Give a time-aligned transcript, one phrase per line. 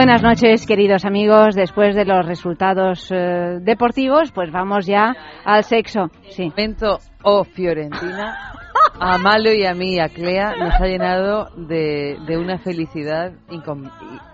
[0.00, 1.54] Buenas noches, queridos amigos.
[1.54, 5.14] Después de los resultados eh, deportivos, pues vamos ya
[5.44, 6.06] al sexo.
[6.30, 6.48] Sí.
[6.48, 8.54] Momento o Fiorentina.
[8.98, 14.29] A Malo y a mí, a Clea, nos ha llenado de, de una felicidad incomparable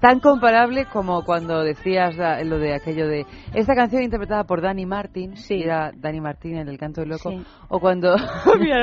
[0.00, 5.36] tan comparable como cuando decías lo de aquello de esta canción interpretada por Dani Martin,
[5.36, 5.62] sí.
[5.62, 7.30] era Dani Martin en El Canto del Loco,
[7.68, 8.16] o cuando...
[8.58, 8.78] Mira,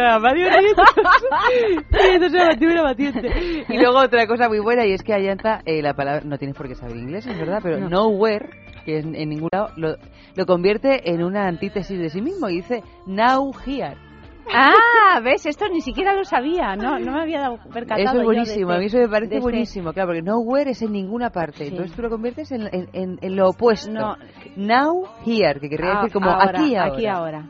[3.68, 6.56] y luego otra cosa muy buena y es que Ayanta, eh, la palabra, no tienes
[6.56, 8.50] por qué saber inglés, es verdad, pero nowhere,
[8.86, 9.96] que en, en ningún lado, lo,
[10.36, 14.11] lo convierte en una antítesis de sí mismo y dice now here.
[14.54, 18.02] Ah, ves, esto ni siquiera lo sabía, no, no me había dado percatado.
[18.02, 21.30] Eso es buenísimo, a mí eso me parece buenísimo, claro, porque nowhere es en ninguna
[21.30, 23.92] parte, entonces tú lo conviertes en, en, en, lo opuesto.
[23.92, 24.16] No.
[24.56, 26.94] Now, here, que querría decir como aquí ahora.
[26.94, 27.46] Aquí ahora.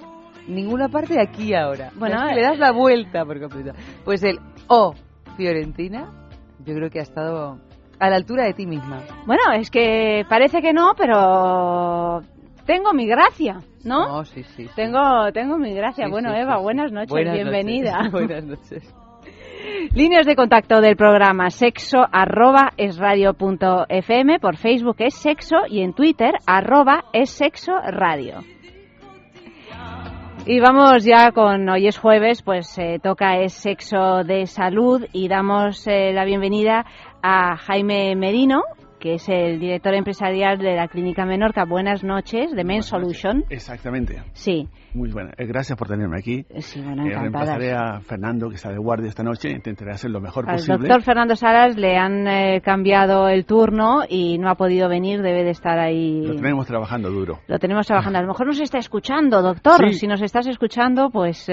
[0.48, 1.92] Ninguna parte, aquí ahora.
[1.96, 3.78] Bueno, le das la vuelta por completo.
[4.04, 4.94] Pues el O,
[5.38, 6.12] Fiorentina,
[6.66, 7.60] yo creo que ha estado
[8.00, 9.02] a la altura de ti misma.
[9.26, 12.22] Bueno, es que parece que no, pero
[12.66, 14.24] tengo mi gracia, ¿no?
[14.26, 16.08] sí, sí, Tengo, tengo mi gracia.
[16.08, 18.08] bueno, Eva, buenas noches, bienvenida.
[18.12, 18.96] buenas noches.
[19.94, 25.58] Líneas de contacto del programa sexo arroba es radio punto fm, por Facebook es sexo
[25.68, 28.40] y en Twitter arroba es sexo radio.
[30.46, 35.28] Y vamos ya con hoy es jueves, pues eh, toca es sexo de salud y
[35.28, 36.84] damos eh, la bienvenida
[37.22, 38.64] a Jaime Merino,
[39.02, 41.66] que es el director empresarial de la Clínica Menorca.
[41.66, 43.44] Buenas noches, de Men Solution.
[43.50, 44.22] Exactamente.
[44.34, 44.70] Sí.
[44.94, 45.32] Muy buena.
[45.38, 46.46] Eh, gracias por tenerme aquí.
[46.50, 49.50] Eh, sí, bueno, eh, reemplazaré a Fernando, que está de guardia esta noche.
[49.50, 50.76] Intentaré hacer lo mejor Al posible.
[50.76, 55.24] Al doctor Fernando Salas le han cambiado el turno y no ha podido venir.
[55.24, 56.22] Debe de estar ahí.
[56.24, 57.40] Lo tenemos trabajando duro.
[57.48, 58.20] Lo tenemos trabajando.
[58.20, 59.92] A lo mejor nos está escuchando, doctor.
[59.94, 61.50] Si nos estás escuchando, pues,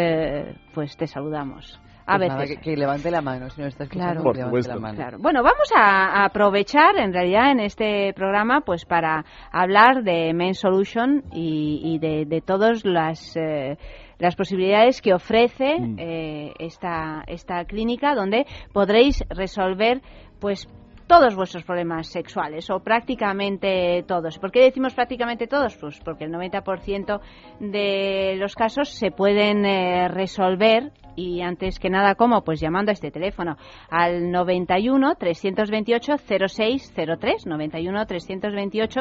[0.75, 1.81] pues te saludamos.
[2.09, 2.59] A pues veces.
[2.61, 4.23] que, levante la mano, si no está claro.
[4.23, 4.97] Por levante la mano.
[4.97, 5.19] Claro.
[5.19, 11.25] Bueno, vamos a, aprovechar en realidad en este programa pues para hablar de Men Solution
[11.33, 13.37] y, y de, de todas las...
[13.37, 13.77] Eh,
[14.19, 15.97] las posibilidades que ofrece mm.
[15.97, 20.03] eh, esta, esta clínica donde podréis resolver
[20.41, 20.67] pues
[21.09, 24.39] todos vuestros problemas sexuales o prácticamente todos.
[24.39, 25.77] ¿Por qué decimos prácticamente todos?
[25.77, 27.21] Pues porque el 90%
[27.61, 32.43] de los casos se pueden eh, resolver y antes que nada, ¿cómo?
[32.43, 33.57] Pues llamando a este teléfono
[33.91, 39.01] al 91 328 0603, 91 328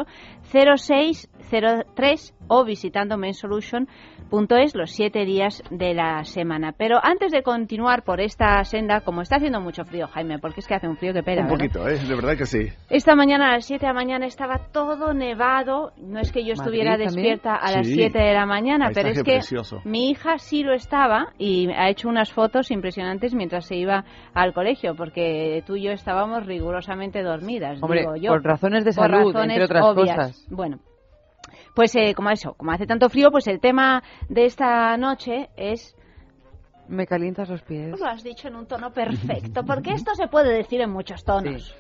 [0.52, 6.74] 0603 o visitando mensolution.es los siete días de la semana.
[6.76, 10.68] Pero antes de continuar por esta senda, como está haciendo mucho frío, Jaime, porque es
[10.68, 11.44] que hace un frío que pera.
[11.44, 11.97] Un poquito, ¿eh?
[12.08, 12.68] De verdad que sí.
[12.90, 15.92] Esta mañana a las 7 de la mañana estaba todo nevado.
[15.98, 19.40] No es que yo estuviera despierta a las 7 de la mañana, pero es que
[19.86, 24.54] mi hija sí lo estaba y ha hecho unas fotos impresionantes mientras se iba al
[24.54, 27.82] colegio, porque tú y yo estábamos rigurosamente dormidas.
[27.82, 30.48] Hombre, digo yo, por razones de salud, entre otras cosas.
[30.50, 30.80] Bueno,
[31.74, 35.96] pues eh, como eso, como hace tanto frío, pues el tema de esta noche es
[36.88, 38.00] me calientas los pies.
[38.00, 41.76] Lo has dicho en un tono perfecto, porque esto se puede decir en muchos tonos.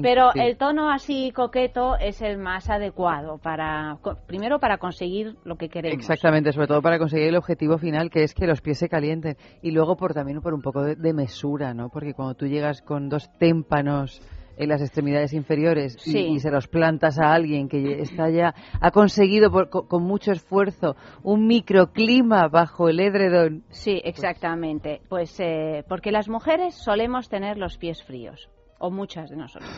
[0.00, 5.68] Pero el tono así coqueto es el más adecuado para primero para conseguir lo que
[5.68, 5.98] queremos.
[5.98, 9.36] Exactamente, sobre todo para conseguir el objetivo final que es que los pies se calienten
[9.62, 11.90] y luego por también por un poco de, mesura, ¿no?
[11.90, 14.22] Porque cuando tú llegas con dos témpanos
[14.56, 19.50] en las extremidades inferiores y, se los plantas a alguien que está ya ha conseguido
[19.50, 23.64] con, mucho esfuerzo un microclima bajo el edredón.
[23.70, 25.00] Sí, exactamente.
[25.08, 28.50] Pues eh, porque las mujeres solemos tener los pies fríos
[28.82, 29.70] o muchas de nosotros.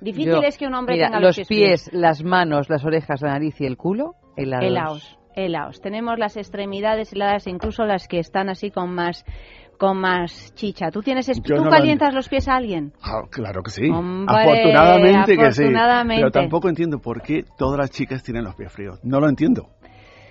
[0.00, 3.60] Difícil es que un hombre tenga los, pies, pies, las manos, las orejas, la nariz
[3.60, 4.64] y el culo helados.
[4.64, 5.80] Helaos, helaos.
[5.80, 9.24] Tenemos las extremidades heladas, incluso las que están así con más
[9.78, 10.90] con más chicha.
[10.90, 12.92] ¿Tú tienes ¿Tú calientas los pies a alguien?
[13.02, 13.88] Ah, claro que sí.
[13.88, 15.64] afortunadamente, que sí.
[15.64, 19.00] Pero tampoco entiendo por qué todas las chicas tienen los pies fríos.
[19.02, 19.70] No lo entiendo.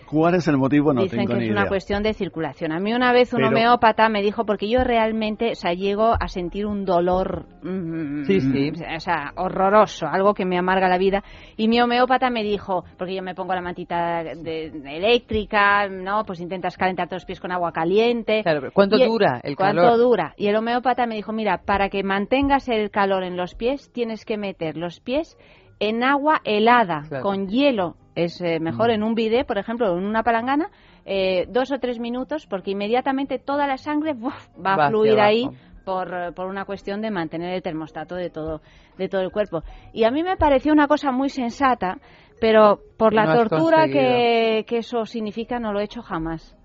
[0.10, 0.94] ¿Cuál es el motivo?
[0.94, 1.70] No Dicen tengo que ni es una idea.
[1.70, 2.72] cuestión de circulación.
[2.72, 6.16] A mí una vez un Pero- homeópata me dijo, porque yo realmente, o sea, llego
[6.20, 8.72] a sentir un dolor, mm, Sí, sí.
[8.96, 11.24] o sea, horroroso, algo que me amarga la vida.
[11.58, 16.24] Y mi homeópata me dijo, porque yo me pongo la mantita de- de- eléctrica, ¿no?
[16.26, 18.42] Pues intentas calentar los pies con agua caliente.
[18.44, 19.98] Claro, pero ¿cuánto Y dura el ¿Cuánto calor?
[19.98, 20.34] dura?
[20.38, 24.26] Y el homeópata me dijo, mira, para que mantengas el calor en los pies, tienes
[24.26, 25.38] que meter los pies
[25.80, 27.24] en agua helada, Claro.
[27.24, 27.96] con hielo.
[28.16, 30.70] Es eh, mejor en un bidé, por ejemplo, en una palangana,
[31.06, 34.36] eh, dos o tres minutos, porque inmediatamente toda la sangre va
[34.66, 35.58] Va a fluir ahí abajo.
[35.86, 38.62] por, por una cuestión de mantener el termostato de todo,
[38.98, 39.64] de todo el cuerpo.
[39.94, 41.98] Y a mí me pareció una cosa muy sensata,
[42.42, 46.56] pero por la No tortura que, que eso significa no lo he hecho jamás.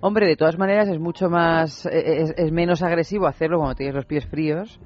[0.00, 3.94] Hombre, de todas maneras es mucho más, eh, es, es menos agresivo hacerlo cuando tienes
[3.94, 4.80] los pies fríos,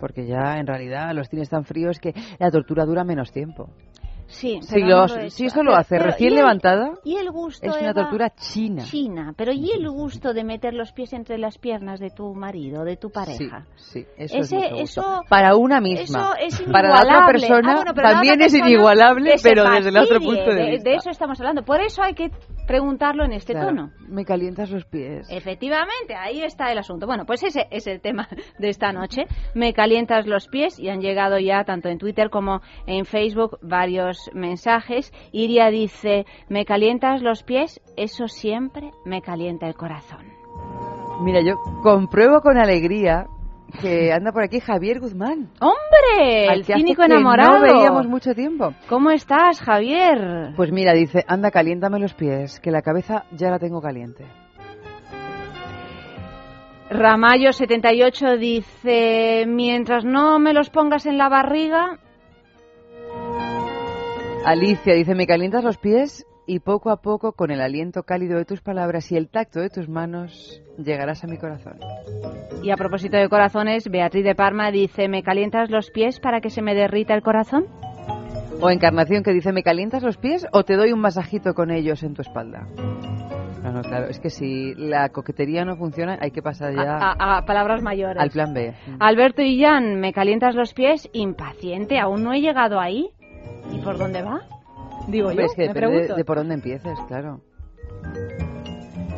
[0.00, 3.68] porque ya en realidad los tienes tan fríos que la tortura dura menos tiempo.
[4.28, 5.54] Sí, Si, pero lo- no lo he si hecho.
[5.54, 7.94] eso lo hace pero recién ¿y el- levantada, Y el gusto es una Eva?
[7.94, 8.82] tortura china.
[8.84, 12.84] China, pero ¿y el gusto de meter los pies entre las piernas de tu marido,
[12.84, 13.64] de tu pareja?
[13.76, 15.00] Sí, sí, eso Ese- es mucho gusto.
[15.00, 16.32] eso- Para una misma.
[16.40, 19.96] Eso es Para la otra persona Ah, bueno, también otra es inigualable, pero desde el
[19.98, 20.90] otro punto de vista.
[20.90, 21.62] De eso estamos hablando.
[21.64, 22.30] Por eso hay que
[22.66, 23.90] preguntarlo en este Claro, tono.
[24.08, 25.26] Me calientas los pies.
[25.30, 27.06] Efectivamente, ahí está el asunto.
[27.06, 28.28] Bueno, pues ese es el tema
[28.58, 29.26] de esta noche.
[29.54, 34.30] Me calientas los pies y han llegado ya tanto en Twitter como en Facebook varios
[34.34, 35.12] mensajes.
[35.32, 40.26] Iria dice, me calientas los pies, eso siempre me calienta el corazón.
[41.22, 43.26] Mira, yo compruebo con alegría
[43.80, 45.50] que anda por aquí Javier Guzmán.
[45.60, 46.46] ¡Hombre!
[46.52, 47.58] El que cínico que enamorado.
[47.58, 48.72] No veíamos mucho tiempo.
[48.88, 50.52] ¿Cómo estás, Javier?
[50.56, 54.24] Pues mira, dice, anda, caliéntame los pies, que la cabeza ya la tengo caliente.
[56.90, 61.98] Ramayo78 dice, mientras no me los pongas en la barriga,
[64.46, 68.44] Alicia dice, me calientas los pies y poco a poco, con el aliento cálido de
[68.44, 71.78] tus palabras y el tacto de tus manos, llegarás a mi corazón.
[72.62, 76.50] y a propósito de corazones, Beatriz de Parma dice, ¿me calientas los pies para que
[76.50, 77.66] se me derrita el corazón?
[78.60, 82.02] O Encarnación que dice, ¿me calientas los pies o te doy un masajito con ellos
[82.02, 82.66] en tu espalda?
[83.62, 87.12] No, no, claro, es que si la coquetería no funciona, hay que pasar ya A,
[87.18, 88.22] a- a palabras mayores.
[88.22, 88.72] al plan B.
[89.00, 91.08] Alberto y Jan, ¿me calientas los pies?
[91.12, 93.10] Impaciente, aún no he llegado ahí.
[93.72, 94.40] ¿Y por dónde va?
[95.08, 96.16] Digo yo, es que me depende de, pregunto.
[96.16, 97.40] de por dónde empieces, claro.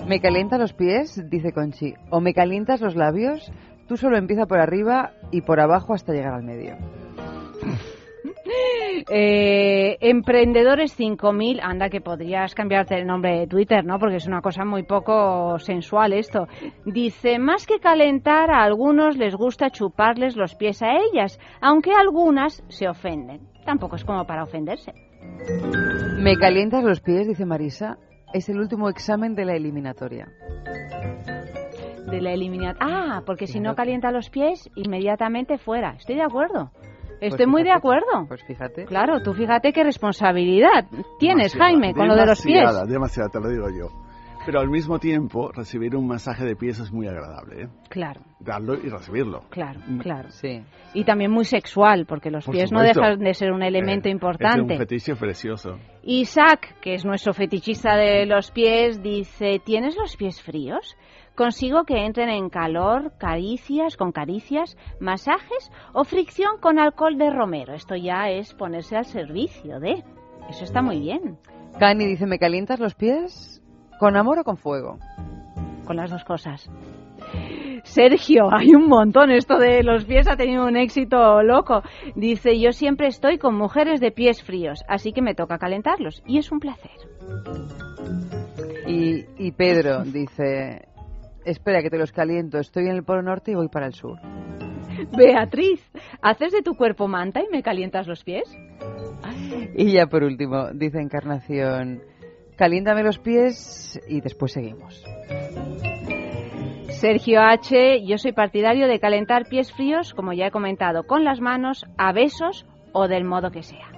[0.07, 1.23] ¿Me calientas los pies?
[1.29, 1.95] Dice Conchi.
[2.11, 3.53] ¿O me calientas los labios?
[3.89, 6.77] Tú solo empieza por arriba y por abajo hasta llegar al medio.
[9.11, 13.99] Eh, Emprendedores 5000, anda que podrías cambiarte el nombre de Twitter, ¿no?
[13.99, 16.47] Porque es una cosa muy poco sensual esto.
[16.85, 22.63] Dice, más que calentar, a algunos les gusta chuparles los pies a ellas, aunque algunas
[22.69, 23.41] se ofenden.
[23.65, 24.93] Tampoco es como para ofenderse.
[26.19, 27.27] ¿Me calientas los pies?
[27.27, 27.99] Dice Marisa.
[28.33, 30.29] Es el último examen de la eliminatoria.
[32.11, 35.95] De la eliminat Ah, porque si no calienta los pies, inmediatamente fuera.
[35.97, 36.71] Estoy de acuerdo.
[37.19, 38.27] Pues Estoy muy de acuerdo.
[38.29, 38.85] Pues fíjate.
[38.85, 40.87] Claro, tú fíjate qué responsabilidad
[41.19, 42.61] tienes, Demasiada, Jaime, con lo de los pies.
[42.61, 44.08] Demasiada, demasiada, te lo digo yo.
[44.47, 47.69] Pero al mismo tiempo, recibir un masaje de pies es muy agradable, ¿eh?
[47.91, 49.43] Claro, Darlo y recibirlo.
[49.51, 49.99] claro, Mm.
[49.99, 50.31] claro.
[50.31, 50.63] Sí.
[50.95, 53.01] Y también muy sexual, porque los Por pies no supuesto.
[53.01, 54.73] dejan de ser un elemento Eh, importante.
[54.75, 55.79] Es un fetiche precioso.
[56.03, 60.97] Isaac, que es nuestro fetichista de los pies, dice, ¿tienes los pies fríos?
[61.35, 67.75] Consigo que entren en calor, caricias, con caricias, masajes o fricción con alcohol de romero.
[67.75, 70.03] Esto ya es ponerse al servicio de...
[70.49, 71.37] Eso está muy bien,
[71.79, 73.63] Cani dice, ¿me calientas los pies?
[73.99, 74.99] ¿Con amor o con fuego?
[75.89, 76.71] con las dos cosas.
[77.83, 79.31] Sergio, hay un montón.
[79.31, 81.83] Esto de los pies ha tenido un éxito loco.
[82.15, 86.23] Dice, yo siempre estoy con mujeres de pies fríos, así que me toca calentarlos.
[86.27, 86.93] Y es un placer.
[88.87, 90.89] Y, y Pedro dice,
[91.47, 94.19] espera que te los caliento, estoy en el Polo Norte y voy para el sur.
[95.17, 95.81] Beatriz,
[96.21, 98.45] ¿haces de tu cuerpo manta y me calientas los pies?
[99.75, 102.03] Y ya por último, dice Encarnación,
[102.59, 105.03] caliéntame los pies y después seguimos.
[106.91, 111.41] Sergio H., yo soy partidario de calentar pies fríos, como ya he comentado, con las
[111.41, 113.89] manos, a besos o del modo que sea.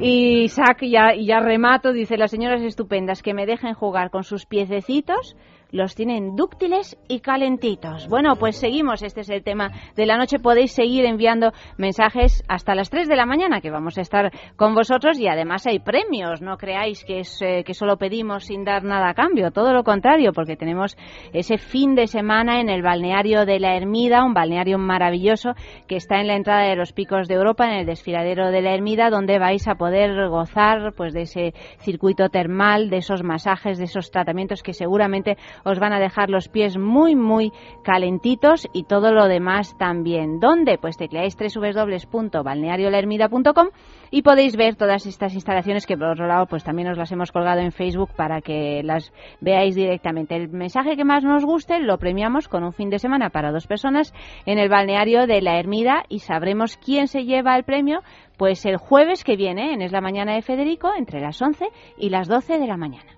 [0.00, 4.44] Y Isaac, ya, ya remato, dice las señoras estupendas que me dejen jugar con sus
[4.44, 5.36] piececitos
[5.70, 8.08] los tienen dúctiles y calentitos.
[8.08, 10.38] Bueno, pues seguimos, este es el tema de la noche.
[10.38, 14.74] Podéis seguir enviando mensajes hasta las 3 de la mañana, que vamos a estar con
[14.74, 16.40] vosotros y además hay premios.
[16.40, 19.84] No creáis que, es, eh, que solo pedimos sin dar nada a cambio, todo lo
[19.84, 20.96] contrario, porque tenemos
[21.32, 25.52] ese fin de semana en el balneario de la Ermida, un balneario maravilloso
[25.86, 28.74] que está en la entrada de los picos de Europa, en el desfiladero de la
[28.74, 33.84] Ermida, donde vais a poder gozar pues de ese circuito termal, de esos masajes, de
[33.84, 39.12] esos tratamientos que seguramente os van a dejar los pies muy, muy calentitos y todo
[39.12, 40.40] lo demás también.
[40.40, 40.78] ¿Dónde?
[40.78, 43.68] Pues tecleáis www.balneariolermida.com
[44.10, 47.32] y podéis ver todas estas instalaciones que por otro lado pues también os las hemos
[47.32, 50.36] colgado en Facebook para que las veáis directamente.
[50.36, 53.66] El mensaje que más nos guste lo premiamos con un fin de semana para dos
[53.66, 54.12] personas
[54.46, 58.00] en el balneario de la Ermida y sabremos quién se lleva el premio
[58.36, 61.66] pues el jueves que viene en Es la Mañana de Federico entre las 11
[61.98, 63.17] y las 12 de la mañana.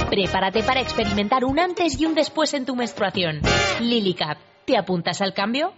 [0.11, 3.39] Prepárate para experimentar un antes y un después en tu menstruación.
[3.79, 5.71] Lily Cap ¿Te apuntas al cambio?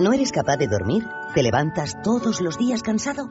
[0.00, 1.02] ¿No eres capaz de dormir?
[1.34, 3.30] ¿Te levantas todos los días cansado?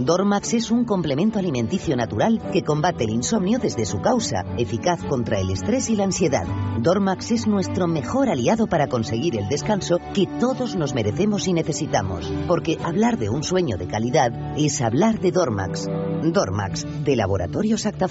[0.00, 5.38] Dormax es un complemento alimenticio natural que combate el insomnio desde su causa, eficaz contra
[5.38, 6.44] el estrés y la ansiedad.
[6.80, 12.32] Dormax es nuestro mejor aliado para conseguir el descanso que todos nos merecemos y necesitamos,
[12.48, 15.86] porque hablar de un sueño de calidad es hablar de Dormax.
[16.24, 18.08] Dormax, de Laboratorio Acta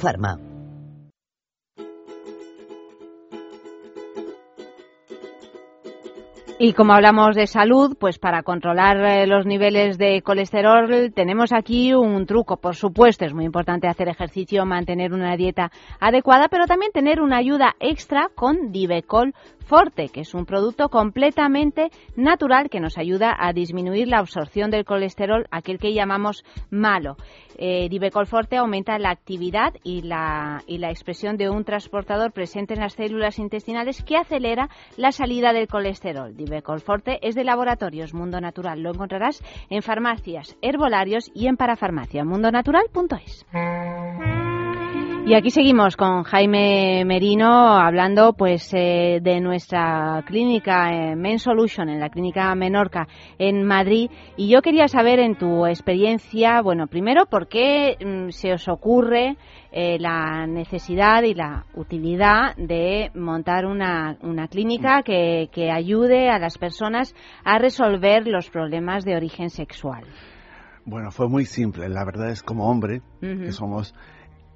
[6.63, 11.95] Y como hablamos de salud, pues para controlar eh, los niveles de colesterol tenemos aquí
[11.95, 12.57] un truco.
[12.57, 17.37] Por supuesto, es muy importante hacer ejercicio, mantener una dieta adecuada, pero también tener una
[17.37, 19.33] ayuda extra con Divecol
[19.71, 24.83] Forte, que es un producto completamente natural que nos ayuda a disminuir la absorción del
[24.83, 27.15] colesterol, aquel que llamamos malo.
[27.57, 32.95] Eh, Divecol Forte aumenta la actividad y la, expresión de un transportador presente en las
[32.95, 36.35] células intestinales que acelera la salida del colesterol.
[36.35, 38.83] Divecol Forte es de Laboratorios Mundo Natural.
[38.83, 42.25] Lo encontrarás en farmacias, herbolarios y en parafarmacia.
[42.25, 43.45] mundonatural.es.
[45.23, 51.89] Y aquí seguimos con Jaime Merino hablando pues eh, de nuestra clínica eh, Men Solution
[51.89, 57.27] en la clínica Menorca en Madrid y yo quería saber en tu experiencia, bueno, primero
[57.27, 59.37] por qué mm, se os ocurre
[59.71, 66.39] eh, la necesidad y la utilidad de montar una, una clínica que, que ayude a
[66.39, 67.13] las personas
[67.45, 70.03] a resolver los problemas de origen sexual.
[70.83, 71.87] Bueno, fue muy simple.
[71.89, 73.93] La verdad es como hombre, que somos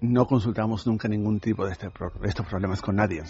[0.05, 1.89] no consultamos nunca ningún tipo de, este
[2.23, 3.23] estos problemas con nadie.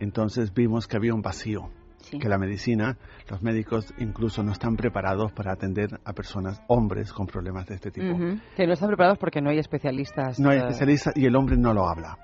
[0.00, 1.70] Entonces vimos que había un vacío,
[2.10, 2.98] que la medicina,
[3.28, 7.90] los médicos incluso no están preparados para atender a personas, hombres con problemas de este
[7.90, 8.16] tipo.
[8.56, 10.38] Que no están preparados porque no hay especialistas.
[10.38, 12.18] No hay eh, especialistas y el hombre no lo habla.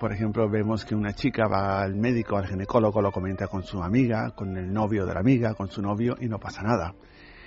[0.00, 3.82] Por ejemplo, vemos que una chica va al médico, al ginecólogo, lo comenta con su
[3.82, 6.94] amiga, con el novio de la amiga, con su novio y no pasa nada.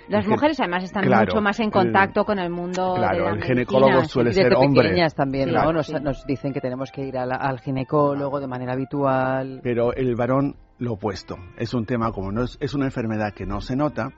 [0.08, 3.42] Las mujeres además están mucho más en contacto con el mundo claro, de la el
[3.42, 4.88] ginecólogo suele ser hombre.
[4.88, 5.72] pequeñas también, ¿no?
[5.72, 9.60] Nos, dicen que tenemos que ir al, ginecólogo de manera habitual.
[9.62, 11.36] Pero el varón lo opuesto.
[11.56, 14.12] Es un tema como no es, es una enfermedad que no se nota,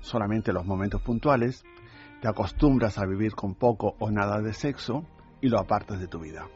[0.00, 1.64] solamente los momentos puntuales,
[2.20, 5.04] te acostumbras a vivir con poco o nada de sexo
[5.40, 6.46] y lo apartas de tu vida.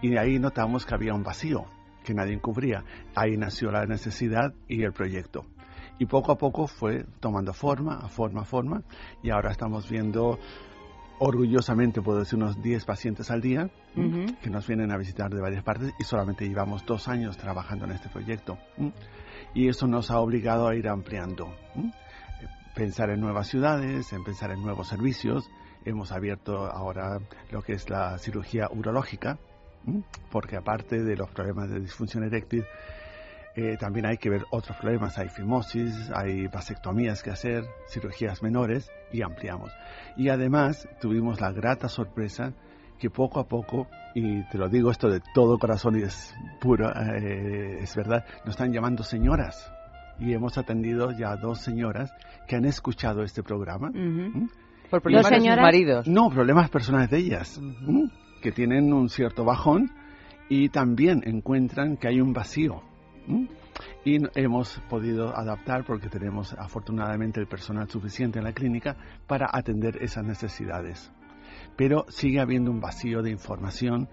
[0.00, 1.66] Y de ahí notamos que había un vacío
[2.04, 2.84] que nadie cubría.
[3.14, 5.44] Ahí nació la necesidad y el proyecto
[5.98, 8.82] y poco a poco fue tomando forma, a forma, a forma,
[9.22, 10.38] y ahora estamos viendo
[11.18, 13.70] orgullosamente, puedo decir, unos 10 pacientes al día
[14.42, 17.92] que nos vienen a visitar de varias partes y solamente llevamos dos años trabajando en
[17.92, 18.58] este proyecto.
[19.54, 21.48] Y eso nos ha obligado a ir ampliando,
[22.74, 25.48] pensar en nuevas ciudades, en pensar en nuevos servicios.
[25.86, 29.38] Hemos abierto ahora lo que es la cirugía urológica,
[30.30, 32.66] porque aparte de los problemas de disfunción eréctil,
[33.56, 38.90] eh, también hay que ver otros problemas, hay fimosis, hay vasectomías que hacer, cirugías menores
[39.10, 39.72] y ampliamos.
[40.14, 42.52] Y además tuvimos la grata sorpresa
[42.98, 46.90] que poco a poco, y te lo digo esto de todo corazón y es puro,
[46.90, 49.72] eh, es verdad, nos están llamando señoras.
[50.18, 52.12] Y hemos atendido ya a dos señoras
[52.46, 53.90] que han escuchado este programa.
[53.90, 54.48] ¿Mm?
[54.90, 56.08] ¿Por problemas de sus maridos?
[56.08, 58.08] No, problemas personales de ellas, ¿Mm?
[58.42, 59.90] que tienen un cierto bajón
[60.50, 62.82] y también encuentran que hay un vacío
[64.04, 70.02] y hemos podido adaptar porque tenemos afortunadamente el personal suficiente en la clínica para atender
[70.02, 71.12] esas necesidades.
[71.76, 74.08] Pero sigue habiendo un vacío de información,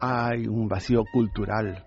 [0.00, 1.84] hay un vacío cultural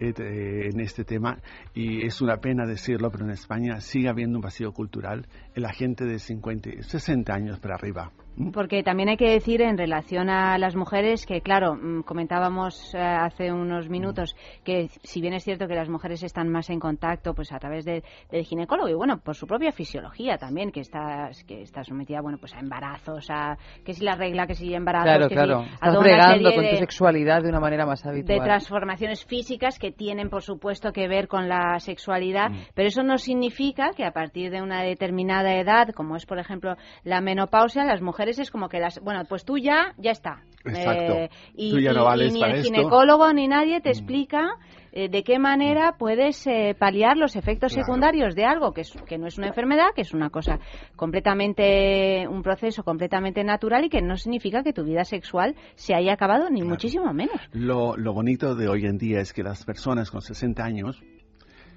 [0.00, 1.38] eh, en este tema
[1.74, 5.72] y es una pena decirlo, pero en España sigue habiendo un vacío cultural en la
[5.72, 8.12] gente de 50, 60 años para arriba.
[8.52, 12.98] Porque también hay que decir en relación a las mujeres que, claro, mm, comentábamos eh,
[12.98, 17.34] hace unos minutos que si bien es cierto que las mujeres están más en contacto
[17.34, 18.02] pues a través del
[18.44, 22.54] ginecólogo y bueno, por su propia fisiología también, que está, que está sometida bueno pues
[22.54, 25.54] a embarazos, a que si la regla, que si embarazos, que si, a
[25.90, 28.38] con tu sexualidad de una manera más habitual.
[28.38, 32.58] De transformaciones físicas que tienen por supuesto que ver con la sexualidad, mm.
[32.74, 36.76] pero eso no significa que a partir de una determinada edad, como es por ejemplo
[37.02, 40.42] la menopausia, las mujeres es como que las, bueno, pues tú ya, ya está.
[40.64, 41.12] Exacto.
[41.14, 43.92] Eh, y, ni el ginecólogo ni nadie te mm.
[43.92, 44.50] explica
[44.92, 49.16] eh, de qué manera puedes eh, paliar los efectos secundarios de algo que, es, que
[49.16, 50.58] no es una enfermedad, que es una cosa
[50.96, 56.12] completamente, un proceso completamente natural y que no significa que tu vida sexual se haya
[56.12, 57.40] acabado, ni muchísimo menos.
[57.52, 61.02] Lo, lo bonito de hoy en día es que las personas con 60 años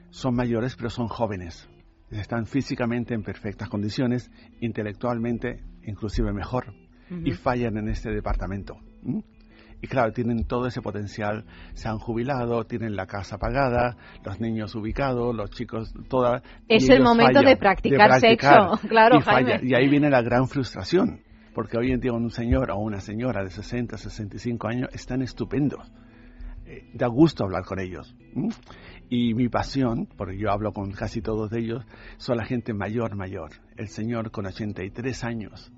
[0.09, 1.69] son mayores pero son jóvenes
[2.19, 6.73] están físicamente en perfectas condiciones, intelectualmente inclusive mejor,
[7.23, 8.77] y fallan en este departamento.
[9.81, 14.75] Y claro, tienen todo ese potencial, se han jubilado, tienen la casa pagada, los niños
[14.75, 16.43] ubicados, los chicos, toda...
[16.67, 19.19] Es el momento de, practicar sexo, claro,
[19.63, 21.21] y, y ahí viene la gran frustración,
[21.55, 25.91] porque hoy en día un señor o una señora de 60, 65 años están estupendos.
[26.71, 28.15] Eh, da gusto hablar con ellos.
[29.13, 33.49] Y mi pasión, porque yo hablo con casi todos ellos, son la gente mayor, mayor.
[33.75, 35.69] El señor con 83 años.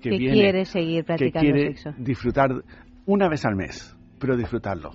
[0.00, 2.64] Que, quiere seguir practicando que quiere disfrutar
[3.04, 4.92] una vez al mes, pero disfrutarlo.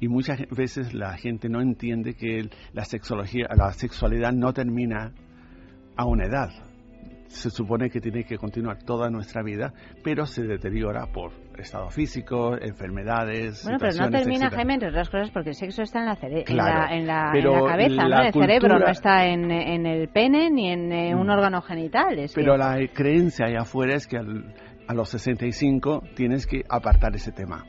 [0.00, 5.12] Y muchas veces la gente no entiende que la sexología, la sexualidad no termina
[5.96, 6.50] a una edad
[7.30, 9.72] se supone que tiene que continuar toda nuestra vida,
[10.02, 11.30] pero se deteriora por
[11.62, 13.62] estado físico, enfermedades.
[13.64, 17.06] Bueno, pero no termina, Jaime, entre otras cosas, porque el sexo está en la, en
[17.06, 17.32] la,
[17.66, 18.22] cabeza, ¿no?
[18.22, 21.30] El cerebro no está en, el pene ni en eh, un mm.
[21.30, 22.16] órgano genital.
[22.34, 27.64] pero la creencia ahí afuera es que a los 65 tienes que apartar ese tema.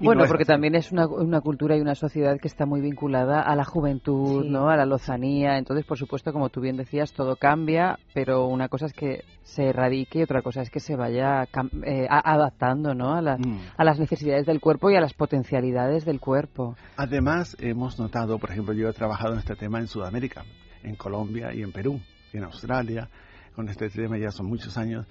[0.00, 3.54] Bueno, porque también es una, una, cultura y una sociedad que está muy vinculada a
[3.54, 4.68] la juventud, ¿no?
[4.68, 5.58] A la lozanía.
[5.58, 9.68] Entonces, por supuesto, como tú bien decías, todo cambia, pero una cosa es que se
[9.68, 11.48] erradique y otra cosa es que se vaya
[11.84, 13.14] eh, adaptando, ¿no?
[13.14, 13.60] A, mm.
[13.76, 16.76] a las necesidades del cuerpo y a las potencialidades del cuerpo.
[16.96, 20.44] Además, hemos notado, por ejemplo, yo he trabajado en este tema en Sudamérica,
[20.82, 22.00] en Colombia y en Perú,
[22.32, 23.08] y en Australia.
[23.54, 25.06] Con este tema ya son muchos años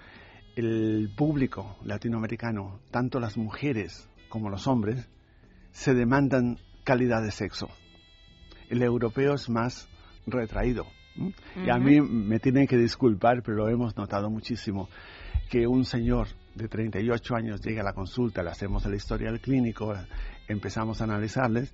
[0.59, 5.09] el público latinoamericano, tanto las mujeres como los hombres,
[5.71, 7.69] se demandan calidad de sexo.
[8.69, 9.87] El europeo es más
[10.25, 10.85] retraído.
[11.65, 14.89] Y a mí me tienen que disculpar, pero lo hemos notado muchísimo,
[15.49, 19.93] que un señor de 38 años llega a la consulta, le hacemos el historial clínico,
[20.47, 21.73] empezamos a analizarles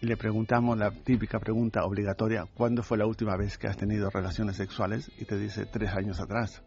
[0.00, 4.10] y le preguntamos la típica pregunta obligatoria, ¿cuándo fue la última vez que has tenido
[4.10, 5.10] relaciones sexuales?
[5.18, 6.62] Y te dice tres años atrás,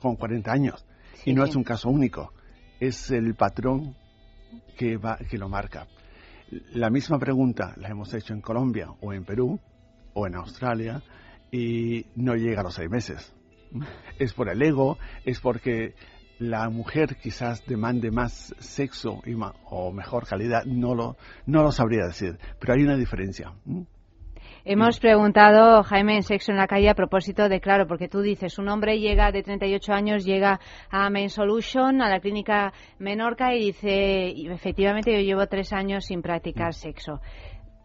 [0.00, 0.86] con 40 años.
[1.24, 2.32] y no es un caso único,
[2.80, 3.96] es el patrón
[4.76, 5.86] que, va, que lo marca.
[6.72, 9.60] La misma pregunta la hemos hecho en Colombia o en Perú
[10.14, 11.02] o en Australia
[11.50, 13.34] y no llega a los seis meses.
[14.18, 15.94] Es por el ego, es porque
[16.38, 19.34] la mujer quizás demande más sexo y
[19.64, 23.52] o mejor calidad, no lo, no lo sabría decir, pero hay una diferencia.
[24.70, 28.58] Hemos preguntado, Jaime, en Sexo en la Calle a propósito de, claro, porque tú dices,
[28.58, 33.60] un hombre llega de 38 años, llega a Main Solution, a la clínica Menorca, y
[33.60, 37.22] dice, efectivamente, yo llevo tres años sin practicar sexo.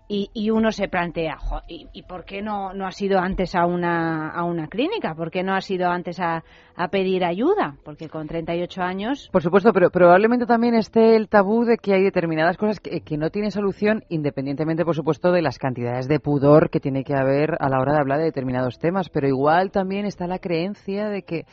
[0.07, 1.37] Y, uno se plantea,
[1.67, 5.15] ¿y, por qué no, no ha sido antes a una, a una clínica?
[5.15, 6.43] ¿Por qué no ha sido antes a,
[6.75, 7.77] a pedir ayuda?
[7.83, 9.29] Porque con 38 años...
[9.31, 13.17] Por supuesto, pero probablemente también esté el tabú de que hay determinadas cosas que, que
[13.17, 17.57] no tienen solución, independientemente, por supuesto, de las cantidades de pudor que tiene que haber
[17.59, 19.09] a la hora de hablar de determinados temas.
[19.09, 21.45] Pero igual también está la creencia de que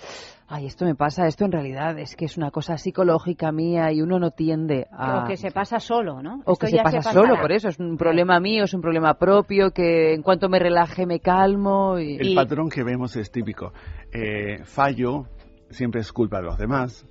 [0.50, 4.02] ay, esto me pasa, esto en realidad es que es una cosa psicológica mía y
[4.02, 5.22] uno no tiende a...
[5.22, 6.42] O que se pasa solo, ¿no?
[6.44, 9.70] O que se pasa solo, por eso, es un problema mío, es un problema propio,
[9.70, 12.00] que en cuanto me relaje me calmo.
[12.00, 12.16] Y...
[12.16, 13.72] El patrón que vemos es típico.
[14.12, 15.26] Eh, fallo,
[15.70, 17.06] siempre es culpa de los demás,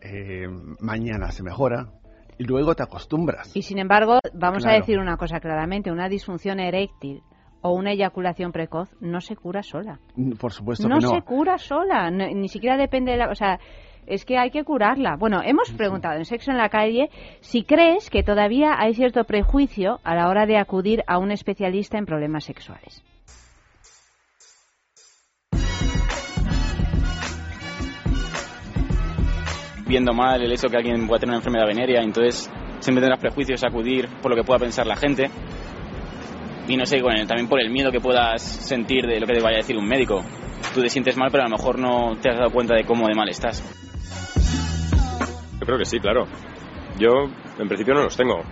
[0.00, 0.48] eh,
[0.80, 1.86] mañana se mejora,
[2.36, 3.56] y luego te acostumbras.
[3.56, 7.22] Y sin embargo, vamos a decir una cosa claramente, una disfunción eréctil
[7.62, 9.98] o una eyaculación precoz no se cura sola.
[10.38, 11.10] Por supuesto no que no.
[11.10, 13.30] se cura sola, ni siquiera depende de la...
[13.30, 13.58] O sea,
[14.06, 15.16] es que hay que curarla.
[15.16, 17.08] Bueno, hemos preguntado en Sexo en la Calle
[17.40, 21.98] si crees que todavía hay cierto prejuicio a la hora de acudir a un especialista
[21.98, 23.02] en problemas sexuales.
[29.86, 33.62] Viendo mal el hecho que alguien pueda tener una enfermedad venérea, entonces siempre tendrás prejuicios
[33.62, 35.30] a acudir por lo que pueda pensar la gente
[36.68, 39.56] y no sé, también por el miedo que puedas sentir de lo que te vaya
[39.56, 40.22] a decir un médico.
[40.74, 43.08] Tú te sientes mal, pero a lo mejor no te has dado cuenta de cómo
[43.08, 43.62] de mal estás.
[45.60, 46.26] Yo creo que sí, claro.
[46.98, 47.10] Yo,
[47.58, 48.42] en principio, no los tengo.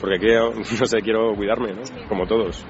[0.00, 1.82] Porque quiero, no sé, quiero cuidarme, ¿no?
[2.08, 2.64] Como todos.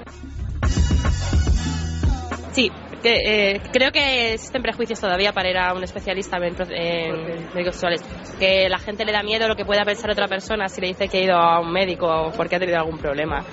[2.51, 2.71] Sí,
[3.03, 6.43] eh, creo que existen prejuicios todavía para ir a un especialista en,
[7.53, 8.01] médicos sexuales.
[8.39, 11.07] Que la gente le da miedo lo que pueda pensar otra persona si le dice
[11.07, 13.43] que ha ido a un médico porque ha tenido algún problema.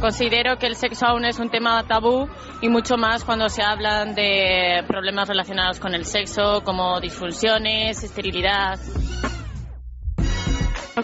[0.00, 2.28] Considero que el sexo aún es un tema tabú
[2.60, 8.78] y mucho más cuando se hablan de problemas relacionados con el sexo, como disfunciones, esterilidad.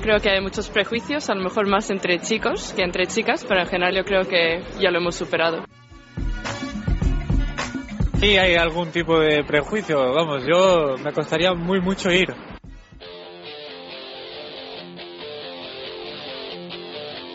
[0.00, 3.60] Creo que hay muchos prejuicios, a lo mejor más entre chicos que entre chicas, pero
[3.60, 5.64] en general yo creo que ya lo hemos superado.
[8.18, 12.34] Sí, hay algún tipo de prejuicio, vamos, yo me costaría muy mucho ir.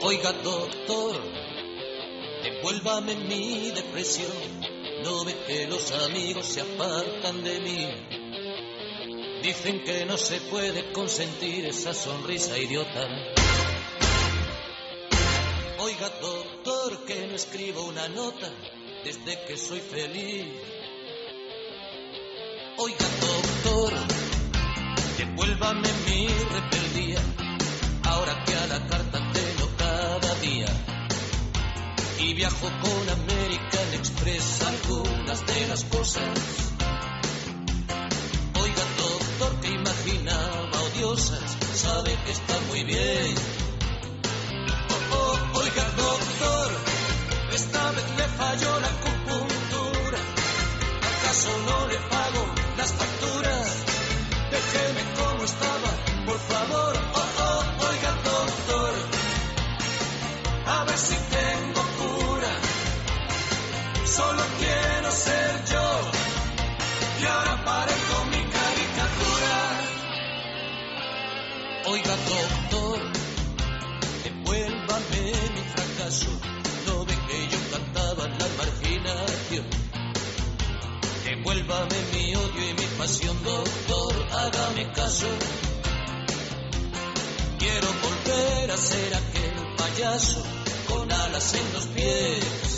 [0.02, 1.16] Oiga, doctor,
[2.68, 4.32] devuélvame mi depresión.
[5.04, 9.42] No ve que los amigos se apartan de mí.
[9.42, 13.08] Dicen que no se puede consentir esa sonrisa idiota.
[15.80, 18.52] Oiga, doctor, que no escribo una nota
[19.06, 20.48] desde que soy feliz.
[22.80, 23.94] Oiga, doctor,
[25.18, 27.22] devuélvame mi rebeldía.
[28.04, 29.28] Ahora que a la carta
[32.20, 36.40] y viajo con American Express algunas de las cosas.
[38.62, 43.36] Oiga, doctor, que imaginaba odiosas, sabe que está muy bien.
[44.90, 46.72] Oh, oh, oiga, doctor,
[47.54, 50.20] esta vez le falló la acupuntura.
[51.12, 52.46] ¿Acaso no le pago
[52.78, 53.84] las facturas?
[54.52, 55.92] Déjeme como estaba,
[56.26, 56.96] por favor.
[57.14, 58.94] Oh, oh, oiga, doctor,
[60.66, 61.47] a ver si tengo
[64.18, 65.88] solo quiero ser yo.
[67.22, 69.56] Y ahora parezco mi caricatura.
[71.92, 73.00] Oiga, doctor,
[74.24, 75.24] devuélvame
[75.56, 76.32] mi fracaso.
[76.88, 79.66] No ve que yo cantaba la marginación.
[81.26, 85.30] Devuélvame mi odio y mi pasión, doctor, hágame caso.
[87.60, 90.42] Quiero volver a ser aquel payaso
[90.88, 92.77] con alas en los pies.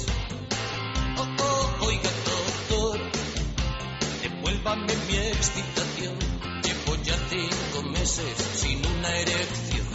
[4.60, 6.15] Devuélvame mi excitación.
[6.63, 9.88] Llevo ya cinco meses sin una erección.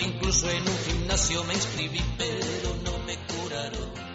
[0.00, 4.06] Incluso en un gimnasio me inscribí, pero no me curaron.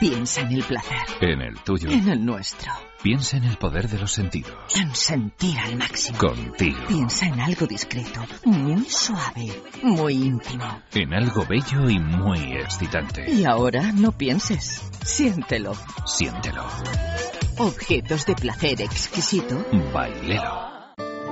[0.00, 0.98] Piensa en el placer.
[1.20, 1.88] En el tuyo.
[1.90, 2.72] En el nuestro.
[3.02, 4.52] Piensa en el poder de los sentidos.
[4.74, 6.18] En sentir al máximo.
[6.18, 6.78] Contigo.
[6.88, 10.82] Piensa en algo discreto, muy suave, muy íntimo.
[10.92, 13.30] En algo bello y muy excitante.
[13.30, 14.82] Y ahora no pienses.
[15.04, 15.74] Siéntelo.
[16.06, 16.64] Siéntelo.
[17.58, 19.64] Objetos de placer exquisito.
[19.92, 20.73] Bailelo.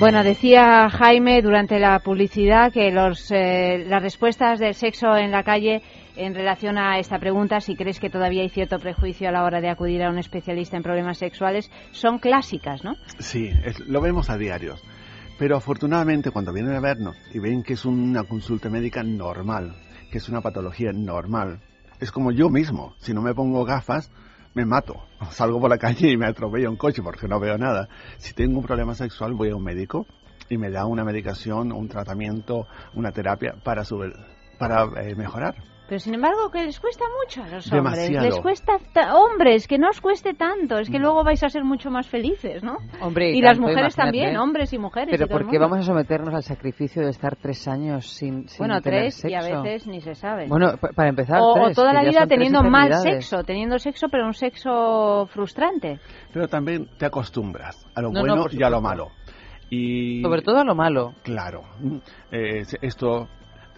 [0.00, 5.44] Bueno, decía Jaime durante la publicidad que los, eh, las respuestas del sexo en la
[5.44, 5.82] calle
[6.16, 9.60] en relación a esta pregunta, si crees que todavía hay cierto prejuicio a la hora
[9.60, 12.94] de acudir a un especialista en problemas sexuales, son clásicas, ¿no?
[13.18, 14.74] Sí, es- lo vemos a diario.
[15.38, 19.74] Pero afortunadamente cuando vienen a vernos y ven que es una consulta médica normal,
[20.10, 21.60] que es una patología normal,
[22.00, 22.94] es como yo mismo.
[22.98, 24.10] Si no me pongo gafas,
[24.54, 25.02] me mato.
[25.30, 27.88] Salgo por la calle y me atropella un coche porque no veo nada.
[28.18, 30.06] Si tengo un problema sexual, voy a un médico
[30.48, 34.12] y me da una medicación, un tratamiento, una terapia para, subir,
[34.58, 35.73] para eh, mejorar.
[35.86, 37.98] Pero sin embargo, que les cuesta mucho a los hombres.
[37.98, 38.24] Demasiado.
[38.26, 40.78] Les cuesta, ta- hombres, que no os cueste tanto.
[40.78, 42.78] Es que luego vais a ser mucho más felices, ¿no?
[43.02, 45.10] Hombre, y las mujeres también, hombres y mujeres.
[45.10, 48.48] Pero y todo ¿por qué vamos a someternos al sacrificio de estar tres años sin,
[48.48, 49.62] sin Bueno, tener tres y a sexo?
[49.62, 50.46] veces ni se sabe.
[50.48, 54.32] Bueno, pa- para empezar, o, toda la vida teniendo mal sexo, teniendo sexo, pero un
[54.34, 56.00] sexo frustrante.
[56.32, 59.08] Pero también te acostumbras a lo No, no, bueno y a lo malo.
[59.70, 61.14] Y Sobre todo a lo malo.
[61.22, 61.62] Claro.
[61.80, 61.96] Mm,
[62.32, 63.28] eh, esto,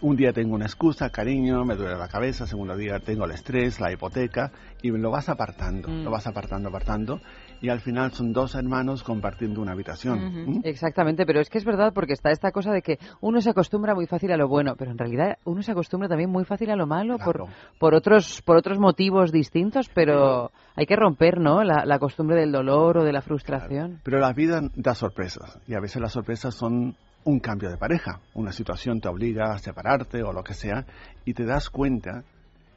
[0.02, 3.80] un día tengo una excusa, cariño, me duele la cabeza, segundo día tengo el estrés,
[3.80, 4.50] la hipoteca,
[4.82, 6.04] y lo vas apartando, Mm.
[6.04, 7.20] lo vas apartando, apartando,
[7.60, 10.18] y al final son dos hermanos compartiendo una habitación.
[10.58, 10.60] ¿Mm?
[10.64, 13.94] Exactamente, pero es que es verdad porque está esta cosa de que uno se acostumbra
[13.94, 16.76] muy fácil a lo bueno, pero en realidad uno se acostumbra también muy fácil a
[16.76, 17.46] lo malo por,
[17.78, 21.64] por otros por otros motivos distintos, pero hay que romper, ¿no?
[21.64, 24.00] La, la costumbre del dolor o de la frustración.
[24.04, 26.94] Pero la vida da sorpresas, y a veces las sorpresas son
[27.26, 30.86] un cambio de pareja, una situación te obliga a separarte o lo que sea,
[31.24, 32.22] y te das cuenta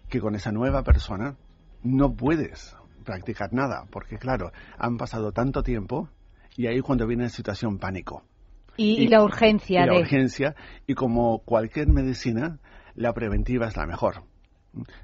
[0.10, 1.36] que con esa nueva persona
[1.84, 6.10] no puedes practicar nada, porque claro, han pasado tanto tiempo
[6.58, 8.24] y ahí cuando viene la situación pánico.
[8.76, 10.00] Y, y la urgencia y la de...
[10.00, 10.56] urgencia,
[10.88, 12.58] y como cualquier medicina,
[12.96, 14.24] la preventiva es la mejor.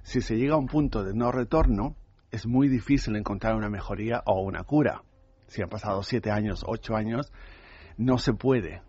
[0.02, 1.96] Si se llega a un punto de no retorno,
[2.32, 5.04] es muy difícil encontrar una mejoría o una cura.
[5.46, 7.32] Si han pasado siete años, ocho años,
[7.98, 8.82] no se puede.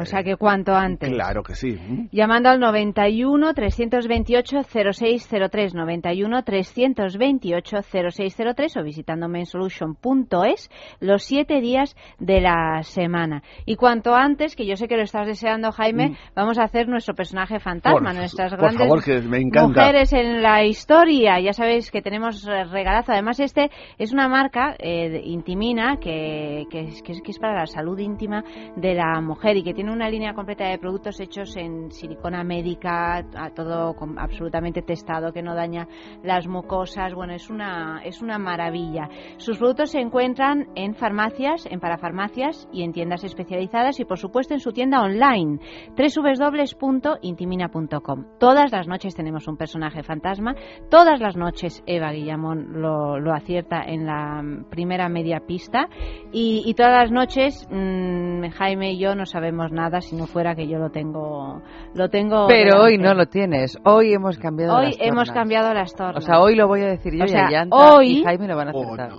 [0.00, 1.10] O sea que cuanto antes.
[1.10, 1.76] Claro que sí.
[2.12, 12.40] Llamando al 91 328 0603 91 328 0603 o visitando mensolution.es los siete días de
[12.40, 13.42] la semana.
[13.66, 17.14] Y cuanto antes, que yo sé que lo estás deseando, Jaime, vamos a hacer nuestro
[17.14, 19.68] personaje fantasma, Por- nuestras por grandes favor, que me encanta.
[19.68, 21.40] mujeres en la historia.
[21.40, 23.12] Ya sabéis que tenemos regalazo.
[23.12, 27.98] Además, este es una marca eh, Intimina que, que, es, que es para la salud
[27.98, 28.44] íntima
[28.76, 33.18] de la mujer y que tiene una línea completa de productos hechos en silicona médica,
[33.18, 35.88] a todo absolutamente testado, que no daña
[36.22, 37.14] las mucosas.
[37.14, 39.08] Bueno, es una, es una maravilla.
[39.36, 44.54] Sus productos se encuentran en farmacias, en parafarmacias y en tiendas especializadas y, por supuesto,
[44.54, 45.58] en su tienda online
[45.96, 48.24] www.intimina.com.
[48.38, 50.54] Todas las noches tenemos un personaje fantasma.
[50.90, 55.88] Todas las noches Eva Guillamón lo, acierta en la primera media pista.
[56.32, 60.78] Y, todas las noches mm, Jaime y yo no sabemos si no fuera que yo
[60.78, 61.62] lo tengo.
[61.94, 63.78] Lo tengo Pero hoy no lo tienes.
[63.84, 65.30] Hoy hemos cambiado Hoy las hemos tornas.
[65.32, 66.16] cambiado las tornas.
[66.24, 68.46] O sea, hoy lo voy a decir yo O y sea, Ayanta hoy- y Jaime
[68.48, 69.10] lo van a acertar.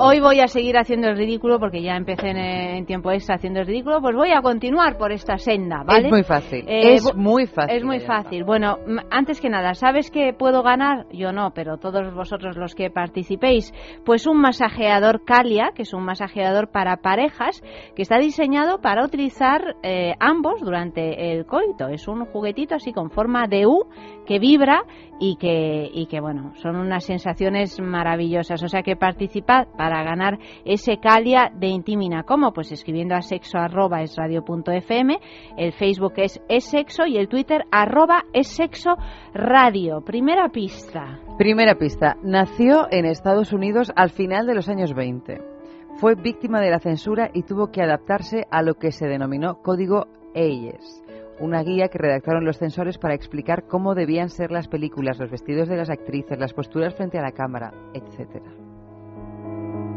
[0.00, 3.60] Hoy voy a seguir haciendo el ridículo porque ya empecé en, en tiempo extra haciendo
[3.60, 4.00] el ridículo.
[4.00, 6.06] Pues voy a continuar por esta senda, ¿vale?
[6.06, 6.64] Es muy fácil.
[6.68, 7.76] Eh, es muy fácil.
[7.76, 8.22] Es muy Ayanta.
[8.22, 8.44] fácil.
[8.44, 8.78] Bueno,
[9.10, 11.06] antes que nada, ¿sabes que puedo ganar?
[11.12, 13.72] Yo no, pero todos vosotros los que participéis,
[14.04, 17.62] pues un masajeador Calia, que es un masajeador para parejas,
[17.94, 21.88] que está diseñado para utilizar eh, ambos durante el coito.
[21.88, 23.86] Es un juguetito así con forma de U
[24.26, 24.84] que vibra
[25.18, 28.62] y que, y que bueno, son unas sensaciones maravillosas.
[28.62, 32.22] O sea que participad para ganar ese Calia de Intimina.
[32.24, 32.52] ¿Cómo?
[32.52, 35.18] Pues escribiendo a sexo arroba es radio punto fm,
[35.56, 38.96] el Facebook es es sexo y el Twitter arroba es sexo
[39.34, 40.00] radio.
[40.02, 41.20] Primera pista.
[41.38, 42.16] Primera pista.
[42.22, 45.59] Nació en Estados Unidos al final de los años 20.
[46.00, 50.06] Fue víctima de la censura y tuvo que adaptarse a lo que se denominó Código
[50.34, 51.02] Ayers,
[51.40, 55.68] una guía que redactaron los censores para explicar cómo debían ser las películas, los vestidos
[55.68, 58.50] de las actrices, las posturas frente a la cámara, etcétera.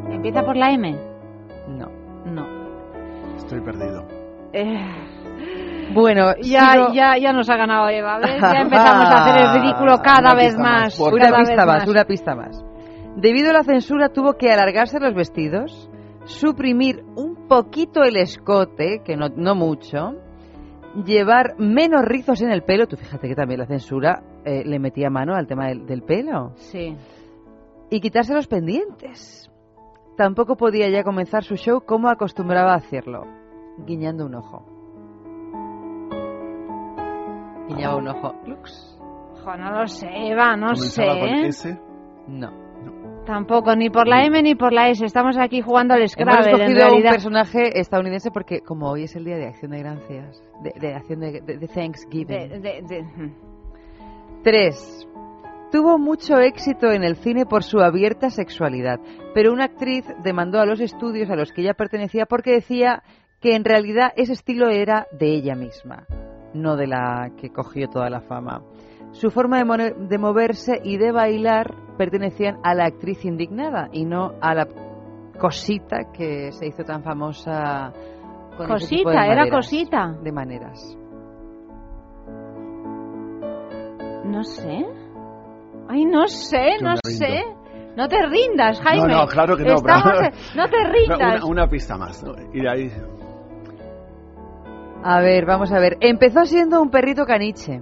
[0.09, 0.93] ¿Empieza por la M?
[1.69, 1.87] No.
[2.25, 2.47] No.
[3.37, 4.05] Estoy perdido.
[5.93, 8.41] Bueno, Ya, sigo- ya, ya nos ha ganado Eva, ¿ves?
[8.41, 10.99] Ya empezamos a hacer el ridículo cada vez más.
[10.99, 12.65] Una pista vez más, una pista más.
[13.15, 15.89] Debido a la censura tuvo que alargarse los vestidos,
[16.25, 20.13] suprimir un poquito el escote, que no, no mucho,
[21.05, 25.09] llevar menos rizos en el pelo, tú fíjate que también la censura eh, le metía
[25.09, 26.95] mano al tema del, del pelo, Sí.
[27.89, 29.49] y quitarse los pendientes.
[30.17, 33.23] Tampoco podía ya comenzar su show como acostumbraba a hacerlo,
[33.85, 34.65] guiñando un ojo.
[37.67, 38.35] Guiñaba un ojo.
[38.45, 38.99] Lux.
[39.43, 41.01] Jo, no lo sé, Eva, no sé.
[41.01, 41.45] ¿Comenzaba con.
[41.45, 41.79] S?
[42.27, 42.62] No.
[43.25, 45.05] Tampoco, ni por la M ni por la S.
[45.05, 47.11] Estamos aquí jugando al Hemos Scrabble, en escogido un realidad.
[47.11, 51.19] personaje estadounidense porque como hoy es el día de acción de gracias, de, de acción
[51.21, 53.33] de, de- de Thanksgiving.
[54.43, 55.07] Tres.
[55.71, 58.99] Tuvo mucho éxito en el cine por su abierta sexualidad,
[59.33, 63.01] pero una actriz demandó a los estudios a los que ella pertenecía porque decía
[63.41, 66.05] que en realidad ese estilo era de ella misma,
[66.53, 68.61] no de la que cogió toda la fama.
[69.13, 74.33] Su forma de, de moverse y de bailar pertenecían a la actriz indignada y no
[74.41, 74.67] a la
[75.39, 77.91] cosita que se hizo tan famosa
[78.57, 80.11] con ese tipo de Cosita, era maneras- cosita.
[80.21, 80.97] De maneras.
[84.25, 84.85] No sé.
[85.89, 87.43] Ay, no sé, Yo no sé.
[87.95, 89.07] No te rindas, Jaime.
[89.07, 89.75] No, no, claro que no.
[89.75, 91.43] Estamos pero- No te No, rindas.
[91.43, 92.23] una, una pista más.
[92.23, 92.33] ¿no?
[92.53, 92.91] Y de ahí.
[95.03, 95.97] A ver, vamos a ver.
[95.99, 97.81] Empezó siendo un perrito caniche.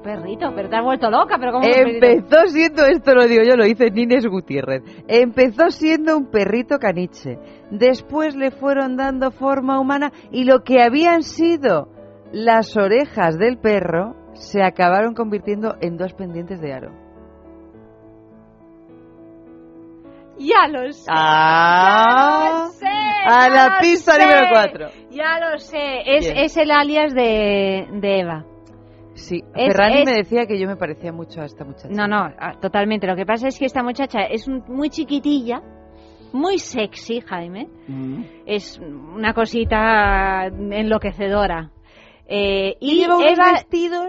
[0.00, 1.66] Un perrito, pero te has vuelto loca, pero ¿cómo?
[1.66, 4.82] Empezó siendo, esto lo digo yo, lo dice Nines Gutiérrez.
[5.06, 7.38] Empezó siendo un perrito caniche.
[7.70, 11.88] Después le fueron dando forma humana y lo que habían sido
[12.32, 16.92] las orejas del perro se acabaron convirtiendo en dos pendientes de aro.
[20.38, 21.10] Ya lo sé.
[21.14, 22.86] Ah, ya lo sé.
[22.86, 24.88] a ya la pista sé, número cuatro.
[25.10, 26.00] Ya lo sé.
[26.06, 28.46] Es, es el alias de, de Eva.
[29.20, 31.88] Sí, Es- Ferrani es- me decía que yo me parecía mucho a esta muchacha.
[31.90, 32.30] No, no,
[32.60, 33.06] totalmente.
[33.06, 35.62] Lo que pasa es que esta muchacha es un- muy chiquitilla,
[36.32, 37.68] muy sexy, Jaime.
[38.46, 41.70] Es una cosita enloquecedora.
[42.32, 44.06] Eh, y, Y lleva unos Eva, vestidos,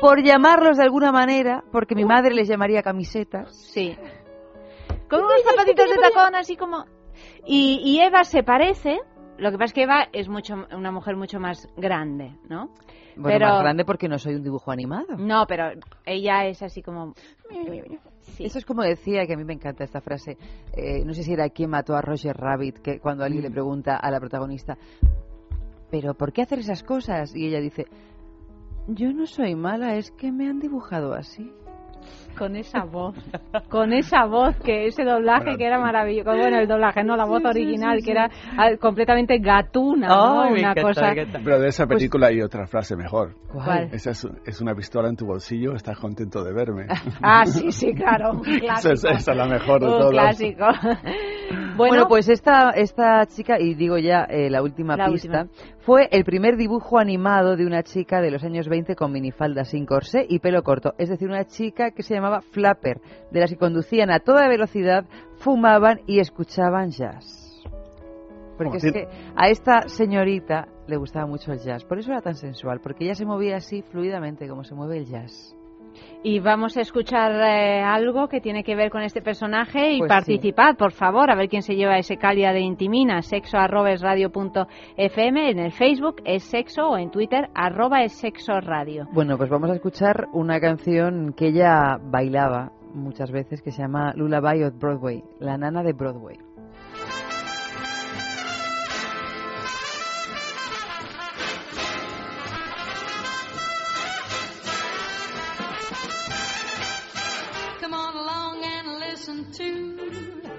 [0.00, 3.54] por llamarlos de alguna manera, porque mi madre les llamaría camisetas.
[3.72, 3.96] Sí.
[5.08, 6.84] con unos zapatitos de tacón así como...
[7.46, 8.98] Y, y Eva se parece,
[9.38, 12.68] lo que pasa es que Eva es mucho una mujer mucho más grande, ¿no?
[13.18, 15.16] Bueno, Pero- más grande porque no soy un dibujo animado.
[15.18, 15.70] No, pero
[16.06, 17.14] ella es así como...
[18.38, 20.36] Eso es como decía, que a mí me encanta esta frase.
[20.74, 23.46] eh, no sé si era quien mató a Roger Rabbit, que cuando alguien Mm.
[23.46, 24.78] le pregunta a la protagonista,
[25.90, 27.34] ¿pero por qué hacer esas cosas?
[27.34, 27.86] Y ella dice,
[28.86, 31.52] yo no soy mala, es que me han dibujado así.
[32.38, 33.14] Con esa voz,
[33.68, 36.30] con esa voz, que ese doblaje Bueno, que era maravilloso.
[36.30, 38.10] Bueno, el doblaje, no, la voz Sí, original, sí, que sí.
[38.12, 40.42] era ah, completamente gatuna, ¿no?
[40.42, 41.12] Ay, me Una encanta, cosa...
[41.44, 43.34] Pero de esa Pues- película hay otra frase mejor.
[43.52, 43.88] ¿Cuál?
[43.92, 46.86] Esa es, es una pistola en tu bolsillo, estás contento de verme.
[47.22, 48.92] Ah, sí, sí, claro, un clásico.
[48.92, 50.10] es, esa es la mejor de Un todas.
[50.12, 50.64] clásico.
[51.78, 55.76] Bueno, bueno, pues esta, esta chica, y digo ya eh, la última La pista, última.
[55.78, 59.86] fue el primer dibujo animado de una chica de los años 20 con minifalda sin
[59.86, 60.94] corsé y pelo corto.
[60.98, 65.04] Es decir, una chica que se llamaba Flapper, de las que conducían a toda velocidad,
[65.38, 67.64] fumaban y escuchaban jazz.
[68.56, 71.84] Porque es que a esta señorita le gustaba mucho el jazz.
[71.84, 75.06] Por eso era tan sensual, porque ella se movía así fluidamente como se mueve el
[75.06, 75.54] jazz.
[76.22, 80.08] Y vamos a escuchar eh, algo que tiene que ver con este personaje y Pues
[80.08, 84.00] participad, por favor, a ver quién se lleva ese Calia de Intimina, sexo arroba es
[84.00, 89.06] radio punto fm, en el Facebook es sexo o en Twitter arroba es sexo radio.
[89.12, 94.12] Bueno, pues vamos a escuchar una canción que ella bailaba muchas veces que se llama
[94.14, 96.47] Lullaby of Broadway, la nana de Broadway.
[109.52, 109.96] To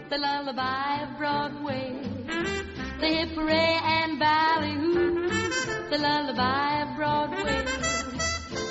[0.09, 2.01] the lullaby of Broadway.
[2.99, 5.29] The hip hooray and ballyhoo,
[5.89, 7.65] the lullaby of Broadway.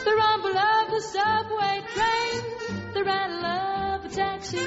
[0.04, 4.58] The rumble of the subway train, the rattle of a taxi.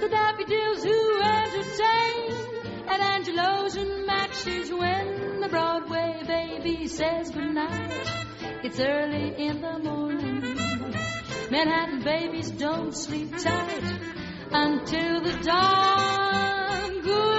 [0.00, 7.92] The daffodils who entertain at Angelo's and Max's when the Broadway baby says goodnight.
[8.62, 10.56] It's early in the morning.
[11.50, 14.17] Manhattan babies don't sleep tight
[14.52, 17.02] until the dawn.
[17.02, 17.37] Good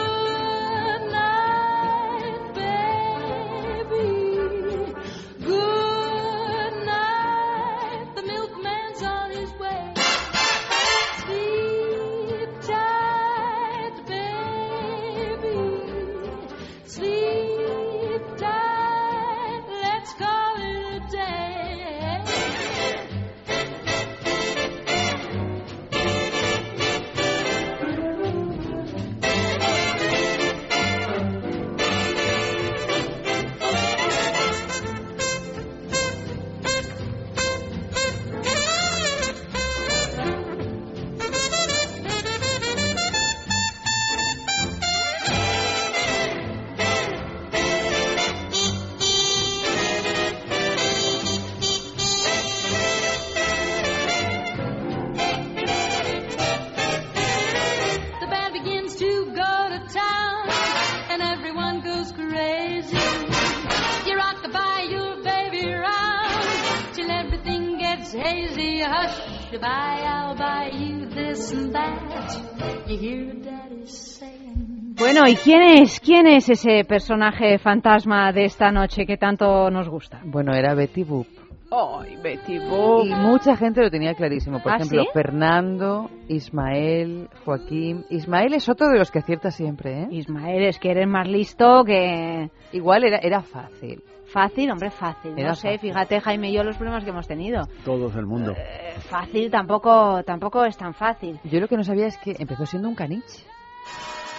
[75.29, 75.99] ¿y quién es?
[75.99, 80.21] ¿Quién es ese personaje fantasma de esta noche que tanto nos gusta?
[80.25, 81.27] Bueno, era Betty Boop.
[81.71, 83.05] Ay, Betty Boop.
[83.05, 84.59] Y mucha gente lo tenía clarísimo.
[84.59, 85.09] Por ¿Ah, ejemplo, sí?
[85.13, 88.05] Fernando, Ismael, Joaquín.
[88.09, 90.07] Ismael es otro de los que acierta siempre, ¿eh?
[90.09, 92.49] Ismael, es que eres más listo que...
[92.71, 94.01] Igual era, era fácil.
[94.25, 95.33] Fácil, hombre, fácil.
[95.37, 95.89] Era no sé, fácil.
[95.91, 97.67] fíjate, Jaime y yo los problemas que hemos tenido.
[97.85, 98.53] Todo el mundo.
[98.57, 101.39] Eh, fácil tampoco, tampoco es tan fácil.
[101.43, 103.43] Yo lo que no sabía es que empezó siendo un caniche.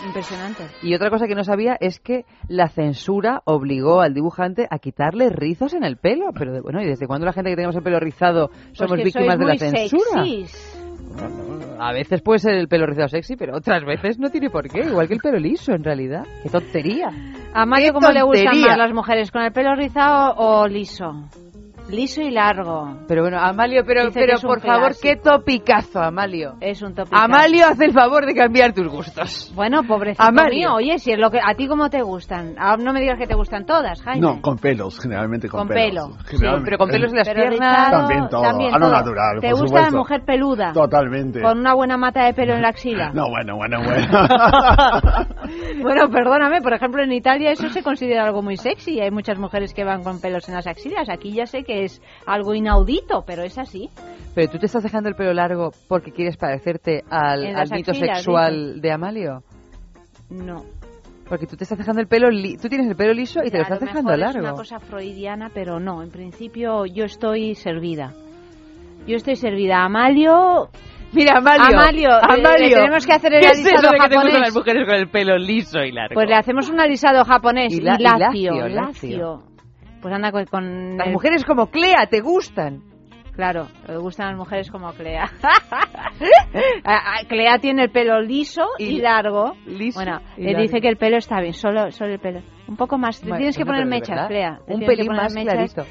[0.07, 0.65] Impresionante.
[0.83, 5.29] Y otra cosa que no sabía es que la censura obligó al dibujante a quitarle
[5.31, 6.27] rizos en el pelo.
[6.39, 9.05] Pero de- bueno, ¿y desde cuándo la gente que tenemos el pelo rizado somos Pues
[9.05, 10.25] víctimas de la censura?
[10.25, 10.77] sexys.
[11.79, 14.81] A veces puede ser el pelo rizado sexy, pero otras veces no tiene por qué.
[14.81, 16.25] Igual que el pelo liso, en realidad.
[16.43, 17.11] ¡Qué tontería!
[17.53, 19.31] ¿A Mario ¡Qué cómo le gustan más las mujeres?
[19.31, 21.25] ¿Con el pelo rizado o liso?
[21.91, 22.97] Liso y largo.
[23.09, 25.03] Pero bueno, Amalio, pero, Dice pero por favor, clásico.
[25.03, 26.55] qué topicazo, Amalio.
[26.61, 27.17] Es un tópico.
[27.17, 29.53] Amalio hace el favor de cambiar tus gustos.
[29.55, 30.51] Bueno, pobrecito Amalio.
[30.71, 30.75] mío.
[30.75, 32.55] Oye, si es lo que a ti cómo te gustan.
[32.59, 34.21] Ahora no me digas que te gustan todas, Jaime.
[34.21, 36.07] No, con pelos, generalmente con, Con pelos.
[36.09, 36.19] pelo.
[36.27, 36.65] Generalmente.
[36.65, 37.77] pero con pelos de las Pero piernas.
[37.79, 38.95] rizado, También todo, también a lo todo.
[38.97, 39.97] natural, ¿Te por gusta la supuesto.
[39.99, 40.73] mujer peluda?
[40.73, 41.41] Totalmente.
[41.43, 43.11] Con una buena mata de pelo en la axila.
[43.13, 44.07] No, bueno, bueno, bueno.
[45.83, 49.01] Bueno, perdóname, por ejemplo, en Italia eso se considera algo muy sexy.
[49.01, 51.09] Hay muchas mujeres que van con pelos en las axilas.
[51.09, 53.89] Aquí ya sé que es algo inaudito, pero es así.
[54.35, 58.19] Pero tú te estás dejando el pelo largo porque quieres parecerte al, al mito axilas,
[58.19, 59.43] sexual de Amalio.
[60.31, 60.65] No.
[61.29, 63.57] Porque tú te estás dejando el pelo, li- tú tienes el pelo liso y te
[63.59, 64.39] lo estás lo dejando mejor largo.
[64.41, 66.03] Es una cosa freudiana, pero no.
[66.03, 68.13] En principio yo estoy servida.
[69.07, 69.85] Yo estoy servida.
[69.85, 70.69] Amalio...
[71.13, 71.65] Mira, Amalio.
[71.77, 72.69] Amalio, eh, Amalio.
[72.69, 74.41] le tenemos que hacer el ¿Qué es alisado que gustan japonés?
[74.41, 76.15] las mujeres con el pelo liso y largo?
[76.15, 79.43] Pues le hacemos un alisado japonés Y y, la- y lacio, lacio, lacio.
[80.01, 80.45] Pues anda con...
[80.47, 82.83] con Las el- mujeres como Clea te gustan.
[83.35, 85.31] Claro, le gustan las mujeres como Clea.
[87.29, 89.55] Clea tiene el pelo liso y, Y- largo.
[89.67, 90.63] liso bueno, y le largo.
[90.63, 92.41] dice que el pelo está bien, solo, solo el pelo.
[92.69, 93.21] Un poco más.
[93.23, 94.59] Bueno, tienes que bueno, poner mechas, verdad, Clea.
[94.67, 95.55] Un pelín más mechas.
[95.75, 95.85] clarito.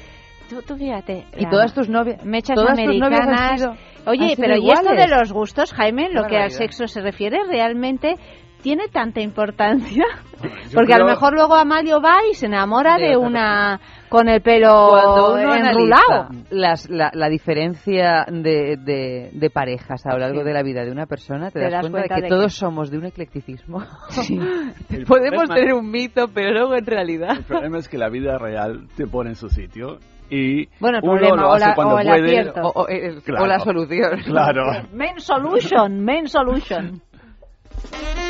[0.48, 1.26] Tú, tú fíjate.
[1.36, 3.60] Y la- todas tus novias, Mechas todas tus novias han americanas.
[3.60, 3.74] sido-
[4.06, 5.10] Oye, han sido pero ¿y esto de iguales?
[5.10, 8.14] los gustos, Jaime, lo que al sexo se refiere, realmente
[8.62, 10.04] tiene tanta importancia?
[10.42, 13.80] yo Porque a lo creo- mejor luego Amalio va y se enamora De de una
[14.10, 16.26] con el pelo Cuando uno enrulado.
[16.28, 20.44] analiza las, la, la diferencia de, de, de parejas a lo largo Sí.
[20.46, 22.28] de la vida de una persona, te, Te das, das cuenta, cuenta de que de
[22.28, 23.80] todos que- somos de un eclecticismo.
[24.90, 27.36] El Podemos problema- tener un mito, pero luego en realidad...
[27.38, 29.98] El problema es que la vida real te pone en su sitio
[30.28, 32.50] y bueno, el uno problema, lo hace o la, cuando o el puede.
[32.62, 33.44] O, o el- Claro.
[33.44, 34.20] o la solución.
[34.26, 34.64] Claro.
[34.92, 37.00] Main solution, main solution.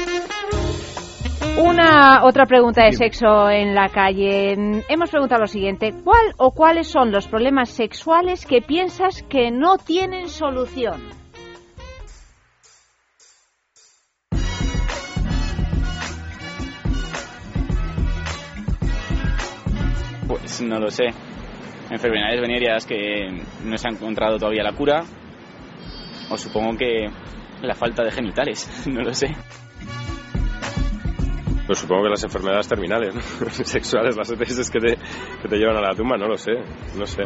[1.58, 4.52] Una otra pregunta de sexo en la calle.
[4.88, 9.76] Hemos preguntado lo siguiente: ¿cuál o cuáles son los problemas sexuales que piensas que no
[9.76, 11.00] tienen solución?
[20.28, 21.06] Pues no lo sé.
[21.90, 25.02] Enfermedades venéreas que no se ha encontrado todavía la cura.
[26.30, 27.08] O supongo que
[27.62, 29.28] la falta de genitales, no lo sé.
[31.70, 33.20] Pues supongo que las enfermedades terminales, ¿no?
[33.64, 34.96] sexuales, las ETS que te,
[35.40, 36.50] que te llevan a la tumba, no lo sé,
[36.96, 37.22] no sé.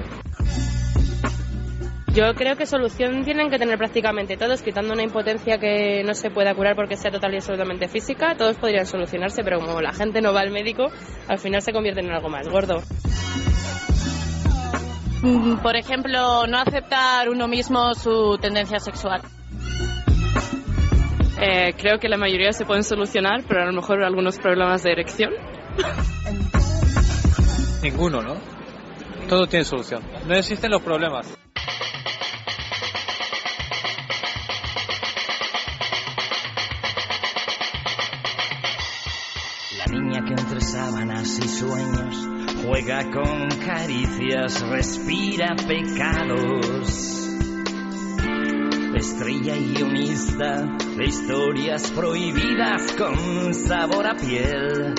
[2.12, 6.30] Yo creo que solución tienen que tener prácticamente todos, quitando una impotencia que no se
[6.30, 10.20] pueda curar porque sea total y absolutamente física, todos podrían solucionarse, pero como la gente
[10.20, 10.90] no va al médico,
[11.26, 12.82] al final se convierten en algo más gordo.
[15.22, 19.22] Mm, Por ejemplo, no aceptar uno mismo su tendencia sexual.
[21.46, 24.92] Eh, creo que la mayoría se pueden solucionar, pero a lo mejor algunos problemas de
[24.92, 25.34] erección.
[27.82, 28.36] Ninguno, ¿no?
[29.28, 30.02] Todo tiene solución.
[30.26, 31.26] No existen los problemas.
[39.76, 42.26] La niña que entre sábanas y sueños
[42.64, 47.23] juega con caricias, respira pecados.
[49.06, 50.62] Estrella y guionista
[50.96, 54.94] de historias prohibidas con sabor a piel.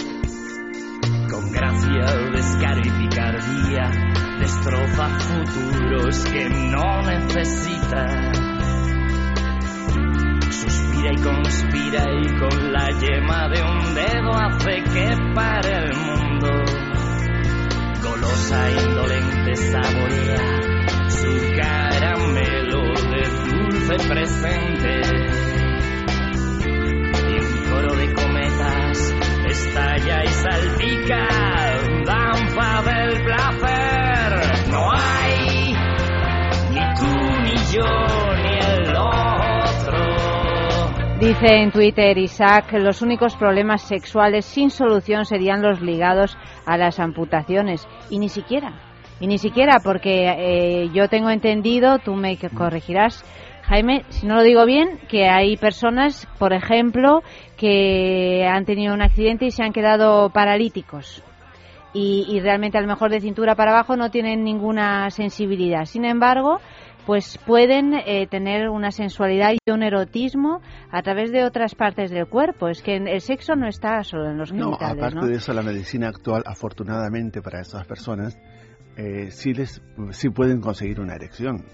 [1.28, 3.89] Con gracia, descaro y picardía,
[4.39, 8.32] destroza futuros que no necesita.
[10.51, 16.51] Suspira y conspira y con la yema de un dedo hace que pare el mundo.
[18.03, 20.76] Golosa, indolente, saborea
[21.10, 21.95] su de
[23.88, 25.02] presente.
[27.30, 29.14] Y coro de cometas
[29.48, 31.28] estalla y salpica,
[32.84, 34.70] del placer.
[34.72, 35.74] No hay
[36.72, 37.12] ni tú
[37.44, 37.90] ni yo
[38.42, 39.98] ni el otro.
[41.20, 47.00] Dice en Twitter Isaac, los únicos problemas sexuales sin solución serían los ligados a las
[47.00, 47.88] amputaciones.
[48.10, 48.74] Y ni siquiera,
[49.20, 53.24] y ni siquiera, porque eh, yo tengo entendido, tú me corregirás,
[53.68, 57.24] Jaime, si no lo digo bien, que hay personas, por ejemplo,
[57.57, 61.24] que han tenido un accidente y se han quedado paralíticos.
[61.93, 65.86] Y, y realmente a lo mejor de cintura para abajo no tienen ninguna sensibilidad.
[65.86, 66.59] Sin embargo,
[67.05, 70.61] pues pueden eh, tener una sensualidad y un erotismo
[70.91, 72.68] a través de otras partes del cuerpo.
[72.68, 75.28] Es que el sexo no está solo en los No, genitales, aparte ¿no?
[75.28, 78.38] de eso, la medicina actual, afortunadamente para esas personas,
[78.98, 79.82] eh, sí, les,
[80.12, 81.66] sí pueden conseguir una erección,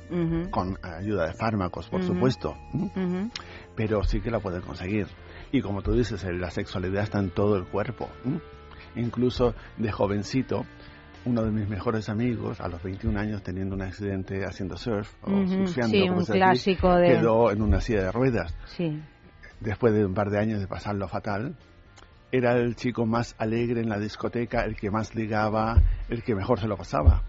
[0.50, 2.56] con ayuda de fármacos, por supuesto,
[3.76, 5.08] pero sí que la pueden conseguir.
[5.52, 8.10] Y como tú dices, eh, la sexualidad está en todo el cuerpo.
[8.96, 10.66] Incluso de jovencito,
[11.26, 15.30] uno de mis mejores amigos, a los 21 años, teniendo un accidente haciendo surf, o
[15.48, 18.56] surfeando, sí, como un se dice, clásico de- quedó en una silla de ruedas.
[18.66, 19.00] Sí.
[19.60, 21.56] Después de un par de años de pasarlo fatal,
[22.32, 26.60] era el chico más alegre en la discoteca, el que más ligaba, el que mejor
[26.60, 27.24] se lo pasaba.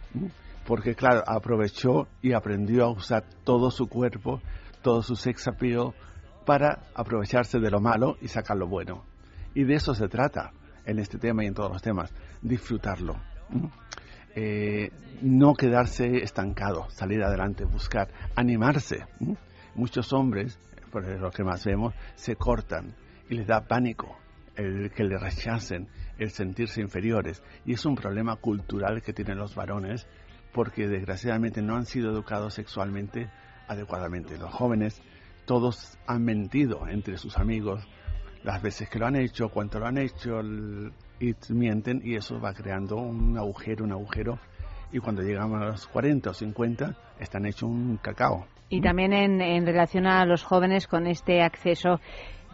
[0.66, 4.40] Porque, claro, aprovechó y aprendió a usar todo su cuerpo,
[4.80, 5.92] todo su sex appeal,
[6.46, 9.05] para aprovecharse de lo malo y sacar lo bueno.
[9.55, 10.53] Y de eso se trata
[10.86, 13.16] en este tema y en todos los temas, disfrutarlo.
[14.34, 14.90] Eh,
[15.20, 19.05] no quedarse estancado, salir adelante, buscar, animarse.
[19.74, 20.59] Muchos hombres,
[20.90, 22.94] por lo que más vemos, se cortan
[23.28, 24.22] y les da pánico
[24.57, 25.88] el que le rechacen,
[26.18, 27.42] el sentirse inferiores.
[27.64, 30.07] Y es un problema cultural que tienen los varones
[30.53, 33.30] porque desgraciadamente no han sido educados sexualmente
[33.68, 34.38] adecuadamente.
[34.38, 35.03] Los jóvenes
[35.46, 37.86] todos han mentido entre sus amigos
[38.44, 40.40] las veces que lo han hecho, cuánto lo han hecho
[41.20, 44.38] y mienten y eso va creando un agujero, un agujero
[44.92, 48.46] y cuando llegan a los 40 o 50 están hechos un cacao.
[48.68, 52.00] Y también en, en relación a los jóvenes con este acceso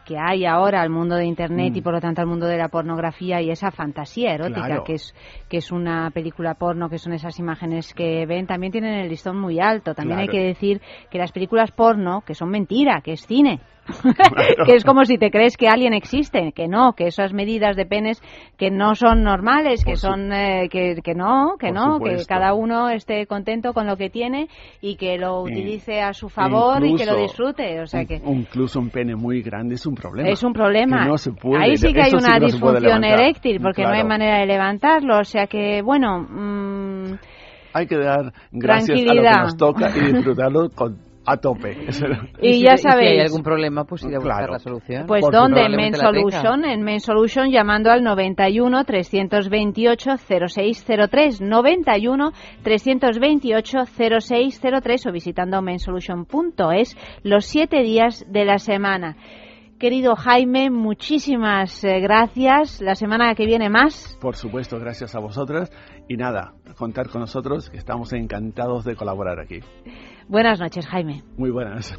[0.09, 1.77] que hay ahora al mundo de Internet Mm.
[1.77, 4.85] y por lo tanto al mundo de la pornografía y esa fantasía erótica Claro.
[4.85, 5.15] que es
[5.51, 9.39] que es una película porno, que son esas imágenes que ven, también tienen el listón
[9.39, 9.95] muy alto.
[9.95, 10.81] También hay que decir
[11.11, 13.61] que las películas porno, que son mentira, que es cine,
[14.67, 17.87] que es como si te crees que alguien existe, que no, que esas medidas de
[17.87, 18.23] penes
[18.57, 20.31] que no son normales, que Por son
[20.71, 22.27] que, que no, que no, que supuesto.
[22.29, 24.49] cada uno esté contento con lo que tiene
[24.81, 25.53] y que lo Sí.
[25.53, 27.81] utilice a su favor y que lo Incluso disfrute.
[27.81, 30.29] O sea que incluso un pene muy grande es un problema.
[30.29, 31.03] es un problema.
[31.05, 33.83] Que no se puede, Ahí sí que hay sí una que no disfunción eréctil porque
[33.83, 34.09] no hay Claro.
[34.09, 35.19] manera de levantarlo.
[35.21, 37.19] O sea que, bueno, mm,
[37.75, 40.97] hay que dar gracias a lo que nos toca y disfrutarlo con
[41.29, 41.77] a tope.
[42.41, 43.11] Y, ya sabéis.
[43.11, 45.07] Si hay algún problema, pues ir a buscar la solución.
[45.07, 45.63] Pues ¿dónde?
[45.63, 46.65] En Men Solution.
[46.65, 51.41] En Men Solution llamando al 91 328 0603.
[51.41, 59.17] 91 328 0603 o visitando mensolution.es los siete días de la semana.
[59.79, 62.81] Querido Jaime, muchísimas eh, gracias.
[62.81, 64.19] La semana que viene más.
[64.21, 65.71] Por supuesto, gracias a vosotras.
[66.09, 69.61] Y nada, contar con nosotros, que estamos encantados de colaborar aquí.
[70.29, 71.23] Buenas noches, Jaime.
[71.39, 71.99] Muy buenas.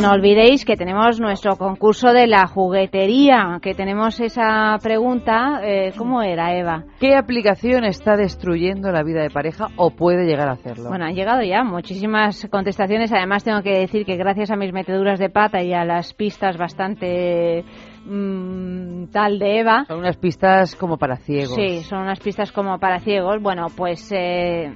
[0.00, 6.22] no olvidéis que tenemos nuestro concurso de la juguetería, que tenemos esa pregunta, eh, ¿cómo
[6.22, 6.84] era Eva?
[7.00, 10.88] ¿Qué aplicación está destruyendo la vida de pareja o puede llegar a hacerlo?
[10.88, 15.18] Bueno, han llegado ya muchísimas contestaciones, además tengo que decir que gracias a mis meteduras
[15.18, 17.64] de pata y a las pistas bastante
[18.06, 19.84] mm, tal de Eva.
[19.88, 21.54] Son unas pistas como para ciegos.
[21.54, 23.42] Sí, son unas pistas como para ciegos.
[23.42, 24.72] Bueno, pues, eh,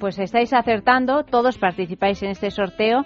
[0.00, 3.04] pues estáis acertando, todos participáis en este sorteo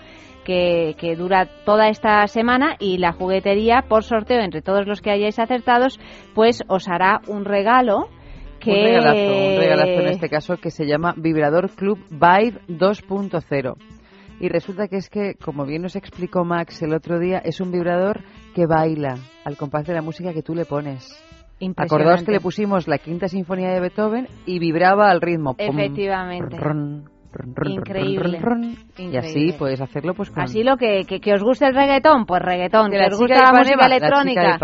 [0.49, 5.39] que, dura toda esta semana y la juguetería, por sorteo entre todos los que hayáis
[5.39, 6.01] acertados,
[6.35, 8.09] pues os hará un regalo.
[8.59, 8.71] Que...
[8.71, 13.77] Un regalazo, un regalazo en este caso que se llama Vibrador Club Vibe 2.0.
[14.41, 17.71] Y resulta que es que, como bien nos explicó Max el otro día, es un
[17.71, 18.23] vibrador
[18.55, 21.23] que baila al compás de la música que tú le pones.
[21.77, 25.57] Acordaos que le pusimos la quinta sinfonía de Beethoven y vibraba al ritmo.
[25.59, 26.57] Efectivamente.
[27.67, 28.41] Increíble.
[28.97, 32.91] Y así puedes hacerlo pues Así lo que, que, os guste el reggaetón, pues reggaetón.
[32.91, 34.59] Que, os gusta la música electrónica,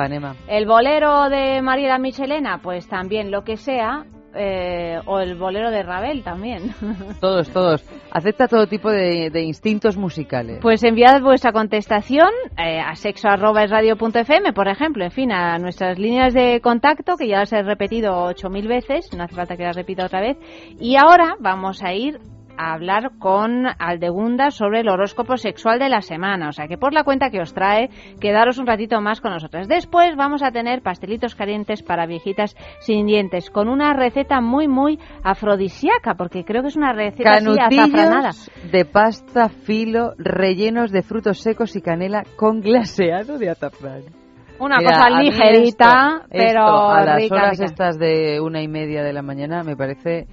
[0.48, 4.04] el bolero de María Michelena, pues también lo que sea.
[4.36, 6.74] Eh, o el bolero de Ravel también.
[7.20, 7.84] Todos, todos.
[8.10, 10.58] Acepta todo tipo de, instintos musicales.
[10.60, 16.60] Pues enviad vuestra contestación eh, a sexo.radio.fm, por ejemplo, en fin, a nuestras líneas de
[16.60, 20.06] contacto, que ya las he repetido ocho mil veces, no hace falta que las repita
[20.06, 20.36] otra vez.
[20.80, 22.18] Y ahora vamos a ir
[22.58, 26.48] a hablar con Aldegunda sobre el horóscopo sexual de la semana.
[26.48, 27.88] O sea que por la cuenta que os trae,
[28.20, 29.68] quedaros un ratito más con nosotras.
[29.68, 34.98] Después vamos a tener pastelitos calientes para viejitas sin dientes, con una receta muy, muy
[35.22, 38.30] afrodisíaca, porque creo que es una receta así azafranada.
[38.72, 44.02] de pasta filo rellenos de frutos secos y canela con glaseado de azafrán.
[44.60, 47.64] Una Mira, cosa ligerita, esto- pero esto a las rica, horas rica.
[47.64, 50.26] estas de una y media de la mañana me parece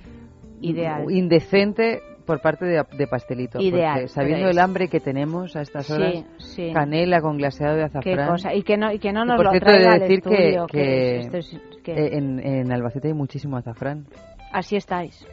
[0.62, 1.06] Ideal.
[1.10, 2.02] indecente
[2.32, 3.60] por parte de, de pastelito.
[3.60, 6.72] Ideal, porque sabiendo pero es- el hambre que tenemos a estas Sí, horas, sí.
[6.74, 8.30] canela con glaseado de Qué azafrán.
[8.30, 8.54] cosa.
[8.56, 10.22] Y que no, y que no Y nos por lo cierto, traiga de al decir
[10.22, 14.06] que, estudio, que, esto es- que- eh, en, en Albacete hay muchísimo azafrán.
[14.54, 15.28] así estáis.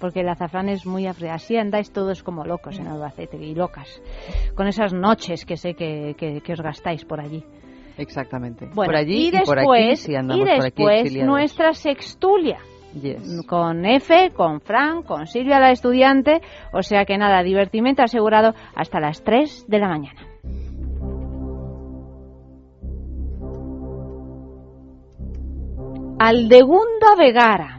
[0.00, 1.30] Porque el azafrán es muy afre.
[1.30, 4.02] Así andáis todos como locos en Albacete y locas.
[4.54, 7.42] Con esas noches que sé que, que- que os gastáis por allí.
[7.96, 8.66] Exactamente.
[8.74, 11.72] Bueno, por allí y y, después, por aquí, si andamos y por aquí después nuestra
[11.74, 12.58] sextulia.
[13.00, 13.44] Yes.
[13.46, 16.40] Con F, con Fran, con Silvia la estudiante.
[16.72, 20.20] O sea que nada, divertimento asegurado hasta las 3 de la mañana.
[26.18, 27.73] Aldegunda Vegara.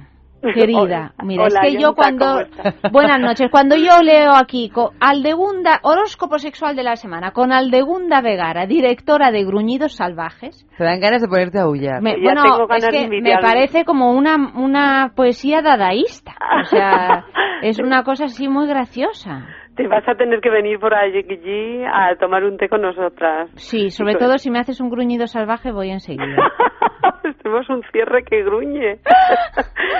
[0.54, 2.40] Querida, mira, Hola, es que yo cuando...
[2.92, 8.22] Buenas noches, cuando yo leo aquí co- Aldegunda, horóscopo sexual de la semana, con Aldegunda
[8.22, 12.02] Vegara, directora de Gruñidos Salvajes, Te dan ganas de ponerte a aullar.
[12.02, 16.34] me- bueno, es que me parece como una, una poesía dadaísta.
[16.62, 17.26] O sea,
[17.62, 19.46] es una cosa así muy graciosa.
[19.76, 23.50] Te vas a tener que venir por allí a tomar un té con nosotras.
[23.56, 26.26] Sí, sobre Sí, todo si me haces un gruñido salvaje voy enseguida.
[27.44, 29.00] Tenemos un cierre que gruñe.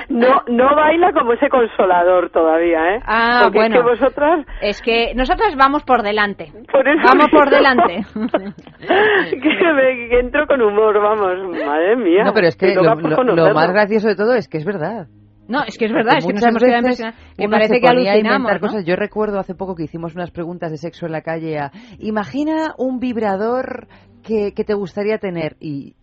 [0.08, 3.00] No, no baila como ese consolador todavía, ¿eh?
[3.06, 3.76] Ah, Porque bueno.
[3.76, 6.52] es que vosotras, Es que nosotras vamos por delante.
[6.72, 8.06] por eso Vamos por delante.
[9.32, 12.24] que, me, que entro con humor, vamos, madre mía.
[12.24, 12.84] No, pero es que lo,
[13.54, 15.08] más gracioso de todo es que es verdad.
[15.48, 17.20] No, es que es verdad, es que nos hemos quedado impresionados.
[17.38, 18.68] Que uno parece que alucinamos, inventar ¿no?
[18.68, 18.86] cosas.
[18.86, 22.74] Yo recuerdo hace poco que hicimos unas preguntas de sexo en la calle a imagina
[22.78, 23.88] un vibrador
[24.24, 25.96] que, que te gustaría tener y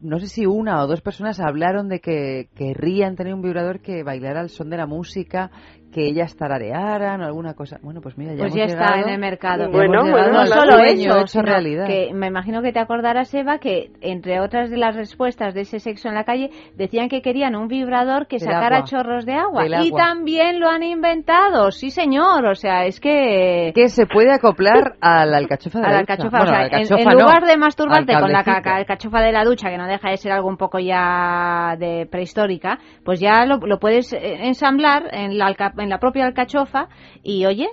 [0.00, 4.02] no sé si una o dos personas hablaron de que querrían tener un vibrador que
[4.02, 5.50] bailara al son de la música,
[5.94, 7.78] que ellas tararearan o alguna cosa.
[7.82, 9.64] Bueno, pues mira, ya Pues hemos ya está en el mercado.
[9.64, 11.86] hemos llegado no solo eso, hecho realidad.
[11.86, 15.78] que me imagino que te acordarás, Eva, que entre otras de las respuestas de ese
[15.78, 18.88] sexo en la calle decían que querían un vibrador que Del sacara agua.
[18.88, 19.62] chorros de agua.
[19.62, 19.98] Del Y agua.
[20.04, 23.72] también lo han inventado, sí señor, o sea, es que...
[23.74, 26.12] que se puede acoplar a la alcachofa de a la la ducha.
[26.14, 28.40] alcachofa, Bueno, o sea, la alcachofa en no, lugar de masturbarte con la
[28.76, 32.78] alcachofa de la ducha, que no deja de ser algo un poco ya de prehistórica,
[33.04, 36.88] pues ya lo, lo puedes eh, ensamblar en la, alca- en la propia alcachofa
[37.22, 37.68] y, oye...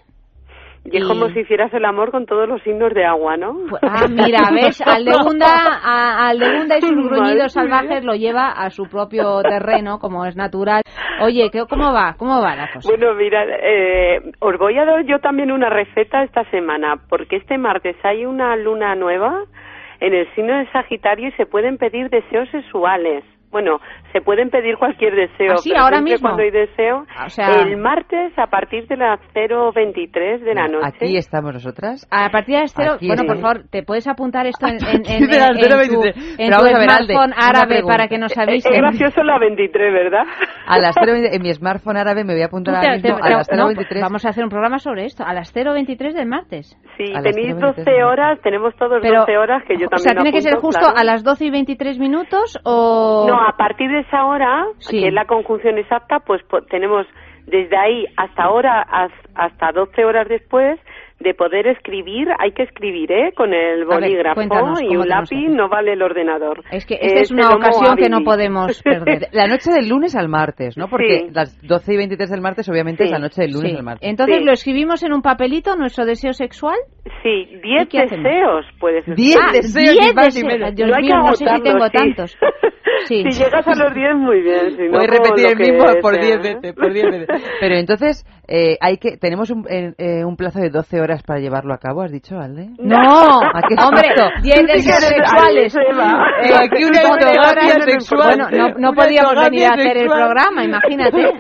[0.84, 3.56] Y es como si hicieras el amor con todos los signos de agua, ¿no?
[3.84, 4.82] Ah, mira, ¿ves?
[4.88, 10.36] Aldegunda, a, Aldegunda y sus gruñidos salvajes lo lleva a su propio terreno, como es
[10.36, 10.82] natural.
[11.22, 12.16] Oye, ¿qué- ¿cómo va?
[12.18, 12.90] ¿Cómo va la cosa?
[12.90, 17.60] Bueno, mira, eh, os voy a dar yo también una receta esta semana, porque este
[17.60, 19.44] martes hay una luna nueva
[20.00, 23.24] en el signo de Sagitario y se pueden pedir deseos sexuales.
[23.52, 23.80] Bueno,
[24.14, 25.54] se pueden pedir cualquier deseo.
[25.54, 25.70] ¿Ah, sí?
[25.72, 26.30] pero ¿Ahora siempre mismo?
[26.30, 27.06] cuando hay deseo.
[27.26, 30.88] O sea- El martes a partir de las 0.23 de la noche.
[30.88, 32.08] Aquí estamos nosotras.
[32.12, 35.02] A partir de las cero, Aquí bueno, por favor, ¿te puedes apuntar esto en, en,
[35.06, 35.58] en- las en
[35.90, 36.36] tu, 0:23.
[36.38, 38.74] en tu smartphone árabe para que nos Es, avisen?
[38.74, 40.24] es gracioso la 23, ¿verdad?
[40.68, 43.30] A las 0, en mi smartphone árabe me voy a apuntar ahora mismo te- a
[43.38, 44.02] las no, 0.23.
[44.02, 46.78] vamos a hacer un programa sobre esto, a las 0.23 del martes.
[46.98, 50.32] Sí, tenéis 0:23 12 horas, tenemos todos Pero, 12 horas que yo o sea, también
[50.32, 50.98] ¿tiene que ser apunto, justo claro.
[50.98, 53.26] a las 12 y 23 minutos o...?
[53.28, 55.02] No, a partir de esa hora, Sí.
[55.02, 57.06] que es la conjunción exacta, pues po- tenemos
[57.48, 60.80] desde ahí hasta ahora, has- hasta 12 horas después,
[61.22, 63.32] de poder escribir, hay que escribir, ¿eh?
[63.36, 66.64] Con el ver, bolígrafo cuéntanos, y ¿cómo un lápiz, no vale el ordenador.
[66.72, 69.28] Es que esta es el una ocasión que no podemos perder.
[69.32, 70.88] La noche del lunes al martes, ¿no?
[70.88, 71.28] Porque Sí.
[71.34, 73.14] las 12 y 23 del martes obviamente es Sí.
[73.14, 73.78] la noche del lunes Sí.
[73.78, 74.10] al martes.
[74.10, 74.44] Entonces Sí.
[74.46, 76.78] lo escribimos en un papelito, nuestro deseo sexual.
[77.24, 78.24] Sí, ¿Y 10 qué hacemos?
[78.24, 79.26] deseos puedes escribir.
[79.26, 80.54] 10 Ah, deseos, 10 ni más deseos.
[80.54, 80.76] menos.
[80.76, 81.92] Dios No hay mío, que no sé si tengo sí.
[81.94, 82.38] tantos.
[83.06, 83.24] Sí.
[83.32, 84.76] Si llegas a los 10, muy bien.
[84.78, 86.56] Si no, Puedes por repetir el mismo por sea, 10 ¿eh?
[86.62, 87.28] veces, por 10 veces.
[87.60, 91.40] Pero entonces, eh, hay que tenemos un, eh, eh, un plazo de 12 horas para
[91.40, 92.70] llevarlo a cabo, ¿has dicho, Alde?
[92.80, 92.98] No,
[93.42, 94.24] ¿A qué hombre, susto?
[94.42, 95.76] 10 deseos sexuales.
[95.76, 97.84] Eh, aquí una horas.
[97.84, 98.38] sexual.
[98.38, 101.34] Bueno, no, no podíamos venir a hacer el programa, imagínate.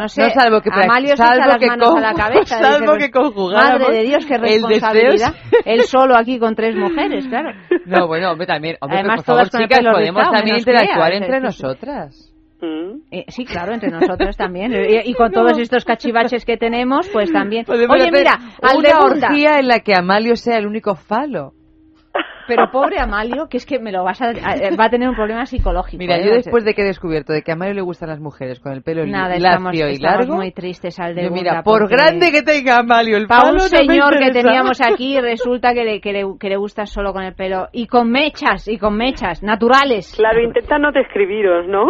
[0.00, 2.20] No sé, No, salvo que- Amalio se salvo echa las que manos a la con-
[2.20, 2.58] cabeza.
[2.60, 5.34] salvo dice, pues, que conjugáramos Madre de Dios, qué responsabilidad.
[5.64, 7.50] Él solo aquí con tres mujeres, claro.
[7.86, 11.40] No, bueno, hombre, también, hombre, Además, pero por favor, con chicas, podemos también interactuar entre
[11.40, 12.32] nosotras.
[12.60, 13.00] Mm.
[13.10, 14.72] Eh, sí, claro, entre nosotros también.
[14.72, 17.64] Y, y con todos estos cachivaches que tenemos, pues también.
[17.64, 18.38] Podemos Oye, mira,
[18.76, 21.52] una orgía en la que Amalio sea el único falo.
[22.46, 25.46] Pero pobre Amalio, que es que me lo vas a, va a tener un problema
[25.46, 25.98] psicológico.
[25.98, 26.26] Mira, ¿eh?
[26.26, 28.72] yo después de que he descubierto de que a Mario le gustan las mujeres con
[28.72, 32.30] el pelo Nada, estamos, y estamos largo, muy tristes al de yo, mira, por grande
[32.30, 36.00] que tenga Amalio el Para palo, un no señor que teníamos aquí resulta que le,
[36.00, 39.42] que, le, que le gusta solo con el pelo y con mechas, y con mechas,
[39.42, 40.14] naturales.
[40.16, 41.86] Claro, intenta no describiros, ¿no?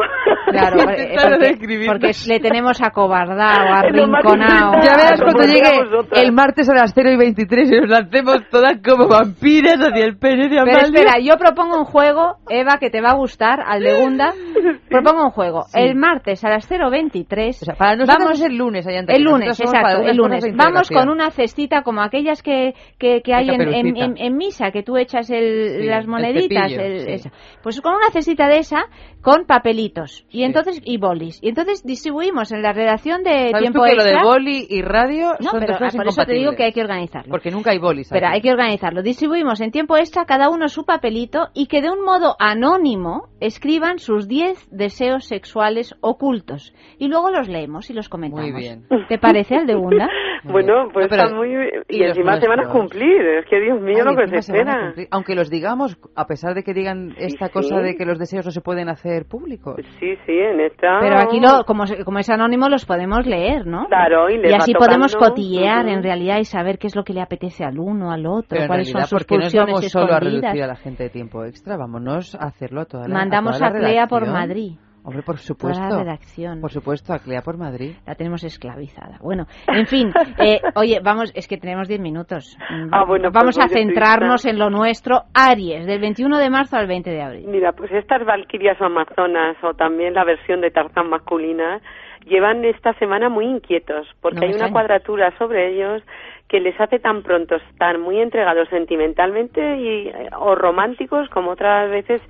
[0.51, 4.73] Claro, eh, porque, porque le tenemos acobardado, arrinconado.
[4.83, 5.81] Ya verás cuando llegue
[6.13, 10.17] el martes a las 0 y 23 y nos lancemos todas como vampiras hacia el
[10.17, 14.01] pene Pero espera, yo propongo un juego, Eva, que te va a gustar, al de
[14.01, 14.33] Gunda.
[14.89, 15.65] Propongo un juego.
[15.69, 15.81] Sí.
[15.81, 17.77] El martes a las 0.23.
[17.77, 20.45] para nosotros vamos, es el lunes, allá en El lunes, exacto, el lunes.
[20.55, 24.05] Vamos con una cestita como aquellas que, que, que hay en, en, Caperucita.
[24.05, 26.71] en- en misa, que tú echas el- Sí, las el moneditas.
[26.71, 27.13] cepillo, el- sí.
[27.13, 27.31] esa.
[27.63, 28.85] Pues con una cestita de esa,
[29.27, 30.25] con papelitos.
[30.31, 31.43] Y entonces, y bolis.
[31.43, 34.21] Y entonces distribuimos en la redacción de ¿Sabes tiempo tú que lo extra.
[34.21, 36.73] de boli y radio No, son pero dos cosas por eso te digo que hay
[36.73, 37.29] que organizarlo.
[37.33, 38.09] Porque nunca hay bolis.
[38.09, 38.37] Pero aquí.
[38.37, 39.03] hay que organizarlo.
[39.03, 43.99] Distribuimos en tiempo extra cada uno su papelito y que de un modo anónimo escriban
[43.99, 46.73] sus 10 deseos sexuales ocultos.
[46.99, 48.49] Y luego los leemos y los comentamos.
[48.53, 48.87] Muy bien.
[49.09, 50.09] ¿Te parece el de Gunda?
[50.45, 51.49] Bueno, pues No, pero- está muy...
[51.89, 53.21] ¿y Y encima se van a cumplir.
[53.41, 54.81] Es que, Dios mío, Ay, lo que se se espera.
[54.87, 55.09] cumplir.
[55.11, 57.53] Aunque los digamos, a pesar de que digan esta sí.
[57.53, 59.77] cosa de que los deseos no se pueden hacer públicos.
[59.99, 60.99] Sí, sí, en esta...
[61.01, 63.87] Pero aquí, lo, como, se- como es anónimo, los podemos leer, ¿no?
[63.87, 67.15] Claro, y les va así podemos cotillear en realidad y saber qué es lo que
[67.15, 69.91] le apetece al uno, al otro, Pero cuáles son sus ¿por qué nos pulsiones vamos
[69.91, 71.77] solo a reducir a la gente de tiempo extra?
[71.79, 74.27] Vámonos a hacerlo a toda la Mandamos toda a Clea por.
[74.27, 74.73] Madrid.
[75.07, 75.89] Hombre, por Toda supuesto.
[75.89, 76.61] la redacción.
[76.61, 77.95] Por supuesto, a Clea por Madrid.
[78.07, 79.19] La tenemos esclavizada.
[79.23, 82.59] Bueno, en fin, eh, oye, vamos, es que tenemos 10 minutos.
[82.91, 83.79] Ah, bueno, pues vamos a voy deprisa.
[83.79, 85.23] centrarnos en lo nuestro.
[85.33, 87.47] Aries, del 21 de marzo al 20 de abril.
[87.47, 91.81] Mira, pues estas valquirias o amazonas o también la versión de Tarzán masculina
[92.27, 96.03] llevan esta semana muy inquietos porque No hay una cuadratura sobre ellos
[96.49, 101.89] que les hace tan pronto estar muy entregados sentimentalmente y, eh, o románticos como otras
[101.91, 102.21] veces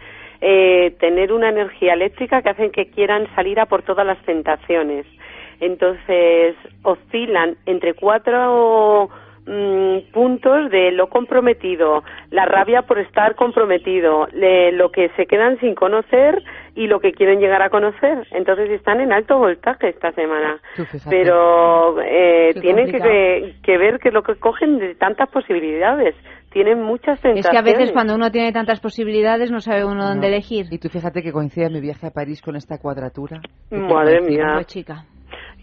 [0.41, 5.07] eh, tener una energía eléctrica que hacen que quieran salir a por todas las tentaciones.
[5.61, 9.09] Entonces oscilan entre cuatro
[9.47, 15.59] mm, puntos de lo comprometido, la rabia por estar comprometido, le- lo que se quedan
[15.61, 16.43] sin conocer
[16.75, 18.27] y lo que quieren llegar a conocer.
[18.33, 20.59] Entonces están en alto voltaje esta semana.
[21.09, 26.15] Pero eh, tienen que, que ver que lo que cogen de tantas posibilidades.
[26.57, 27.65] Tienen muchas Es que a tentaciones.
[27.65, 30.33] veces cuando uno tiene tantas posibilidades no sabe uno dónde No.
[30.33, 30.65] elegir.
[30.71, 33.43] Y tú fíjate que coincide mi viaje a París con esta cuadratura.
[33.71, 34.59] Madre mía.
[34.65, 35.05] Chica,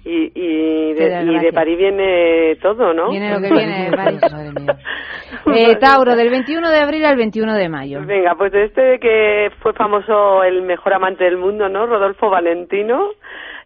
[0.06, 1.52] Y, y, de, y de.
[1.52, 3.10] París viene todo, ¿no?
[3.10, 4.22] viene lo que viene de París.
[4.32, 4.78] Madre mía.
[5.56, 8.00] Eh, Tauro, del 21 de abril al 21 de mayo.
[8.06, 11.88] Venga, pues de este que fue famoso el mejor amante del mundo, ¿no?
[11.88, 13.10] Rodolfo Valentino.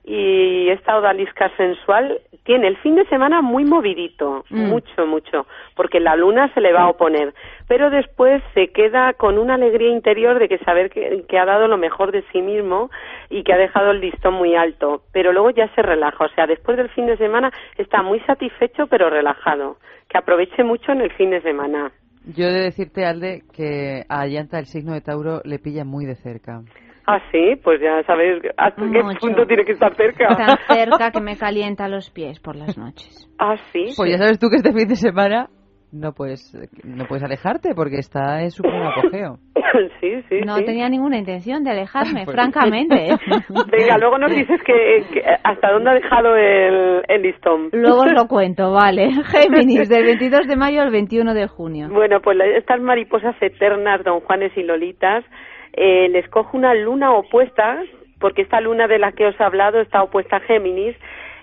[0.09, 4.69] Y esta odalisca sensual tiene el fin de semana muy movidito, Mm.
[4.69, 5.45] mucho, mucho,
[5.75, 7.33] porque la luna se le va a oponer.
[7.67, 11.67] Pero después se queda con una alegría interior de que saber que, que ha dado
[11.67, 12.89] lo mejor de sí mismo
[13.29, 15.01] y que ha dejado el listón muy alto.
[15.11, 18.87] Pero luego ya se relaja, o sea, después del fin de semana está muy satisfecho
[18.87, 19.75] pero relajado.
[20.07, 21.91] Que aproveche mucho en el fin de semana.
[22.33, 26.05] Yo he de decirte, Alde, que a Llanta el signo de Tauro le pilla muy
[26.05, 26.61] de cerca.
[27.09, 29.19] Ah, sí, pues ya sabes hasta qué Mucho.
[29.19, 30.27] punto tiene que estar cerca.
[30.35, 33.29] Tan cerca que me calienta los pies por las noches.
[33.39, 33.93] Ah, sí.
[33.95, 35.47] Pues ya sabes tú que este fin de semana
[35.93, 36.53] no puedes,
[36.83, 39.37] no puedes alejarte porque está en su pleno apogeo.
[40.01, 40.65] sí, sí, No sí.
[40.65, 43.07] tenía ninguna intención de alejarme, Pues- francamente.
[43.13, 43.17] ¿eh?
[43.71, 47.69] Venga, luego nos dices que, que hasta dónde ha dejado el, el listón.
[47.71, 49.11] Luego os lo cuento, vale.
[49.31, 51.87] Géminis, del 22 de mayo al 21 de junio.
[51.89, 55.23] Bueno, pues la- estas mariposas eternas, don Juanes y Lolitas,
[55.77, 57.81] eh, les coge una luna opuesta,
[58.19, 60.95] porque esta luna de la que os he hablado está opuesta a Géminis,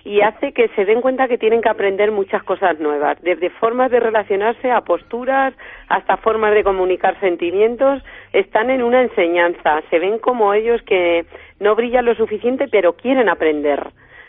[0.03, 3.89] y hace que se den cuenta que tienen que aprender muchas cosas nuevas, desde formas
[3.89, 5.55] de relacionarse a posturas
[5.89, 11.25] hasta formas de comunicar sentimientos, están en una enseñanza, se ven como ellos que
[11.59, 13.87] no brillan lo suficiente pero quieren aprender.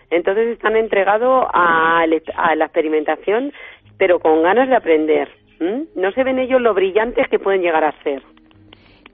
[0.08, 2.04] Entonces están entregados a,
[2.36, 3.52] a la experimentación
[3.98, 5.28] pero con ganas de aprender.
[5.60, 5.84] ¿m?
[5.94, 8.22] No se ven ellos lo brillantes que pueden llegar a ser.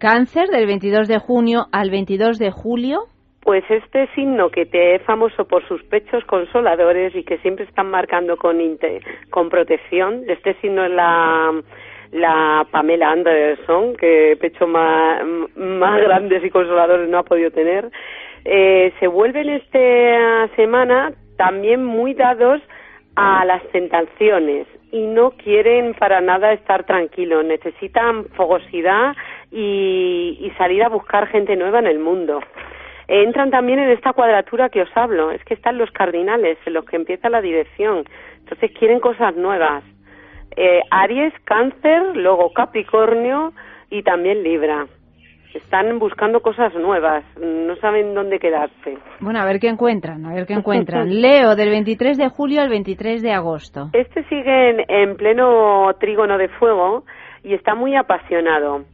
[0.03, 3.05] Cáncer, del 22 de junio al 22 de julio.
[3.41, 7.89] Pues este signo que te es famoso por sus pechos consoladores y que siempre están
[7.89, 8.59] marcando con
[9.31, 11.53] con protección, este signo es la
[12.11, 15.25] la Pamela Anderson, que pecho más,
[15.55, 17.89] más grandes y consoladores no ha podido tener,
[18.45, 22.61] eh, se vuelven esta semana también muy dados
[23.15, 29.15] a las tentaciones y no quieren para nada estar tranquilos, necesitan fogosidad
[29.53, 32.41] y, y salir a buscar gente nueva en el mundo.
[33.07, 36.85] Entran también en esta cuadratura que os hablo, es que están los cardinales en los
[36.87, 38.05] que empieza la dirección,
[38.39, 39.85] entonces quieren cosas nuevas.
[40.57, 43.53] Eh, Aries, Cáncer, luego Capricornio
[43.91, 44.87] y también Libra.
[45.55, 48.97] Están buscando cosas nuevas, no saben dónde quedarse.
[49.21, 51.11] Bueno, a ver qué encuentran, a ver qué encuentran.
[51.21, 53.91] Leo, del 23 de julio al 23 de agosto.
[53.93, 57.05] Este sigue en, en pleno trígono de fuego
[57.45, 58.85] y está muy apasionado.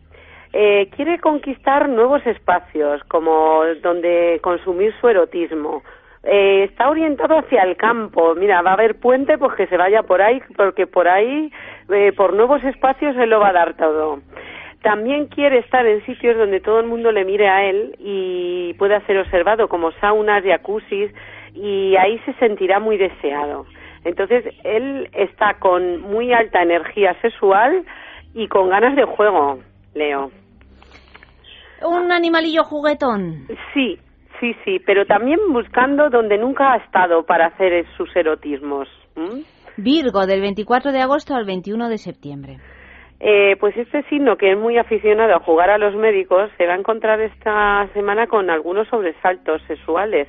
[0.53, 5.82] Eh, quiere conquistar nuevos espacios, como donde consumir su erotismo.
[6.24, 8.34] Eh, está orientado hacia el campo.
[8.34, 11.53] Mira, va a haber puente, pues que se vaya por ahí, porque por ahí,
[11.90, 14.20] eh, por nuevos espacios, él lo va a dar todo.
[14.82, 19.01] También quiere estar en sitios donde todo el mundo le mire a él y pueda
[19.07, 21.12] ser observado, como saunas, jacuzzis,
[21.55, 23.66] y ahí se sentirá muy deseado.
[24.05, 27.84] Entonces, él está con muy alta energía sexual
[28.34, 29.59] y con ganas de juego,
[29.94, 30.30] Leo.
[31.82, 33.46] Un animalillo juguetón.
[33.74, 33.98] Sí,
[34.40, 38.88] sí, sí, pero también buscando donde nunca ha estado para hacer sus erotismos.
[39.16, 39.44] ¿m?
[39.76, 42.58] Virgo, del 24 de agosto al 21 de septiembre.
[43.20, 46.74] Eh, pues este signo, que es muy aficionado a jugar a los médicos, se va
[46.74, 50.28] a encontrar esta semana con algunos sobresaltos sexuales.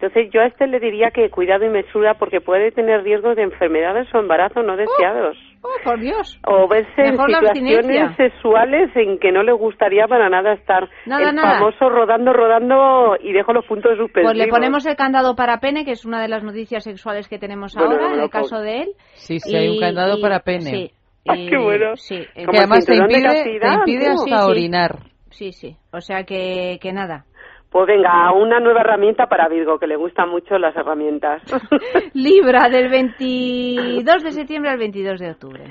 [0.00, 3.42] Entonces yo a este le diría que cuidado y mesura porque puede tener riesgos de
[3.42, 5.36] enfermedades o embarazos no deseados.
[5.60, 6.38] Oh, por Dios.
[6.46, 10.88] O verse en Mejor la situaciones sexuales en que no le gustaría para nada estar.
[11.04, 11.58] Nada, el nada.
[11.58, 14.34] famoso rodando, rodando y dejo los puntos suspensivos.
[14.34, 17.40] Pues le ponemos el candado para pene, que es una de las noticias sexuales que
[17.40, 18.88] tenemos Bueno, ahora, en bueno, el caso de él.
[19.14, 20.60] Sí, sí, hay un candado para pene.
[20.60, 20.90] Sí.
[21.26, 21.96] Ay, y- qué bueno.
[21.96, 24.50] Sí, Que además te impide, te impide hasta Sí, sí.
[24.50, 24.98] orinar.
[25.30, 25.76] Sí, sí.
[25.92, 27.24] O sea que, que nada.
[27.70, 31.42] Pues venga, una nueva herramienta para Virgo, que le gustan mucho las herramientas.
[32.14, 35.64] Libra, del 22 de septiembre al 22 de octubre.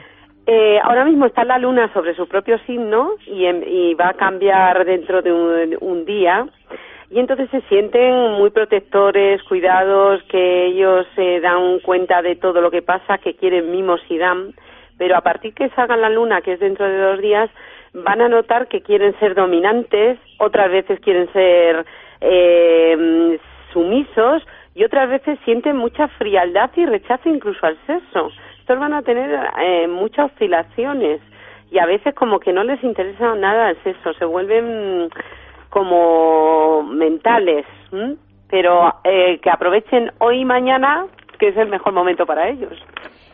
[0.46, 4.14] Eh, ahora mismo está la luna sobre su propio signo y, em- y va a
[4.14, 6.46] cambiar dentro de un, un día.
[7.10, 12.70] Y entonces se sienten muy protectores, cuidados, que ellos se dan cuenta de todo lo
[12.70, 14.54] que pasa, que quieren mimos y dan.
[14.98, 17.50] Pero a partir que salga la luna, que es dentro de dos días,
[18.04, 21.86] van a notar que quieren ser dominantes, otras veces quieren ser
[22.22, 23.40] eh,
[23.74, 24.44] sumisos
[24.76, 28.30] y otras veces sienten mucha frialdad y rechazo incluso al sexo.
[28.60, 29.30] Estos van a tener
[29.60, 31.22] eh, muchas oscilaciones
[31.72, 35.10] y a veces como que no les interesa nada el sexo, se vuelven
[35.70, 38.16] como mentales, ¿m?
[38.50, 41.08] pero eh, que aprovechen hoy y mañana,
[41.40, 42.74] que es el mejor momento para ellos.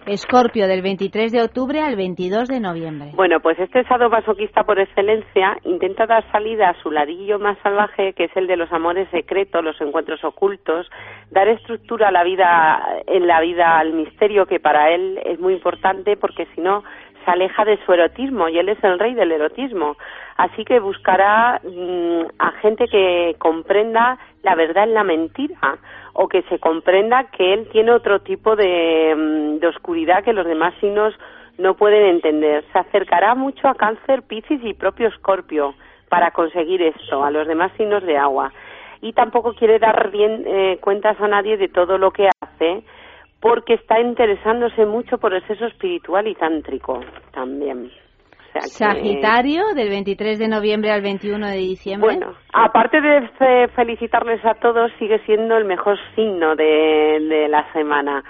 [0.05, 3.11] Escorpio, del 23 de octubre al 22 de noviembre.
[3.15, 8.25] Bueno, pues este sadomasoquista por excelencia intenta dar salida a su ladillo más salvaje, que
[8.25, 10.89] es el de los amores secretos, los encuentros ocultos,
[11.31, 15.53] dar estructura a la vida, en la vida al misterio, que para él es muy
[15.53, 16.83] importante, porque si no
[17.23, 19.95] se aleja de su erotismo y él es el rey del erotismo.
[20.35, 25.77] Así que buscará mm, a gente que comprenda la verdad en la mentira
[26.13, 30.45] o que se comprenda que él tiene otro tipo de, mm, de oscuridad que los
[30.45, 31.13] demás signos
[31.57, 32.63] no pueden entender.
[32.71, 35.75] Se acercará mucho a Cáncer, Piscis y propio Escorpio
[36.09, 38.51] para conseguir esto, a los demás signos de agua.
[39.01, 42.83] Y tampoco quiere dar bien eh, cuentas a nadie de todo lo que hace,
[43.39, 47.01] porque está interesándose mucho por el sexo espiritual y tántrico
[47.31, 47.91] también.
[48.59, 52.15] O sea que- Sagitario, del 23 de noviembre al 21 de diciembre.
[52.17, 57.71] Bueno, aparte de fe- felicitarles a todos, sigue siendo el mejor signo de, de la
[57.73, 58.23] semana.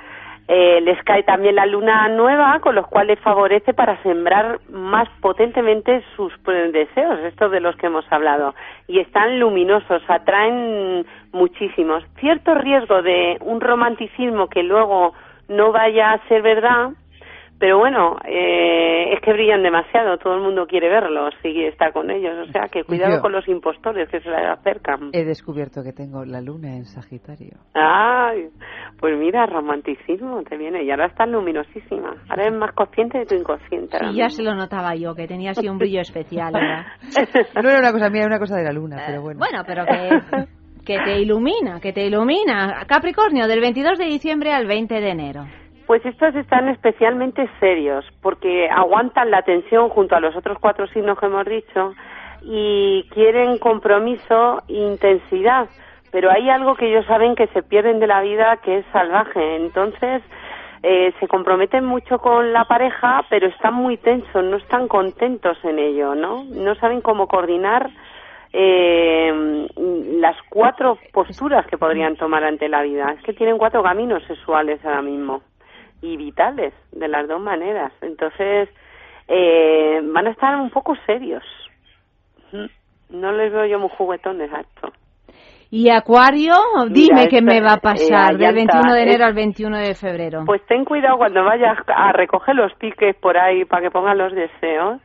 [0.45, 6.03] Eh, les cae también la luna nueva, con los cuales favorece para sembrar más potentemente
[6.17, 6.33] sus
[6.73, 8.53] deseos, estos de los que hemos hablado.
[8.87, 12.03] Y están luminosos, atraen muchísimos.
[12.19, 15.13] Cierto riesgo de un romanticismo que luego
[15.47, 16.89] no vaya a ser verdad,
[17.59, 22.11] pero bueno, eh, es que brillan demasiado, todo el mundo quiere verlos y estar con
[22.11, 25.09] ellos, o sea que cuidado yo- con los impostores que se le acercan.
[25.13, 27.57] He descubierto que tengo la luna en Sagitario.
[27.73, 28.49] Ay,
[28.99, 33.35] pues mira, romanticismo te viene y ahora estás luminosísima, ahora eres más consciente de tu
[33.35, 33.97] inconsciente.
[33.99, 36.85] Sí, ya se lo notaba yo, que tenía así un brillo especial, ¿verdad?
[37.63, 39.39] No era una cosa mía, era una cosa de la luna, pero bueno.
[39.39, 40.45] Bueno, pero que,
[40.85, 42.85] que te ilumina, que te ilumina.
[42.87, 45.45] Capricornio, del 22 de diciembre al 20 de enero.
[45.85, 51.19] Pues estos están especialmente serios porque aguantan la tensión junto a los otros cuatro signos
[51.19, 51.93] que hemos dicho
[52.41, 55.67] y quieren compromiso e intensidad.
[56.11, 59.57] Pero hay algo que ellos saben que se pierden de la vida que es salvaje.
[59.57, 60.21] Entonces
[60.83, 65.79] eh, se comprometen mucho con la pareja, pero están muy tensos, no están contentos en
[65.79, 66.45] ello, ¿no?
[66.45, 67.89] No saben cómo coordinar
[68.53, 69.67] eh,
[70.19, 73.13] las cuatro posturas que podrían tomar ante la vida.
[73.17, 75.41] Es que tienen cuatro caminos sexuales ahora mismo
[76.03, 77.91] y vitales de las dos maneras.
[78.01, 78.69] Entonces,
[79.27, 81.43] eh, van a estar un poco serios.
[83.09, 84.91] No les veo yo muy juguetones a esto.
[85.71, 86.53] Y Acuario,
[86.89, 89.77] dime Mira, qué me va a pasar eh, del allanta, 21 de enero al 21
[89.79, 90.43] de febrero.
[90.45, 94.33] Pues ten cuidado cuando vayas a recoger los tickets por ahí para que pongan los
[94.33, 95.01] deseos,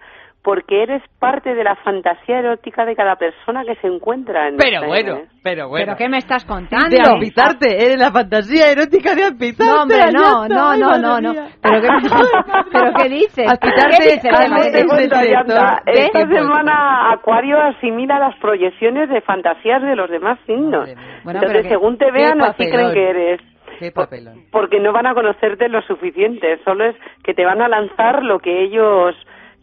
[0.49, 4.77] porque eres parte de la fantasía erótica de cada persona que se encuentra en Pero
[4.77, 5.85] este bueno, pero bueno.
[5.85, 6.89] ¿Pero qué me estás contando?
[6.89, 9.71] De ampitarte, eres la fantasía erótica de ampitarte.
[9.71, 11.35] No, hombre, no, no, ay, no, no, no.
[11.61, 11.89] ¿Pero qué,
[12.73, 13.47] ¿pero qué dices?
[13.47, 14.23] Aspitarte, ¿Qué dices?
[14.23, 16.01] ¿Qué?
[16.01, 20.89] Esta ¿Qué semana Acuario asimila las proyecciones de fantasías de los demás signos.
[21.25, 23.41] Bueno, Entonces, que- según te vean, así creen que eres.
[23.79, 24.45] Qué papelón.
[24.51, 28.39] Porque no van a conocerte lo suficiente, solo es que te van a lanzar lo
[28.39, 29.15] que ellos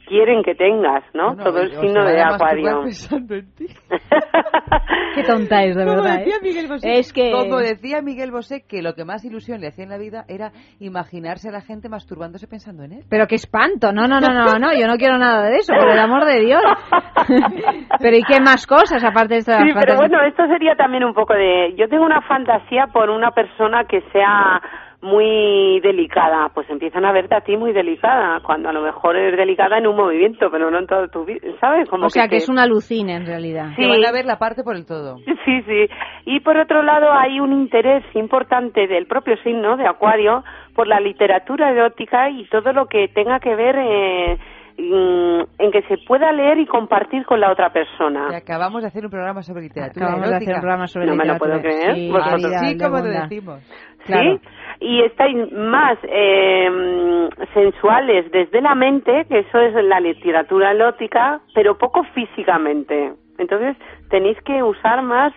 [0.08, 1.36] quieren que tengas, ¿no?
[1.36, 2.82] Bueno, Todo el signo de Acuario.
[2.84, 3.66] pensando en ti.
[5.16, 6.20] Qué tonta es, de Como verdad.
[6.20, 6.39] decía ¿eh?
[6.43, 7.32] Miguel Bosé, Es que...
[7.32, 10.51] como decía Miguel Bosé, que lo que más ilusión le hacía en la vida era
[10.80, 13.03] imaginarse a la gente masturbándose pensando en él.
[13.10, 15.89] Pero qué espanto, no, no, no, no, no, yo no quiero nada de eso, por
[15.89, 16.62] el amor de Dios.
[17.99, 21.03] Pero ¿y qué más cosas aparte de esto de Sí, pero bueno, esto sería también
[21.03, 21.74] un poco de...
[21.78, 24.62] Yo tengo una fantasía por una persona que sea
[25.06, 29.38] muy delicada, pues empiezan a verte a ti muy delicada, cuando a lo mejor eres
[29.38, 31.88] delicada en un movimiento, pero no en todo tu vida, ¿sabes?
[31.89, 33.70] Como O sea, que te- es una alucina en realidad.
[33.76, 33.84] Sí.
[33.84, 35.18] Que van a ver la parte por el todo.
[35.45, 35.86] Sí, sí.
[36.26, 40.43] Y por otro lado hay un interés importante del propio signo de Acuario
[40.74, 44.38] por la literatura erótica y todo lo que tenga que ver eh,
[44.78, 48.28] en que se pueda leer y compartir con la otra persona.
[48.30, 50.51] Que acabamos de hacer un programa sobre literatura Acabamos de erótica.
[50.51, 51.61] hacer un programa sobre No me lo literatura.
[51.61, 52.53] puedo creer, Sí, vosotros.
[52.59, 53.63] Sí, como te decimos.
[54.05, 54.38] Claro.
[54.38, 54.47] ¿Sí?
[54.82, 61.78] Y estáis más eh, sensuales desde la mente, que eso es la literatura erótica, pero
[61.78, 63.13] poco físicamente.
[63.38, 63.76] Entonces
[64.09, 65.34] tenéis que usar más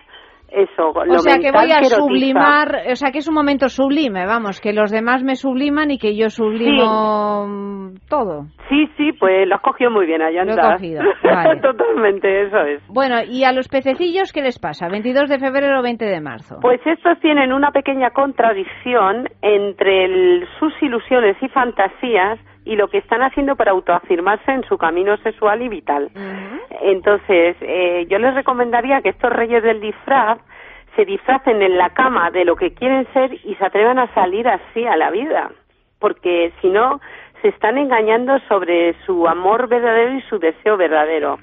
[0.51, 1.95] eso, lo O sea, que voy a erotiza.
[1.97, 5.97] sublimar, o sea, que es un momento sublime, vamos, que los demás me subliman y
[5.97, 8.45] que yo sublimo mm, todo.
[8.69, 10.55] Sí, sí, pues lo has cogido muy bien, Ayanta.
[10.55, 11.61] Lo he cogido, vale.
[11.61, 12.81] Totalmente, eso es.
[12.87, 14.87] Bueno, ¿y a los pececillos qué les pasa?
[14.87, 16.57] ¿22 de febrero o 20 de marzo?
[16.61, 22.99] Pues estos tienen una pequeña contradicción entre el- sus ilusiones y fantasías y lo que
[22.99, 26.11] están haciendo para autoafirmarse en su camino sexual y vital.
[26.81, 30.39] Entonces, eh, yo les recomendaría que estos reyes del disfraz
[30.95, 34.47] se disfracen en la cama de lo que quieren ser y se atrevan a salir
[34.47, 35.51] así a la vida,
[35.99, 36.99] porque si no,
[37.41, 41.39] se están engañando sobre su amor verdadero y su deseo verdadero.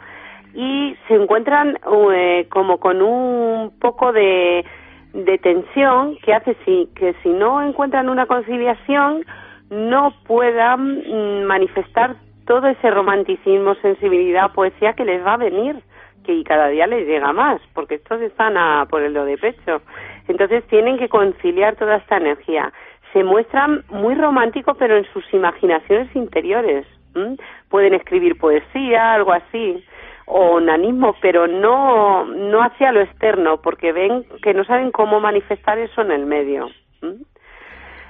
[0.54, 1.78] Y se encuentran
[2.12, 4.64] eh, como con un poco de,
[5.12, 9.24] de tensión que hace si, que si no encuentran una conciliación
[9.70, 15.82] no puedan mm, manifestar todo ese romanticismo, sensibilidad, poesía que les va a venir,
[16.24, 19.82] que cada día les llega más, porque estos están a por el lo de pecho.
[20.28, 22.72] Entonces tienen que conciliar toda esta energía.
[23.12, 26.86] Se muestran muy románticos, pero en sus imaginaciones interiores.
[27.14, 27.36] ¿m?
[27.68, 29.84] Pueden escribir poesía, algo así,
[30.26, 35.78] o onanismo, pero no, no hacia lo externo, porque ven que no saben cómo manifestar
[35.78, 36.68] eso en el medio.
[37.02, 37.18] ¿m?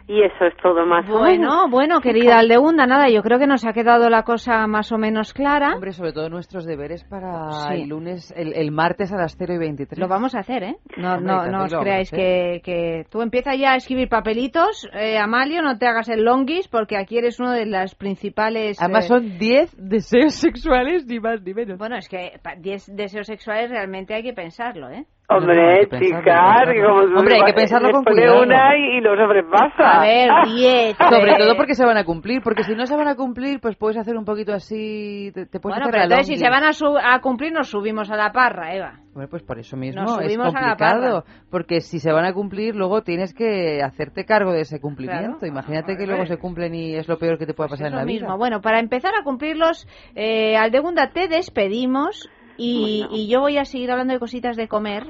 [0.08, 1.20] Y eso es todo más o menos.
[1.20, 4.98] Bueno, bueno, querida Aldegunda, nada, yo creo que nos ha quedado la cosa más o
[4.98, 5.74] menos clara.
[5.74, 7.82] Hombre, sobre todo nuestros deberes para Sí.
[7.82, 9.98] el lunes, el, el martes a las 0 y 23.
[9.98, 10.76] Lo vamos a hacer, ¿eh?
[10.96, 15.60] No, no, no os creáis que, que tú empieza ya a escribir papelitos, eh, Amalio,
[15.62, 18.80] no te hagas el longis porque aquí eres uno de las principales...
[18.80, 21.78] Además eh, son 10 deseos sexuales, ni más ni menos.
[21.78, 25.04] Bueno, es que pa- 10 deseos sexuales realmente hay que pensarlo, ¿eh?
[25.28, 28.42] Hombre, No, Hombre, hay que pensarlo con cuidado.
[28.42, 29.98] una y, y lo sobrepasa.
[29.98, 30.96] A ver, 10.
[31.10, 33.60] Sobre eh, todo porque se van a cumplir, porque si no se van a cumplir,
[33.60, 36.48] pues puedes hacer un poquito así, te, te puedes Bueno, hacer pero entonces si se
[36.48, 39.00] van a, su- a cumplir nos subimos a la parra, Eva.
[39.14, 42.26] Bueno, pues por eso mismo Nos es subimos a la complicado, porque si se van
[42.26, 45.38] a cumplir, luego tienes que hacerte cargo de ese cumplimiento.
[45.38, 45.46] Claro.
[45.52, 48.00] Imagínate que luego se cumplen y es lo peor que te pueda pasar en Eso
[48.00, 48.28] la mismo.
[48.28, 48.36] vida.
[48.36, 53.90] Bueno, para empezar a cumplirlos, eh, Aldegunda, te despedimos y, y yo voy a seguir
[53.90, 55.04] hablando de cositas de comer,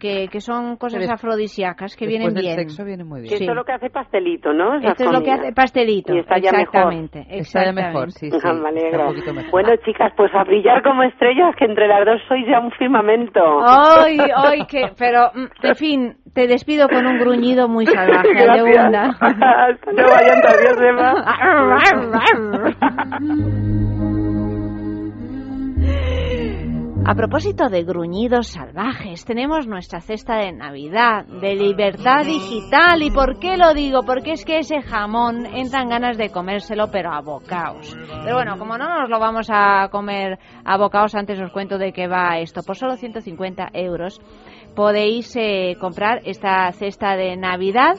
[0.00, 2.56] que, que son cosas Pero afrodisíacas que Después vienen del bien.
[2.56, 3.36] sexo viene muy Que bien.
[3.36, 3.44] Sí.
[3.44, 4.76] esto es lo que hace pastelito, ¿no?
[4.78, 6.14] Esas Esto es lo que hace pastelito.
[6.14, 6.64] Y está ya mejor.
[6.94, 8.38] exactamente, Está ya mejor, sí, sí.
[8.42, 9.50] Ah, me está un poquito mejor.
[9.50, 13.40] Bueno, chicas, pues a brillar como estrellas, que entre las dos sois ya un firmamento.
[13.62, 18.56] Ay, ay, que, pero, mm, en fin, te despido con un gruñido muy salvaje, Gracias.
[18.56, 19.16] Aldegunda.
[19.20, 20.14] Hasta luego,
[23.20, 23.89] adiós,
[27.02, 33.02] A propósito de gruñidos salvajes, tenemos nuestra cesta de Navidad, de libertad digital.
[33.02, 34.02] ¿Y por qué lo digo?
[34.02, 37.96] Porque es que ese jamón entran ganas de comérselo, pero a bocaos.
[38.24, 41.92] Pero bueno, como no nos lo vamos a comer a bocaos, antes os cuento de
[41.92, 42.60] qué va esto.
[42.62, 44.20] Por solo 150 euros
[44.76, 47.94] podéis eh, comprar esta cesta de Navidad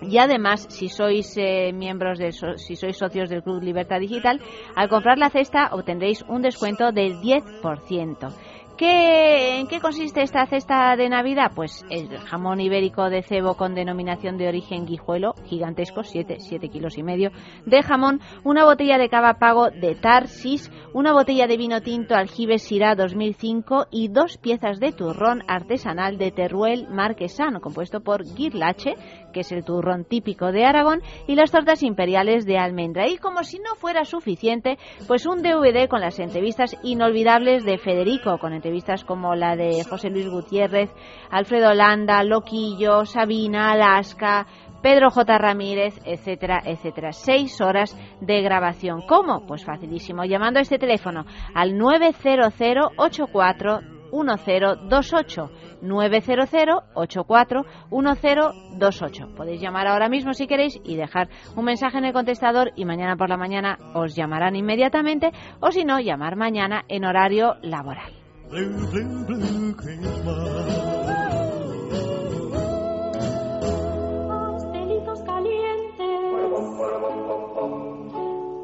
[0.00, 4.40] y además, si sois eh, miembros de so- si sois socios del Club Libertad Digital,
[4.74, 8.32] al comprar la cesta obtendréis un descuento del 10%.
[8.80, 11.52] ¿Qué, ¿En qué consiste esta cesta de Navidad?
[11.54, 16.38] Pues el jamón ibérico de cebo con denominación de origen guijuelo, gigantesco, 7,
[16.70, 17.30] kilos y medio,
[17.66, 22.62] de jamón, una botella de cava pago de Tarsis, una botella de vino tinto Aljibes
[22.62, 28.94] Syrah 2005 y dos piezas de turrón artesanal de Teruel Marquesano, compuesto por Guirlache,
[29.34, 33.08] que es el turrón típico de Aragón, y las tortas imperiales de almendra.
[33.08, 38.38] Y como si no fuera suficiente, pues un DVD con las entrevistas inolvidables de Federico,
[38.38, 38.69] con entrevistas
[39.06, 40.90] como la de José Luis Gutiérrez,
[41.30, 44.46] Alfredo Landa, Loquillo, Sabina, Alaska,
[44.82, 45.38] Pedro J.
[45.38, 47.12] Ramírez, etcétera, etcétera.
[47.12, 49.02] Seis horas de grabación.
[49.06, 49.46] ¿Cómo?
[49.46, 50.24] Pues facilísimo.
[50.24, 51.24] Llamando a este teléfono
[51.54, 52.52] al 900
[52.96, 53.80] 84
[54.12, 55.50] 1028
[55.82, 56.48] 900
[56.94, 59.34] 84 1028.
[59.36, 63.16] Podéis llamar ahora mismo si queréis y dejar un mensaje en el contestador y mañana
[63.16, 65.30] por la mañana os llamarán inmediatamente
[65.60, 68.19] o si no, llamar mañana en horario laboral.
[74.28, 76.20] Pastelitos calientes.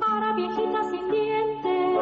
[0.00, 1.98] Para viejitas sin dientes.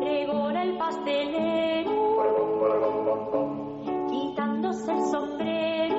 [0.00, 1.90] Pregona el pastelero.
[4.10, 5.96] Quitándose el sombrero.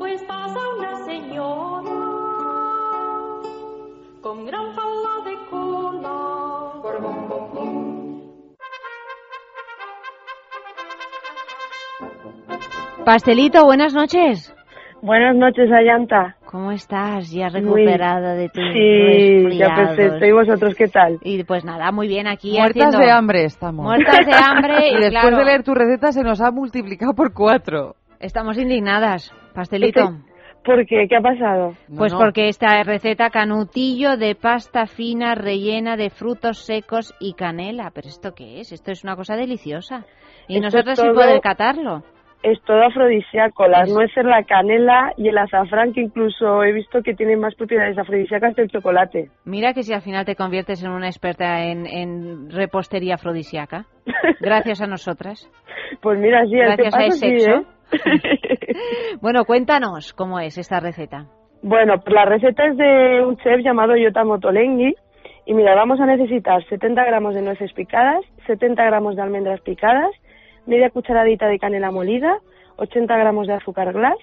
[0.00, 1.92] Pues pasa una señora.
[4.22, 4.95] Con gran falda
[13.06, 14.52] Pastelito, buenas noches.
[15.00, 16.34] Buenas noches, Ayanta.
[16.44, 17.30] ¿Cómo estás?
[17.30, 20.26] Ya recuperada de tu Sí, ya perfecto.
[20.26, 21.18] ¿Y vosotros qué tal?
[21.22, 23.84] Y pues nada, muy bien aquí Muertas haciendo- de hambre estamos.
[23.84, 27.14] Muertas de hambre y, y después claro, de leer tu receta se nos ha multiplicado
[27.14, 27.94] por cuatro.
[28.18, 30.00] Estamos indignadas, pastelito.
[30.64, 31.06] ¿Por qué?
[31.08, 31.74] ¿Qué ha pasado?
[31.96, 37.92] Pues porque esta receta canutillo de pasta fina rellena de frutos secos y canela.
[37.94, 38.72] ¿Pero esto qué es?
[38.72, 40.04] Esto es una cosa deliciosa.
[40.48, 42.02] Y Esto nosotros es sin todo- poder catarlo.
[42.46, 47.12] Es todo afrodisíaco, las nueces, la canela y el azafrán, que incluso he visto que
[47.12, 49.30] tienen más propiedades afrodisíacas que el chocolate.
[49.44, 53.86] Mira que si al final te conviertes en una experta en, en repostería afrodisíaca,
[54.40, 55.50] gracias a nosotras.
[56.02, 57.26] Pues mira, sí, gracias a paso sí.
[57.26, 57.62] ¿eh?
[59.20, 61.26] bueno, cuéntanos cómo es esta receta.
[61.62, 64.94] Bueno, pues la receta es de un chef llamado Yota Motolenghi.
[65.46, 70.10] Y mira, vamos a necesitar 70 gramos de nueces picadas, 70 gramos de almendras picadas,
[70.66, 72.38] media cucharadita de canela molida,
[72.76, 74.18] 80 gramos de azúcar glass,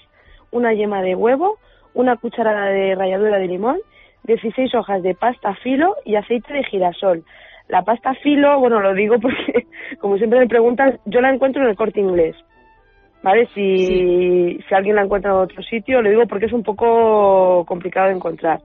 [0.52, 1.57] una yema de huevo,
[1.94, 3.78] una cucharada de ralladura de limón,
[4.24, 7.24] 16 hojas de pasta filo y aceite de girasol.
[7.68, 9.65] La pasta filo, bueno, lo digo porque,
[9.99, 12.36] como siempre me preguntan, yo la encuentro en el corte inglés.
[13.22, 13.48] ¿Vale?
[13.53, 18.07] Si, si alguien la encuentra en otro sitio, lo digo porque es un poco complicado
[18.07, 18.60] de encontrar.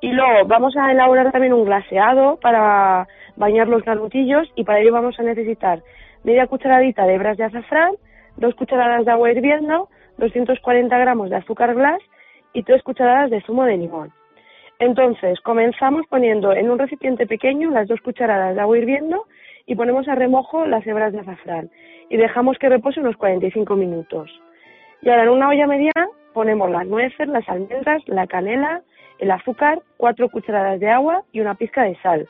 [0.00, 4.92] Y luego vamos a elaborar también un glaseado para bañar los canutillos y para ello
[4.92, 5.80] vamos a necesitar
[6.24, 7.92] media cucharadita de hebras de azafrán,
[8.36, 9.88] dos cucharadas de agua hirviendo,
[10.18, 12.00] 240 gramos de azúcar glass
[12.52, 14.12] y tres cucharadas de zumo de limón.
[14.78, 19.26] Entonces, comenzamos poniendo en un recipiente pequeño las dos cucharadas de agua hirviendo
[19.66, 21.70] y ponemos a remojo las hebras de azafrán
[22.10, 24.30] y dejamos que repose unos 45 minutos.
[25.02, 28.82] Y ahora en una olla mediana ponemos las nueces, las almendras, la canela,
[29.18, 32.28] el azúcar, cuatro cucharadas de agua y una pizca de sal.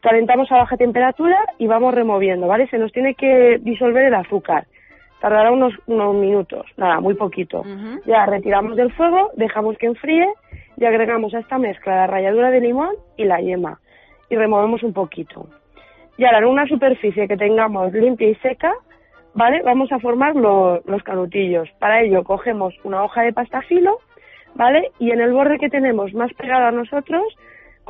[0.00, 2.66] Calentamos a baja temperatura y vamos removiendo, ¿vale?
[2.68, 4.64] Se nos tiene que disolver el azúcar.
[5.20, 7.62] Tardará unos, unos minutos, nada, muy poquito.
[8.06, 10.26] Ya retiramos del fuego, dejamos que enfríe
[10.78, 13.78] y agregamos a esta mezcla la ralladura de limón y la yema
[14.30, 15.46] y removemos un poquito.
[16.16, 18.72] Y ahora en una superficie que tengamos limpia y seca,
[19.34, 19.60] ¿vale?
[19.62, 21.68] Vamos a formar lo- los canutillos.
[21.78, 23.98] Para ello cogemos una hoja de pasta filo,
[24.54, 24.90] ¿vale?
[24.98, 27.22] Y en el borde que tenemos más pegado a nosotros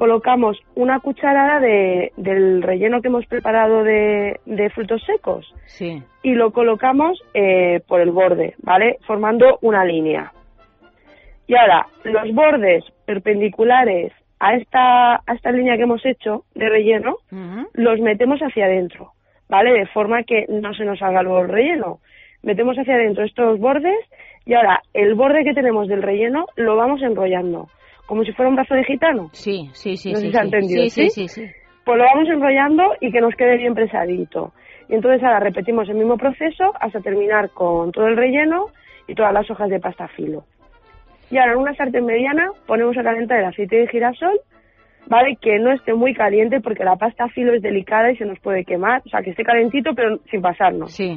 [0.01, 6.03] colocamos una cucharada de, del relleno que hemos preparado de, de frutos secos Sí.
[6.23, 8.97] y lo colocamos eh, por el borde, ¿vale?
[9.07, 10.33] Formando una línea.
[11.47, 17.17] Y ahora, los bordes perpendiculares a esta, a esta línea que hemos hecho de relleno,
[17.75, 19.13] los metemos hacia adentro,
[19.51, 19.71] ¿vale?
[19.73, 21.99] De forma que no se nos salga luego el relleno.
[22.43, 23.99] Metemos hacia adentro estos bordes
[24.47, 27.69] y ahora el borde que tenemos del relleno lo vamos enrollando,
[28.11, 29.28] como si fuera un brazo de gitano.
[29.31, 30.11] Sí, sí, sí.
[30.11, 30.47] No sé sí, si se ha sí.
[30.49, 31.28] entendido, Sí, sí, ¿sí?
[31.28, 31.51] sí, sí.
[31.85, 34.53] Pues lo vamos enrollando y que nos quede bien presadito.
[34.89, 38.66] Y entonces ahora repetimos el mismo proceso hasta terminar con todo el relleno
[39.07, 40.43] y todas las hojas de pasta filo.
[41.31, 44.41] Y ahora en una sartén mediana ponemos a calentar el aceite de girasol,
[45.07, 45.37] ¿vale?
[45.41, 48.65] Que no esté muy caliente porque la pasta filo es delicada y se nos puede
[48.65, 49.03] quemar.
[49.07, 50.91] O sea, que esté calentito pero sin pasarnos.
[50.93, 51.16] Sí.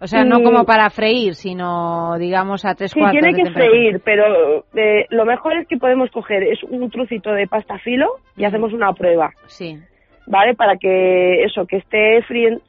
[0.00, 4.00] O sea, no como para freír, sino, digamos, a tres Sí, cuartos tiene que freír,
[4.04, 8.06] pero eh, lo mejor es que podemos coger es un trocito de pasta filo
[8.36, 9.30] y hacemos una prueba.
[9.46, 9.78] Sí.
[10.26, 10.54] ¿vale?
[10.54, 12.60] Para que eso, que esté friendo,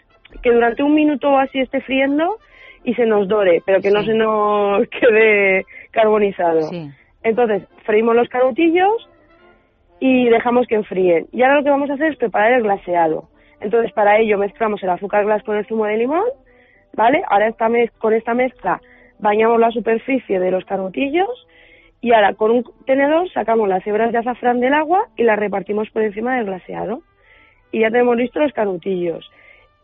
[0.42, 2.38] que durante un minuto o así esté friendo
[2.84, 6.62] y se nos dore, pero que no se nos quede carbonizado.
[6.64, 6.90] Sí.
[7.24, 9.10] Entonces, freímos los canutillos
[10.00, 11.28] y dejamos que enfríen.
[11.32, 13.30] Y ahora lo que vamos a hacer es preparar el glaseado.
[13.60, 16.26] Entonces, para ello mezclamos el azúcar glass con el zumo de limón,
[16.98, 17.22] ¿vale?
[17.30, 18.82] Ahora esta mez- con esta mezcla
[19.20, 21.30] bañamos la superficie de los canutillos
[22.02, 25.90] y ahora con un tenedor sacamos las hebras de azafrán del agua y las repartimos
[25.92, 27.02] por encima del glaseado.
[27.72, 29.30] Y ya tenemos listos los canutillos.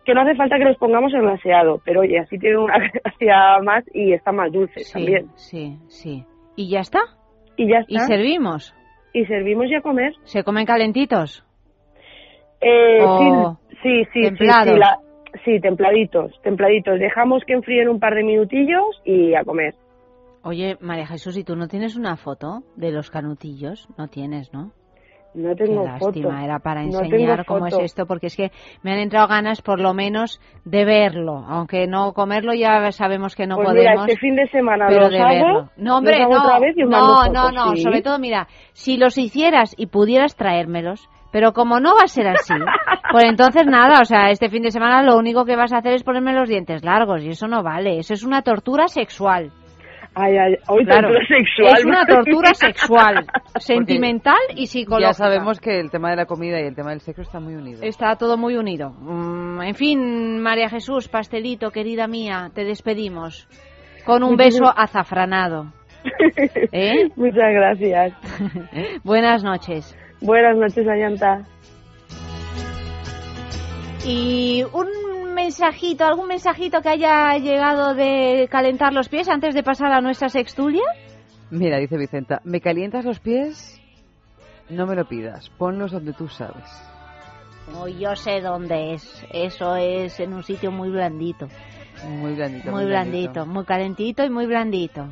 [0.06, 3.60] Que no hace falta que los pongamos en glaseado, pero oye, así tienen una gracia
[3.64, 5.27] más y están más dulces Sí, también.
[5.35, 6.26] sí, sí.
[6.57, 6.99] ¿Y ya está?
[7.56, 8.07] Y ya ¿Y está.
[8.07, 8.76] servimos?
[9.14, 10.14] Y servimos ya a comer.
[10.23, 11.45] ¿Se comen calentitos?
[12.61, 14.73] Eh, O sí, sí, sí, sí, templados.
[14.73, 14.98] sí, la-
[15.45, 16.99] sí, templaditos, templaditos.
[16.99, 19.76] Dejamos que enfríen un par de minutillos y a comer.
[20.44, 23.88] Oye, María Jesús, ¿y tú no tienes una foto de los canutillos?
[23.98, 24.72] No tienes, ¿no?
[25.36, 26.44] No tengo Qué lástima, foto.
[26.45, 28.52] era para No enseñar tengo cómo es esto, porque es que
[28.84, 33.48] me han entrado ganas por lo menos de verlo, aunque no comerlo ya sabemos que
[33.48, 34.10] no Pues mira, podemos.
[34.10, 35.70] este fin de semana pero los de hago, verlo.
[35.78, 37.82] No, hombre, los hago no, otra vez y os no, no, fotos, no, sí.
[37.82, 42.27] sobre todo, mira, si los hicieras y pudieras traérmelos, pero como no va a ser
[42.27, 42.53] así,
[43.11, 45.93] pues entonces nada, o sea, este fin de semana lo único que vas a hacer
[45.93, 49.51] es ponerme los dientes largos y eso no vale, eso es una tortura sexual.
[50.15, 51.73] Ay, ay, hoy Claro, tortura sexual.
[51.76, 53.26] Es una tortura sexual,
[53.57, 55.10] sentimental y psicológica.
[55.10, 57.55] Ya sabemos que el tema de la comida y el tema del sexo están muy
[57.55, 57.81] unidos.
[57.81, 58.91] Está todo muy unido.
[58.91, 63.47] Mm, en fin, María Jesús, pastelito, querida mía, te despedimos
[64.05, 65.73] con un beso azafranado.
[66.72, 67.10] ¿Eh?
[67.15, 68.14] Muchas gracias.
[69.03, 69.97] Buenas noches.
[70.24, 71.45] Buenas noches, Ayanta.
[74.06, 79.91] Y un mensajito, algún mensajito que haya llegado de calentar los pies antes de pasar
[79.91, 80.86] a nuestra sextulia.
[81.52, 83.82] Mira, dice Vicenta, ¿me calientas los pies?
[84.70, 86.72] No me lo pidas, ponlos donde tú sabes.
[87.78, 89.26] Oh, yo sé dónde es.
[89.34, 91.50] Eso es en un sitio muy blandito.
[92.08, 92.72] Muy blandito.
[92.72, 95.06] Muy blandito, muy calentito y muy blandito.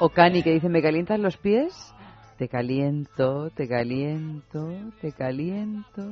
[0.00, 1.91] O Cani que dice, ¿me calientas los pies?
[2.42, 4.68] Te caliento, te caliento,
[5.00, 6.02] te caliento.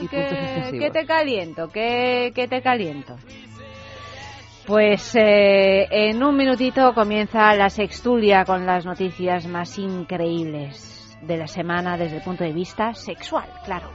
[0.00, 0.80] y puntos ¿Qué, suspensivos.
[0.80, 1.68] qué te caliento?
[1.68, 3.16] ¿Qué, qué te caliento?
[4.66, 11.46] Pues eh, en un minutito comienza la sextulia con las noticias más increíbles de la
[11.46, 13.90] semana desde el punto de vista sexual, claro.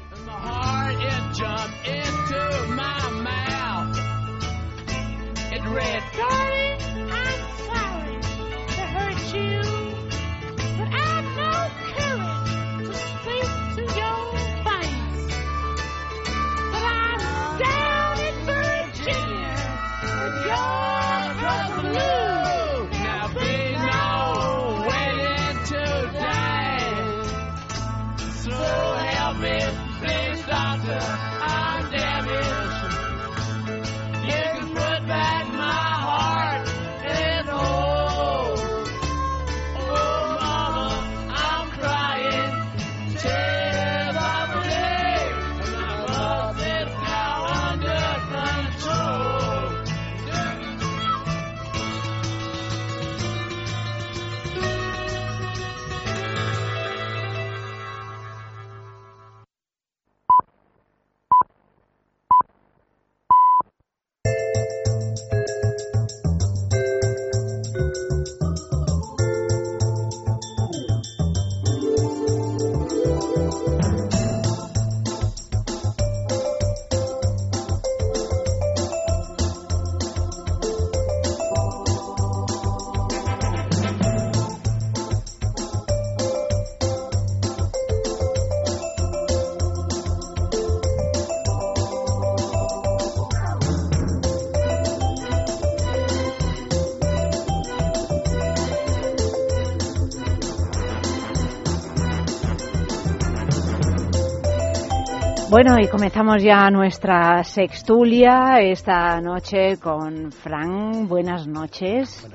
[105.50, 111.08] Bueno, y comenzamos ya nuestra sextulia esta noche con Fran.
[111.08, 112.30] Buenas noches.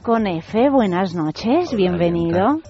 [0.00, 2.60] Con Efe, buenas noches, bienvenido.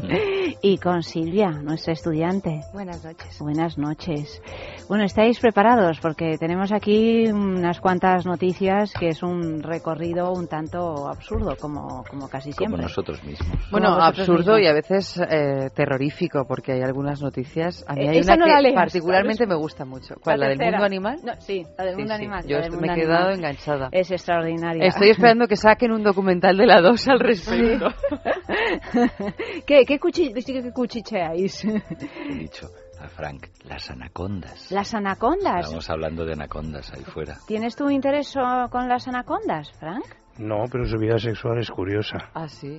[0.62, 2.62] y con Silvia, nuestra estudiante.
[2.72, 3.38] Buenas noches.
[3.38, 4.40] Buenas noches.
[4.86, 5.98] Bueno, ¿estáis preparados?
[6.00, 12.28] Porque tenemos aquí unas cuantas noticias que es un recorrido un tanto absurdo, como, como
[12.28, 12.82] casi Como siempre.
[12.82, 13.58] nosotros mismos.
[13.70, 14.60] Bueno, Como absurdo mismos.
[14.60, 17.82] y a veces eh, terrorífico, porque hay algunas noticias.
[17.88, 19.48] A mí Eh, hay una no la que leas, particularmente ¿sabes?
[19.48, 20.14] me gusta mucho.
[20.22, 20.40] ¿Cuál?
[20.40, 20.76] ¿La, del tercera.
[20.78, 21.16] mundo animal?
[21.24, 22.20] No, sí, la del Sí, mundo sí.
[22.20, 22.46] animal.
[22.46, 23.38] Yo la del me he mundo quedado animal.
[23.38, 23.88] enganchada.
[23.90, 24.84] Es extraordinaria.
[24.86, 27.86] Estoy esperando que saquen un documental de la 2 al respecto.
[29.66, 31.64] ¿Qué, qué, cuchi- qué cuchicheáis?
[31.64, 32.68] He dicho,
[33.08, 33.46] Frank.
[33.64, 34.70] Las anacondas.
[34.70, 35.64] Las anacondas.
[35.66, 37.36] Estamos hablando de anacondas ahí fuera.
[37.46, 38.34] ¿Tienes tu interés
[38.70, 40.04] con las anacondas, Frank?
[40.38, 42.18] No, pero su vida sexual es curiosa.
[42.34, 42.76] Ah, sí.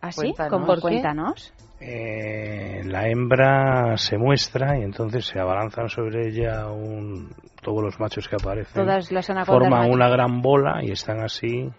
[0.00, 0.20] ¿Ah, sí?
[0.20, 0.50] Cuéntanos.
[0.52, 0.66] ¿Cómo?
[0.66, 0.80] ¿Por qué?
[0.82, 1.52] Cuéntanos.
[1.80, 7.30] Eh, la hembra se muestra y entonces se abalanzan sobre ella un-
[7.62, 8.84] todos los machos que aparecen.
[8.84, 9.94] Todas las anacondas Forman machos.
[9.94, 11.70] una gran bola y están así,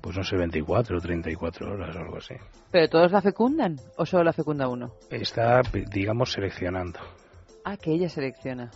[0.00, 2.34] pues no sé, 24 o 34 horas o algo así.
[2.70, 4.92] ¿Pero todos la fecundan o solo la fecunda uno?
[5.10, 7.00] Está, digamos, seleccionando.
[7.64, 8.70] Ah, que ella selecciona.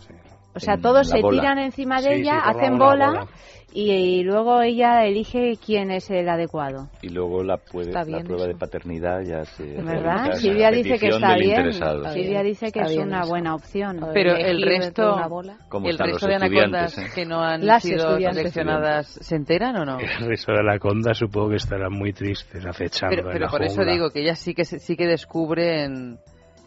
[0.55, 1.41] O sea, todos se bola.
[1.41, 3.27] tiran encima de Sí, ella, sí, hacen bola, bola.
[3.75, 6.89] Y, y luego ella elige quién es el adecuado.
[7.01, 8.47] Y luego la, puede- la prueba eso.
[8.49, 9.63] de paternidad ya se...
[9.81, 10.33] ¿Verdad?
[10.35, 11.73] Silvia dice que está bien.
[11.73, 13.29] Silvia dice que Está es bien una eso.
[13.29, 13.99] buena opción.
[14.13, 15.57] Pero el resto, dentro de una bola.
[15.69, 17.07] ¿Cómo el resto de anacondas eh?
[17.15, 19.97] que no han Las sido seleccionadas, ¿se enteran o no?
[19.99, 23.51] El resto de la conda supongo que estarán muy tristes, acechando Pero, en pero la
[23.51, 26.19] por eso digo que ellas sí que se- sí que descubren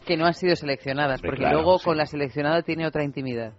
[0.04, 1.84] que no han sido seleccionadas, porque claro, luego sí.
[1.84, 3.52] con la seleccionada tiene otra intimidad.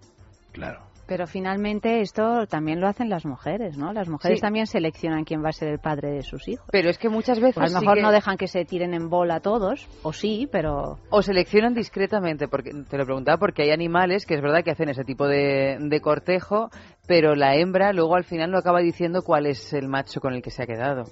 [0.57, 0.81] Claro.
[1.07, 3.93] Pero finalmente esto también lo hacen las mujeres, ¿no?
[3.93, 4.41] Las mujeres Sí.
[4.41, 6.67] también seleccionan quién va a ser el padre de sus hijos.
[6.69, 8.65] Pero es que muchas veces Pues a lo sí mejor que- no dejan que se
[8.65, 10.99] tiren en bola todos, o sí, pero...
[11.09, 14.89] O seleccionan discretamente, porque te lo preguntaba porque hay animales que es verdad que hacen
[14.89, 16.71] ese tipo de, de cortejo,
[17.07, 20.41] pero la hembra luego al final no acaba diciendo cuál es el macho con el
[20.41, 21.05] que se ha quedado.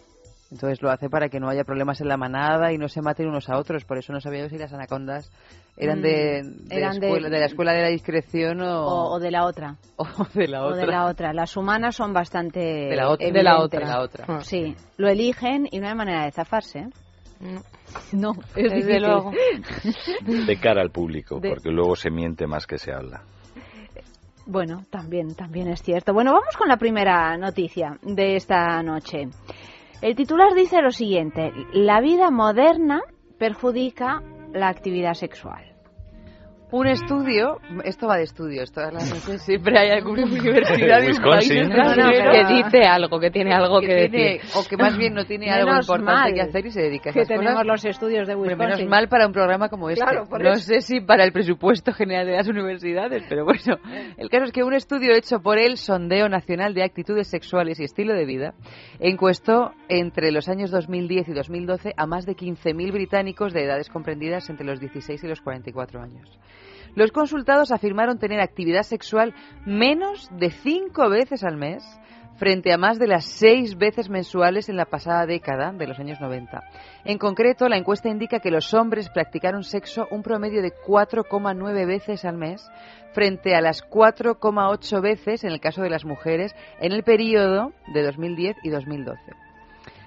[0.51, 3.27] Entonces lo hace para que no haya problemas en la manada y no se maten
[3.29, 3.85] unos a otros.
[3.85, 5.31] Por eso no sabía yo si las anacondas
[5.77, 9.15] eran de, Mm, de, eran de- escuela- de la escuela de la discreción o, O,
[9.15, 9.75] o de la otra.
[9.97, 10.81] o de la O otra.
[10.81, 11.33] de la otra.
[11.33, 13.29] Las humanas son bastante De la otra.
[13.29, 13.79] De la otra.
[13.79, 14.39] De la otra.
[14.41, 16.79] Sí, lo eligen y no hay manera de zafarse.
[16.79, 16.89] ¿eh?
[18.13, 19.01] No, es Desde difícil.
[19.03, 19.31] luego.
[20.47, 23.21] De cara al público, De- porque luego se miente más que se habla.
[24.47, 26.13] Bueno, también, también es cierto.
[26.13, 29.27] Bueno, vamos con la primera noticia de esta noche.
[30.01, 33.01] El titular dice lo siguiente: la vida moderna
[33.39, 34.21] perjudica
[34.55, 35.74] la actividad sexual.
[36.71, 41.21] Un estudio, esto va de estudios, todas las noches siempre hay alguna universidad de un
[41.21, 41.57] país Wisconsin.
[41.71, 44.51] extranjero que dice algo, que tiene algo que, que tiene- decir.
[44.55, 47.19] o que más bien no tiene algo importante que hacer y se dedica a que
[47.21, 47.67] esas tenemos cosas.
[47.67, 48.57] los estudios de Wisconsin.
[48.77, 50.03] menos mal para un programa como este.
[50.03, 50.59] Claro, no eso.
[50.65, 53.77] sé si para el presupuesto general de las universidades, pero bueno.
[54.17, 57.83] El caso es que un estudio hecho por el Sondeo Nacional de Actitudes Sexuales y
[57.83, 58.53] Estilo de Vida
[58.99, 64.49] encuestó entre los años 2010 y 2012 a más de 15.000 británicos de edades comprendidas
[64.49, 66.39] entre los 16 y los 44 años.
[66.95, 69.33] Los consultados afirmaron tener actividad sexual
[69.65, 71.83] menos de cinco veces al mes
[72.37, 76.19] frente a más de las seis veces mensuales en la pasada década de los años
[76.19, 76.63] 90.
[77.05, 82.25] En concreto, la encuesta indica que los hombres practicaron sexo un promedio de 4,9 veces
[82.25, 82.69] al mes
[83.13, 88.03] frente a las 4,8 veces en el caso de las mujeres en el periodo de
[88.03, 89.44] 2010 y 2012.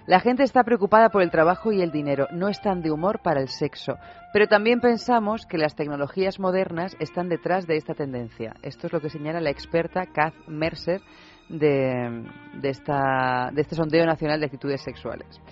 [0.08, 3.42] La gente está preocupada por el trabajo y el dinero, no están de humor para
[3.42, 3.98] el sexo,
[4.32, 8.54] pero también pensamos que las tecnologías modernas están detrás de esta tendencia.
[8.62, 11.02] Esto es lo que señala la experta Kath Mercer
[11.50, 12.24] de,
[12.62, 15.42] esta, de este sondeo nacional de actitudes sexuales.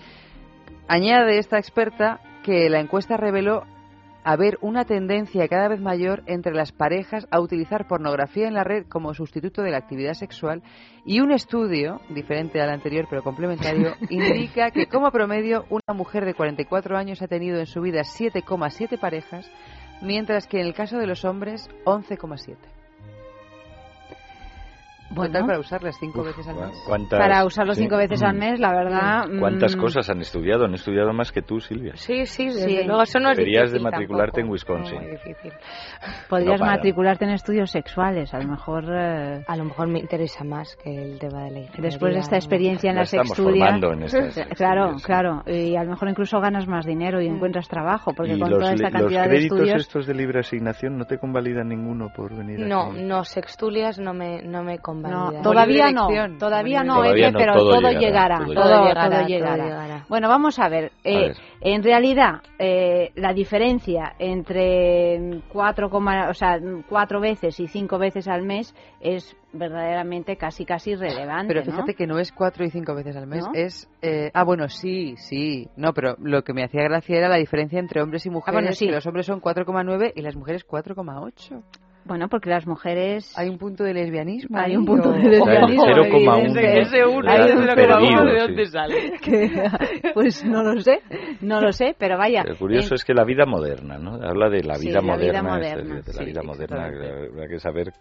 [0.89, 3.65] Añade esta experta que la encuesta reveló
[4.27, 8.85] haber una tendencia cada vez mayor entre las parejas a utilizar pornografía en la red
[8.89, 10.65] como sustituto de la actividad sexual
[11.05, 16.35] y un estudio, diferente al anterior pero complementario, indica que como promedio una mujer de
[16.35, 19.49] 44 años ha tenido en su vida 7,7 parejas,
[20.03, 22.57] mientras que en el caso de los hombres 11,7.
[25.15, 26.83] Total para usarlas cinco Uf, veces al mes.
[26.87, 27.83] ¿cuántas- Para usarlo sí.
[27.83, 28.39] cinco veces al Mm.
[28.39, 29.25] mes, la verdad.
[29.39, 30.65] ¿Cuántas mm, cosas han estudiado?
[30.65, 31.93] Han estudiado más que tú, Silvia.
[31.97, 32.85] Sí, sí, desde Sí.
[32.85, 33.03] luego.
[33.03, 34.53] Eso no es Deberías de difícil matricularte en tampoco.
[34.53, 34.95] Wisconsin.
[34.97, 35.53] No, muy difícil.
[36.29, 38.85] Podrías No matricularte en estudios sexuales, a lo mejor.
[38.91, 41.83] eh, A lo mejor me interesa más que el tema de la ingeniería.
[41.83, 42.39] Después de esta ¿no?
[42.39, 46.67] experiencia en La Sextudia, formando en estas claro, claro, y a lo mejor incluso ganas
[46.67, 49.59] más dinero y encuentras trabajo, porque y con los, toda esta los cantidad de créditos
[49.61, 53.03] estudios, estos de libre asignación no te convalidan ninguno por venir No, aquí?
[53.03, 56.07] no, sextulias no me, no me no, todavía no,
[56.39, 59.89] todavía no, Todavía no, pero todo todo, llegará, llegará, todo todo, llegará.
[59.99, 60.05] todo.
[60.09, 61.37] Bueno, vamos a ver, eh, ver.
[61.61, 66.59] en realidad eh, la diferencia entre cuatro, o sea,
[66.89, 71.73] cuatro veces y cinco veces al mes es verdaderamente casi casi irrelevante, Pero ¿no?
[71.73, 73.53] fíjate que no es cuatro y cinco veces al mes, ¿No?
[73.55, 73.89] es...
[74.03, 75.69] eh, ah, bueno, sí, sí.
[75.77, 78.61] No, pero lo que me hacía gracia era la diferencia entre hombres y mujeres, Ah,
[78.61, 78.87] bueno, sí.
[78.87, 81.63] que los hombres son 4,9 y las mujeres 4,8.
[82.07, 84.57] Bueno, porque las mujeres Hay un punto de lesbianismo.
[84.59, 85.83] Hay un punto de lesbianismo.
[85.83, 86.81] O sea, el 0,1 evidente.
[86.81, 88.39] Ese uno, Hay ese un 0,1, perdido, ¿de sí.
[88.47, 88.95] dónde sale?
[89.23, 91.01] que- pues no lo sé,
[91.41, 92.45] no lo sé, pero vaya.
[92.45, 94.15] Lo curioso eh, es que la vida moderna, ¿no?
[94.23, 96.87] Habla de la Sí, vida la vida moderna, moderna, es de la sí, vida moderna,
[96.87, 97.93] habrá que saber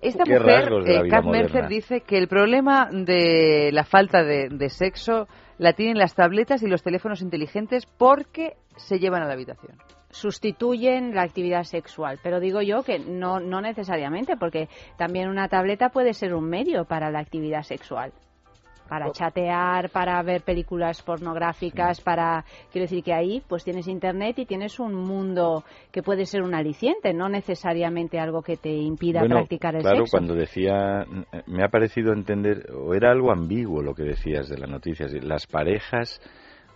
[0.00, 1.68] Esta ¿Qué mujer, rasgos de la eh, vida Kath Mercer, moderna?
[1.68, 5.26] dice que el problema de la falta de, de sexo
[5.58, 9.76] la tienen las tabletas y los teléfonos inteligentes porque se llevan a la habitación.
[10.10, 12.18] Sustituyen la actividad sexual.
[12.22, 16.84] Pero digo yo que no, no necesariamente, porque también una tableta puede ser un medio
[16.84, 18.12] para la actividad sexual.
[18.88, 22.46] Para chatear, para ver películas pornográficas, para...
[22.72, 25.62] Quiero decir que ahí pues tienes internet y tienes un mundo
[25.92, 29.98] que puede ser un aliciente, no necesariamente algo que te impida Bueno, practicar el claro,
[30.06, 30.10] sexo.
[30.10, 31.04] cuando decía,
[31.46, 35.20] me ha parecido entender, o era algo ambiguo lo que decías de la noticia, si
[35.20, 36.18] las parejas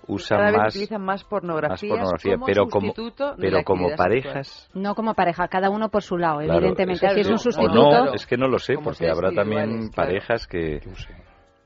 [0.07, 3.95] usan Cada vez más, utilizan más más pornografía, como pero como, sustituto de pero como
[3.97, 7.07] parejas, No como pareja, cada uno por su lado, claro, evidentemente.
[7.07, 8.05] es Si es un sustituto...
[8.05, 9.91] no, es que no lo sé, Como porque habrá también claro.
[9.95, 10.81] parejas que,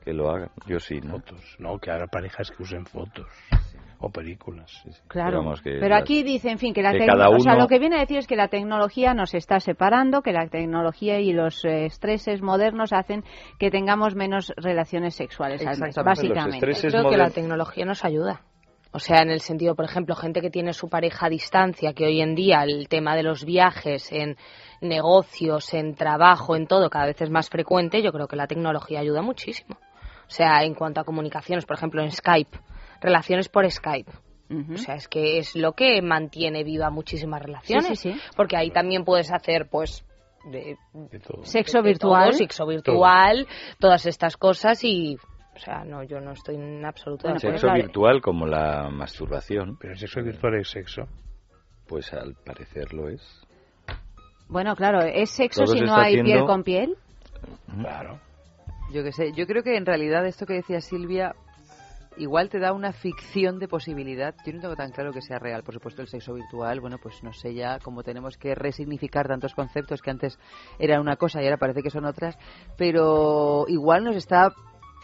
[0.03, 0.51] que lo hagan.
[0.65, 1.21] Yo sí, ¿no?
[1.59, 3.25] No, que habrá parejas que usen fotos
[3.99, 4.71] o películas.
[5.07, 7.61] Claro, que pero las- aquí dice, en fin, que la que cada o sea, uno-
[7.63, 11.19] lo que viene a decir es que la tecnología nos está separando, que la tecnología
[11.19, 13.23] y los eh, estreses modernos hacen
[13.59, 16.59] que tengamos menos relaciones sexuales, al mes, básicamente.
[16.83, 18.41] Yo creo que la tecnología nos ayuda.
[18.93, 22.05] O sea, en el sentido, por ejemplo, gente que tiene su pareja a distancia, que
[22.05, 24.37] hoy en día el tema de los viajes en
[24.81, 28.99] negocios, en trabajo, en todo, cada vez es más frecuente, yo creo que la tecnología
[29.01, 29.75] ayuda muchísimo.
[29.75, 32.57] O sea, en cuanto a comunicaciones, por ejemplo, en Skype,
[33.01, 34.11] relaciones por Skype.
[34.49, 37.99] O sea, es que es lo que mantiene viva muchísimas relaciones.
[37.99, 38.21] Sí, sí, sí.
[38.35, 40.05] Porque ahí también puedes hacer, pues,
[40.49, 40.77] de,
[41.43, 42.29] Sexo de virtual.
[42.29, 43.47] todo, sexo virtual,
[43.79, 45.17] todas estas cosas y,
[45.53, 47.57] o sea, no, yo no estoy en absoluto de acuerdo.
[47.57, 49.77] sexo virtual como la masturbación.
[49.77, 51.07] Pero el sexo virtual es sexo.
[51.85, 53.21] Pues al parecer lo es.
[54.47, 56.95] Bueno, claro, ¿es sexo Todo si se no hay piel con piel?
[57.81, 58.21] Claro.
[58.93, 61.35] Yo que sé, yo creo que en realidad esto que decía Silvia
[62.17, 64.35] igual te da una ficción de posibilidad.
[64.45, 65.63] Yo no tengo tan claro que sea real.
[65.63, 69.53] Por supuesto, el sexo virtual, bueno, pues no sé ya cómo tenemos que resignificar tantos
[69.53, 70.39] conceptos que antes
[70.79, 72.37] eran una cosa y ahora parece que son otras,
[72.77, 74.53] pero igual nos está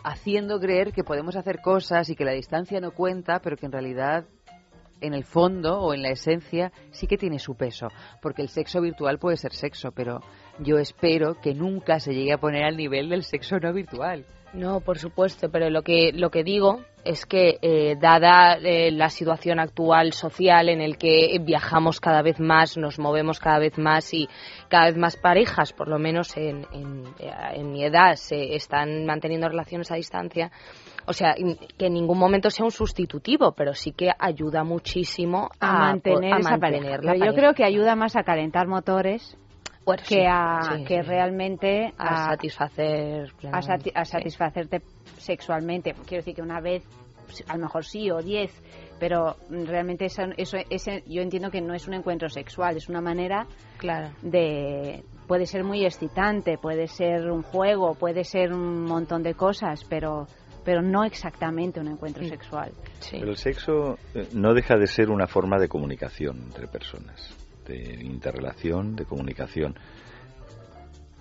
[0.03, 3.71] haciendo creer que podemos hacer cosas y que la distancia no cuenta, pero que en
[3.71, 4.25] realidad
[5.01, 7.87] en el fondo o en la esencia sí que tiene su peso,
[8.21, 10.21] porque el sexo virtual puede ser sexo, pero
[10.59, 14.25] yo espero que nunca se llegue a poner al nivel del sexo no virtual.
[14.53, 19.09] No, por supuesto, pero lo que lo que digo es que eh, dada eh, la
[19.09, 24.13] situación actual social en el que viajamos cada vez más, nos movemos cada vez más
[24.13, 24.29] y
[24.69, 29.05] cada vez más parejas, por lo menos en, en, eh, en mi edad, se están
[29.05, 30.51] manteniendo relaciones a distancia.
[31.05, 31.35] O sea,
[31.77, 36.33] que en ningún momento sea un sustitutivo, pero sí que ayuda muchísimo a, a, mantener
[36.35, 36.89] a esa pareja.
[36.91, 37.35] la Pero yo pareja.
[37.35, 39.37] creo que ayuda más a calentar motores
[39.85, 41.07] que sí, a sí, que sí.
[41.09, 44.11] realmente A satisfacer a, plenamente, sati- a sí.
[44.11, 44.81] satisfacerte
[45.17, 45.93] sexualmente.
[46.05, 46.83] Quiero decir que una vez
[47.47, 48.51] a lo mejor sí o diez,
[48.99, 53.01] pero realmente eso, eso ese, yo entiendo que no es un encuentro sexual, es una
[53.01, 53.47] manera
[53.77, 54.09] Claro.
[54.21, 59.83] de puede ser muy excitante, puede ser un juego, puede ser un montón de cosas,
[59.89, 60.27] pero
[60.65, 62.71] pero no exactamente un encuentro sexual.
[63.11, 67.35] Pero el sexo eh, no deja de ser una forma de comunicación entre personas,
[67.65, 69.75] de interrelación, de comunicación.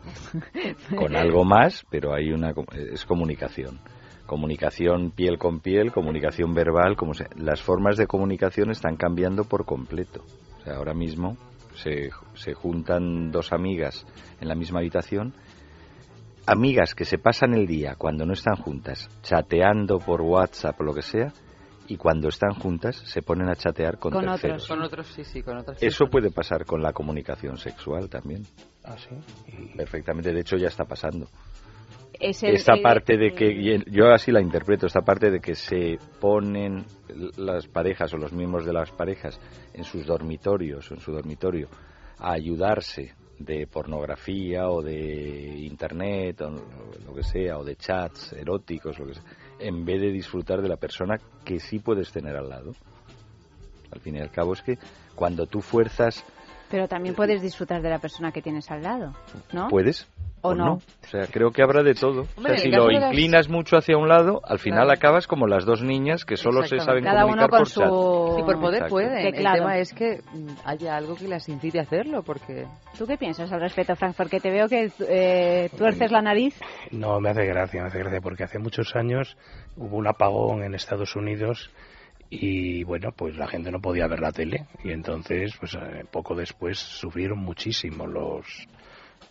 [0.97, 2.53] Con algo más, pero hay una
[2.93, 3.79] es comunicación.
[4.27, 9.65] Comunicación piel con piel, comunicación verbal, como se- las formas de comunicación están cambiando por
[9.65, 10.25] completo.
[10.59, 11.37] O sea, ahora mismo
[11.75, 14.07] se, se juntan dos amigas
[14.41, 15.35] en la misma habitación
[16.47, 20.93] amigas que se pasan el día cuando no están juntas chateando por WhatsApp o lo
[20.93, 21.33] que sea
[21.89, 24.65] y cuando están juntas se ponen a chatear con, Con terceros.
[24.65, 26.11] otros, con otros, sí, sí, con otras Eso personas.
[26.11, 28.43] puede pasar con la comunicación sexual también.
[28.85, 29.15] Ah, sí.
[29.77, 31.27] Perfectamente, de hecho ya está pasando.
[32.21, 35.55] Es el- esta el- parte de que, yo así la interpreto, esta parte de que
[35.55, 36.85] se ponen
[37.37, 39.41] las parejas o los miembros de las parejas
[39.75, 41.69] en sus dormitorios o en su dormitorio
[42.19, 46.51] a ayudarse de pornografía o de internet o
[47.05, 49.23] lo que sea, o de chats eróticos, lo que sea,
[49.67, 52.75] en vez de disfrutar de la persona que sí puedes tener al lado.
[53.91, 54.79] Al fin y al cabo es que
[55.15, 56.25] cuando tú fuerzas,
[56.71, 59.15] Pero también puedes disfrutar de la persona que tienes al lado,
[59.53, 59.69] ¿no?
[59.69, 60.09] puedes
[60.45, 60.75] ¿O no?
[60.75, 62.27] O sea, creo que habrá de todo.
[62.37, 64.99] Hombre, o sea, si el lo las- inclinas mucho hacia un lado, al final Claro.
[64.99, 67.81] acabas como las dos niñas que solo se saben Cada uno comunicar con por su-
[67.81, 68.37] chat.
[68.37, 68.91] Sí, por poder Exacto.
[68.95, 69.13] pueden.
[69.19, 69.57] El Teclado.
[69.59, 70.21] tema es que
[70.65, 72.67] haya algo que las incite a hacerlo, porque...
[72.99, 74.15] ¿Tú qué piensas al respecto, Frank?
[74.17, 76.59] Porque te veo que eh, tuerces la nariz.
[76.91, 79.37] No, me hace gracia, me hace gracia, porque hace muchos años
[79.77, 81.71] hubo un apagón en Estados Unidos
[82.31, 86.35] y bueno, pues la gente no podía ver la tele y entonces, pues eh, poco
[86.35, 88.47] después sufrieron muchísimo los...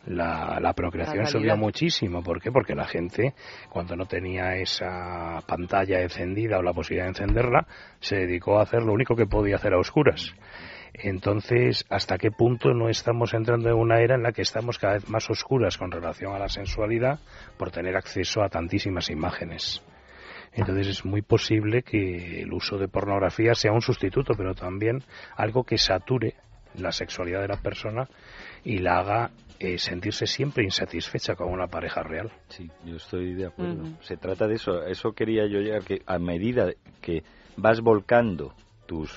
[0.06, 2.24] La, la procreación La subió muchísimo.
[2.24, 2.52] ¿Por qué?
[2.52, 3.34] Porque la gente,
[3.70, 7.68] cuando no tenía esa pantalla encendida o la posibilidad de encenderla,
[8.00, 10.34] se dedicó a hacer lo único que podía hacer a oscuras.
[10.94, 14.94] Entonces, ¿hasta qué punto no estamos entrando en una era en la que estamos cada
[14.94, 17.20] vez más oscuras con relación a la sensualidad
[17.58, 19.82] por tener acceso a tantísimas imágenes?
[20.54, 25.02] Entonces es muy posible que el uso de pornografía sea un sustituto, pero también
[25.38, 26.36] algo que sature
[26.76, 28.10] la sexualidad de la persona
[28.64, 29.32] y la haga
[29.64, 32.32] eh, sentirse siempre insatisfecha con una pareja real.
[32.48, 33.84] Sí, yo estoy de acuerdo.
[34.02, 34.84] Se trata de eso.
[34.86, 37.22] Eso quería yo llegar, que a medida que
[37.58, 38.56] vas volcando
[38.88, 39.12] tus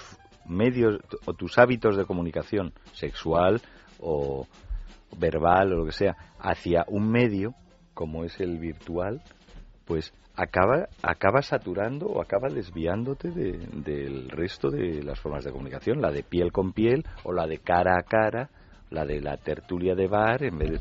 [0.45, 3.62] medios o tus hábitos de comunicación sexual
[3.99, 4.47] o
[5.19, 7.55] verbal o lo que sea hacia un medio
[7.95, 9.23] como es el virtual,
[9.87, 16.11] pues acaba, acaba saturando o acaba desviándote del resto de las formas de comunicación, la
[16.11, 18.51] de piel con piel o la de cara a cara,
[18.95, 20.79] la de la tertulia de bar en vez de...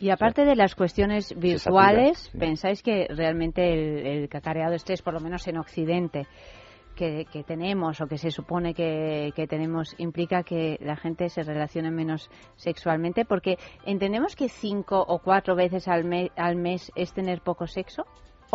[0.00, 5.20] y aparte de las cuestiones virtuales, ¿pensáis que realmente el, el cacareado estrés, por lo
[5.20, 6.26] menos en Occidente,
[6.94, 11.90] que, tenemos o que se supone que, que, tenemos implica que la gente se relacione
[11.90, 13.24] menos sexualmente?
[13.24, 18.04] Porque entendemos que cinco o cuatro veces al, al mes es tener poco sexo.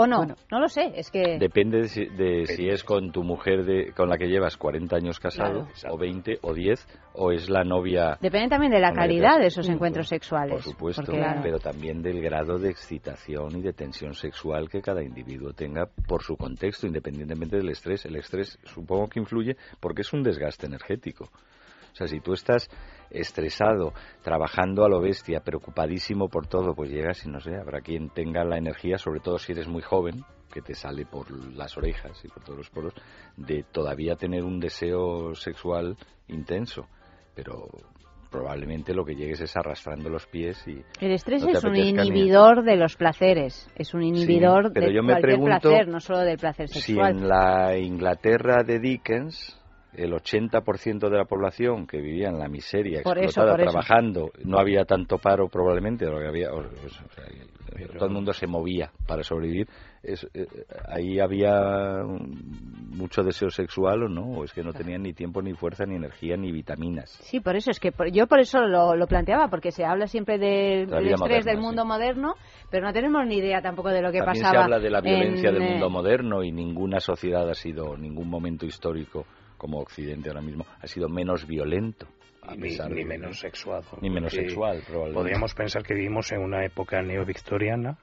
[0.01, 0.25] ¿O no?
[0.49, 1.37] no lo sé, es que...
[1.37, 5.67] Depende de si, es con tu mujer de, con la que llevas 40 años casado,
[5.89, 8.17] o 20, o 10, o es la novia...
[8.21, 10.53] Depende también de la calidad de esos encuentros sexuales.
[10.53, 11.11] Por supuesto,
[11.43, 16.23] pero también del grado de excitación y de tensión sexual que cada individuo tenga por
[16.23, 18.05] su contexto, independientemente del estrés.
[18.05, 21.29] El estrés supongo que influye porque es un desgaste energético.
[21.91, 22.69] O sea, si tú estás
[23.09, 28.09] estresado, trabajando a lo bestia, preocupadísimo por todo, pues llegas y no sé, habrá quien
[28.09, 32.23] tenga la energía, sobre todo si eres muy joven, que te sale por las orejas
[32.23, 32.93] y por todos los poros,
[33.37, 35.95] de todavía tener un deseo sexual
[36.27, 36.87] intenso.
[37.35, 37.67] Pero
[38.29, 42.75] probablemente lo que llegues es arrastrando los pies y el estrés es un inhibidor de
[42.75, 47.27] los placeres es un inhibidor de cualquier placer no solo del placer sexual si en
[47.27, 49.59] la Inglaterra de Dickens
[49.93, 55.17] el 80% de la población que vivía en la miseria, explotada, trabajando, no había tanto
[55.17, 59.67] paro probablemente, lo que había, todo el mundo se movía para sobrevivir.
[60.01, 60.47] Es, eh,
[60.87, 65.53] ahí había mucho deseo sexual o no, o es que no tenían ni tiempo, ni
[65.53, 67.09] fuerza, ni energía, ni vitaminas.
[67.21, 70.93] Sí, por eso es que yo por eso lo, planteaba, porque se habla siempre del,
[71.11, 72.35] estrés del mundo moderno,
[72.69, 74.59] pero no tenemos ni idea tampoco de lo que También pasaba.
[74.59, 78.29] Se habla de la violencia del eh, mundo moderno y ninguna sociedad ha sido, ningún
[78.29, 79.25] momento histórico
[79.59, 82.07] como Occidente ahora mismo, ha sido menos violento.
[82.57, 83.99] ni, menos sexuado.
[84.01, 85.19] Ni menos sexual, probablemente.
[85.19, 87.99] Podríamos pensar que vivimos en una época neovictoriana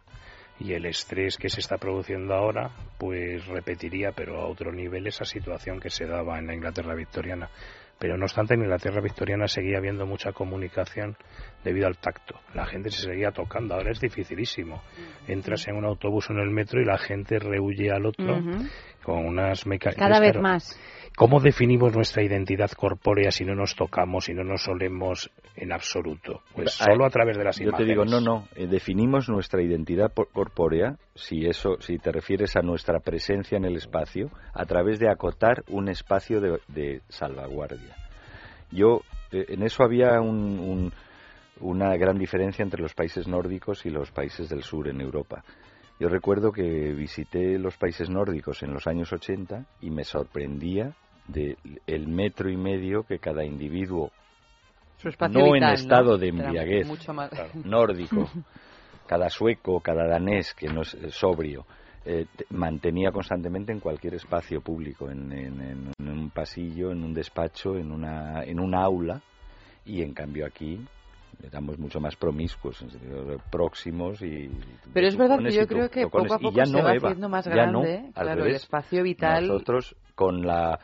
[0.60, 5.24] y el estrés que se está produciendo ahora, pues repetiría, pero a otro nivel, esa
[5.24, 7.50] situación que se daba en la Inglaterra victoriana.
[7.98, 11.16] Pero no obstante, en Inglaterra victoriana seguía habiendo mucha comunicación
[11.64, 12.38] debido al tacto.
[12.54, 13.74] La gente se seguía tocando.
[13.74, 14.82] Ahora es dificilísimo.
[15.26, 18.38] Entras en un autobús o en el metro y la gente rehuye al otro
[19.02, 20.08] con unas mecánicas.
[20.08, 20.78] Cada vez más.
[21.16, 26.43] ¿Cómo definimos nuestra identidad corpórea si no nos tocamos, si no nos solemos en absoluto?
[26.55, 28.47] Pues solo a través de las Yo te digo, no, no.
[28.55, 33.76] Eh, definimos nuestra identidad corpórea, si eso, si te refieres a nuestra presencia en el
[33.76, 36.38] espacio, a través de acotar un espacio
[36.68, 37.97] de, salvaguardia.
[38.70, 39.01] Yo,
[39.32, 44.62] eh, en eso había una gran diferencia entre los países nórdicos y los países del
[44.62, 45.43] sur en Europa.
[45.98, 50.94] Yo recuerdo que visité los países nórdicos en los años 80 y me sorprendía
[51.28, 54.10] del el metro y medio que cada individuo,
[55.30, 56.88] no en estado de embriaguez,
[57.64, 58.28] nórdico,
[59.06, 61.66] cada sueco, cada danés que no es sobrio,
[62.04, 67.90] eh, mantenía constantemente en cualquier espacio público, en, en, un pasillo, en un despacho, en
[67.90, 69.20] una, en un aula,
[69.84, 70.80] y en cambio aquí
[71.42, 72.84] estamos mucho más promiscuos,
[73.50, 74.48] próximos y...
[74.94, 78.10] Pero es verdad que yo creo que poco a poco se va haciendo más grande,
[78.14, 79.48] claro, el espacio vital...
[79.48, 80.78] Nosotros, con la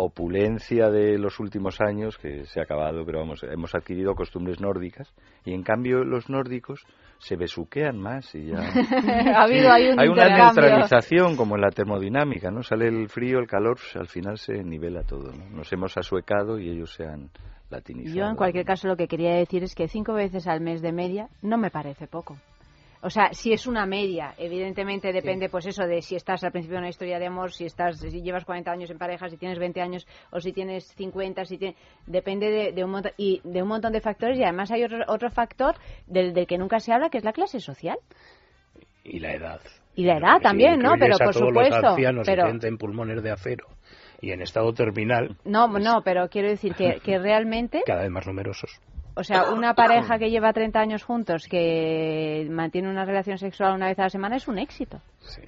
[0.00, 5.12] opulencia de los últimos años, que se ha acabado, pero vamos, hemos adquirido costumbres nórdicas,
[5.44, 6.86] y en cambio los nórdicos
[7.18, 8.58] se besuquean más y ya...
[9.34, 12.62] ha habido, hay, un hay una neutralización como en la termodinámica, ¿no?
[12.62, 15.50] Sale el frío, el calor, al final se nivela todo, ¿no?
[15.50, 17.30] Nos hemos asuecado y ellos se han
[17.68, 18.16] latinizado.
[18.16, 20.92] Yo en cualquier caso lo que quería decir es que cinco veces al mes de
[20.92, 22.36] media no me parece poco.
[23.00, 26.76] O sea, si es una media, evidentemente depende, pues eso, de si estás al principio
[26.76, 29.58] de una historia de amor, si estás, si llevas 40 años en pareja, si tienes
[29.58, 31.58] 20 años o si tienes 50, si
[32.06, 35.30] depende de, un montón y de un montón de factores y además hay otro, otro
[35.30, 35.76] factor
[36.06, 37.98] del, del que nunca se habla, que es la clase social.
[39.04, 39.60] Y la edad.
[39.94, 40.94] Y la edad también, ¿no?
[40.98, 41.80] Pero por supuesto.
[41.80, 42.48] Los ancianos pero...
[42.48, 43.66] en pulmones de acero
[44.20, 45.36] y en estado terminal.
[45.44, 47.82] No, no, pero quiero decir que, que realmente.
[47.86, 48.80] Cada vez más numerosos.
[49.18, 53.88] O sea, una pareja que lleva 30 años juntos, que mantiene una relación sexual una
[53.88, 55.00] vez a la semana, es un éxito.
[55.18, 55.42] Sí.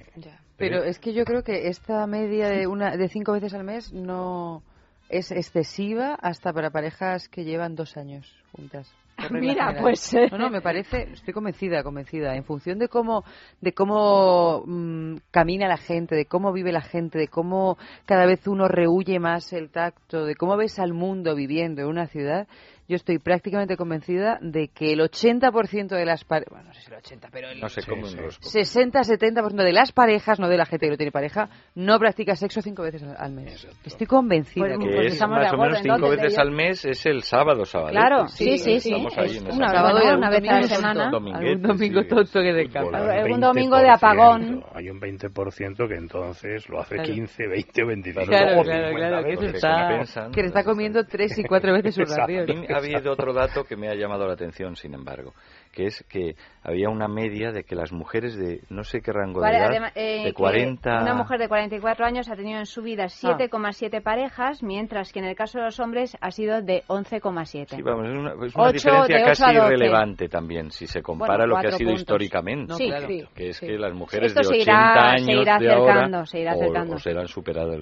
[0.57, 3.93] Pero es que yo creo que esta media de, una, de cinco veces al mes
[3.93, 4.61] no
[5.07, 8.93] es excesiva hasta para parejas que llevan dos años juntas.
[9.29, 10.27] Mira, pues eh.
[10.31, 12.35] no, no, me parece, estoy convencida, convencida.
[12.35, 13.23] En función de cómo,
[13.61, 18.47] de cómo mm, camina la gente, de cómo vive la gente, de cómo cada vez
[18.47, 22.47] uno rehuye más el tacto, de cómo ves al mundo viviendo en una ciudad,
[22.91, 26.91] yo estoy prácticamente convencida de que el 80% de las parejas, bueno, no sé si
[26.91, 28.49] el 80, pero el No sé cómo un rosco.
[28.49, 32.61] 60-70% de las parejas, no de la gente que no tiene pareja, no practica sexo
[32.61, 33.65] cinco veces al- mes.
[33.85, 34.75] Estoy convencida.
[34.75, 37.91] Pues, que- es más o menos cinco veces al mes, es el sábado, sábado.
[37.91, 38.89] Claro, sí, sí, sí.
[38.93, 41.05] Estamos ahí en una sábado y una vez a la domingo semana.
[41.37, 42.99] Algún domingo sí, tonto que de capa.
[42.99, 44.63] 20%, domingo de apagón.
[44.75, 47.13] Hay un 20% que entonces lo hace Claro.
[47.13, 51.43] 15, 20 o 25 Claro, claro, 50 claro, que, está, le está comiendo tres y
[51.43, 52.33] cuatro veces su Exacto.
[52.33, 52.65] ración.
[52.81, 55.33] Habido otro dato que me ha llamado la atención, sin embargo,
[55.71, 59.39] que es que había una media de que las mujeres de no sé qué rango
[59.39, 61.01] de Vale, edad, además, eh, de que 40...
[61.01, 65.25] Una mujer de 44 años ha tenido en su vida 7,7 parejas, mientras que en
[65.25, 67.75] el caso de los hombres ha sido de 11,7.
[67.75, 71.45] Sí, vamos, es una, es una Ocho, diferencia de casi irrelevante también, si se compara
[71.45, 72.01] Bueno, lo que ha sido puntos.
[72.01, 72.71] históricamente.
[72.71, 73.07] No, Sí, claro.
[73.33, 73.65] que es sí.
[73.67, 76.39] que las mujeres Esto de se 80 irá- años se irá de ahora acercando, se
[76.39, 76.95] irá o- acercando.
[76.95, 77.79] o serán superadas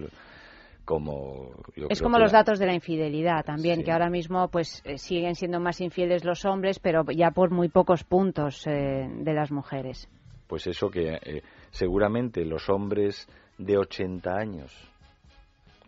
[0.90, 1.52] como...
[1.76, 4.48] yo Es creo como que los la- datos de la infidelidad también, que ahora mismo
[4.48, 9.08] pues eh, siguen siendo más infieles los hombres, pero ya por muy pocos puntos eh,
[9.08, 10.10] de las mujeres.
[10.48, 13.28] Pues eso que eh, seguramente los hombres
[13.60, 14.74] de 80 años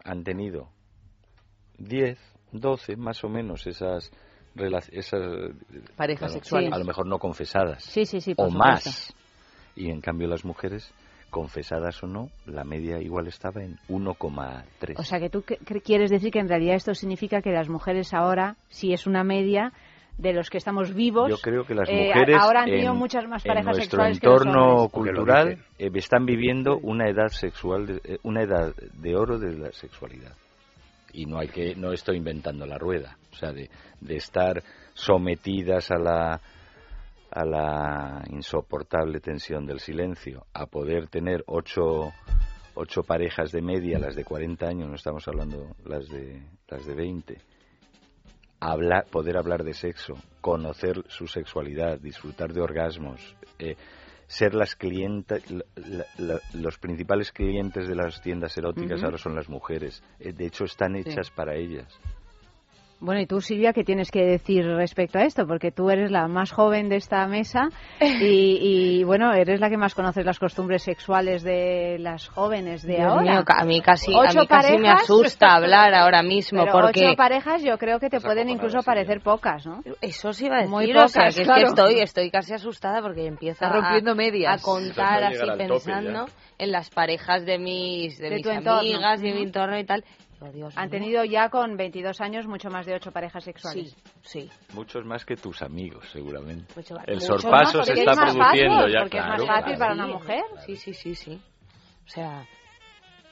[0.04, 0.68] han tenido
[1.80, 2.20] 10,
[2.52, 4.12] 12 más o menos esas
[4.92, 5.22] esas
[5.96, 6.74] Parejas sexuales.
[6.74, 8.90] a lo mejor no confesadas Sí, sí, sí, por o supuesto.
[8.90, 9.16] más
[9.76, 10.94] y en cambio las mujeres
[11.32, 15.44] confesadas o no la media igual estaba en 1,3 O sea que tú
[15.84, 19.72] quieres decir que en realidad esto significa que las mujeres ahora, si es una media
[20.18, 23.00] de los que estamos vivos, Yo creo que las eh, mujeres ahora han tenido en,
[23.00, 27.30] muchas más en parejas nuestro sexuales que los entorno cultural eh, están viviendo una edad
[27.30, 30.34] sexual, de- eh, una edad de oro de la sexualidad.
[31.14, 33.70] Y no hay que, no estoy inventando la rueda, o sea, de,
[34.02, 34.62] de estar
[34.94, 36.40] sometidas a la
[37.32, 42.12] a la insoportable tensión del silencio, a poder tener ocho,
[42.76, 46.94] ocho parejas de media, las de 40 años, no estamos hablando las de las de
[46.94, 47.38] 20,
[48.60, 53.76] hablar, poder hablar de sexo, conocer su sexualidad, disfrutar de orgasmos, eh,
[54.28, 59.36] ser las clientas, la- la- la- los principales clientes de las tiendas eróticas ahora son
[59.36, 60.02] las mujeres.
[60.20, 62.00] Eh, de hecho, están hechas para ellas.
[63.02, 65.48] Bueno, y tú, Silvia, ¿qué tienes que decir respecto a esto?
[65.48, 67.70] Porque tú eres la más joven de esta mesa
[68.00, 72.98] y, y, bueno, eres la que más conoces las costumbres sexuales de las jóvenes de
[72.98, 73.22] Dios ahora.
[73.24, 77.16] mío, a mí casi, a mí casi me asusta hablar ahora mismo Pero porque ocho
[77.18, 79.82] parejas yo creo que te pueden incluso parecer pocas, ¿no?
[80.00, 81.62] Eso sí iba a decir, Muy o sea, pocas, que es claro.
[81.62, 84.62] que estoy, estoy casi asustada porque empiezo Está rompiendo a, medias.
[84.62, 86.26] a contar así es pensando
[86.60, 90.04] en las parejas de mis, de De mis amigas, de mi entorno y tal.
[90.50, 90.92] Dios Han mío.
[90.92, 93.96] tenido ya con 22 años mucho más de ocho parejas sexuales.
[94.22, 94.52] Sí, sí.
[94.74, 96.74] Muchos más que tus amigos, seguramente.
[96.76, 99.46] Mucho más- El mucho sorpaso más, se está es produciendo fácil, ya, porque es más
[99.46, 99.80] fácil claro.
[99.80, 100.44] para una mujer.
[100.66, 101.42] Sí, sí, sí, sí.
[102.06, 102.46] O sea,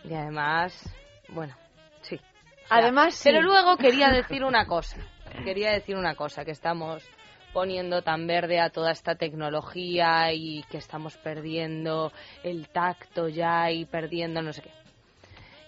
[0.03, 0.93] y además,
[1.29, 1.55] bueno,
[2.01, 2.15] sí.
[2.15, 3.29] O sea, Además, sí.
[3.29, 4.97] Pero luego quería decir una cosa.
[5.43, 7.03] Quería decir una cosa, que estamos
[7.53, 12.11] poniendo tan verde a toda esta tecnología y que estamos perdiendo
[12.43, 14.69] el tacto ya y perdiendo no sé qué.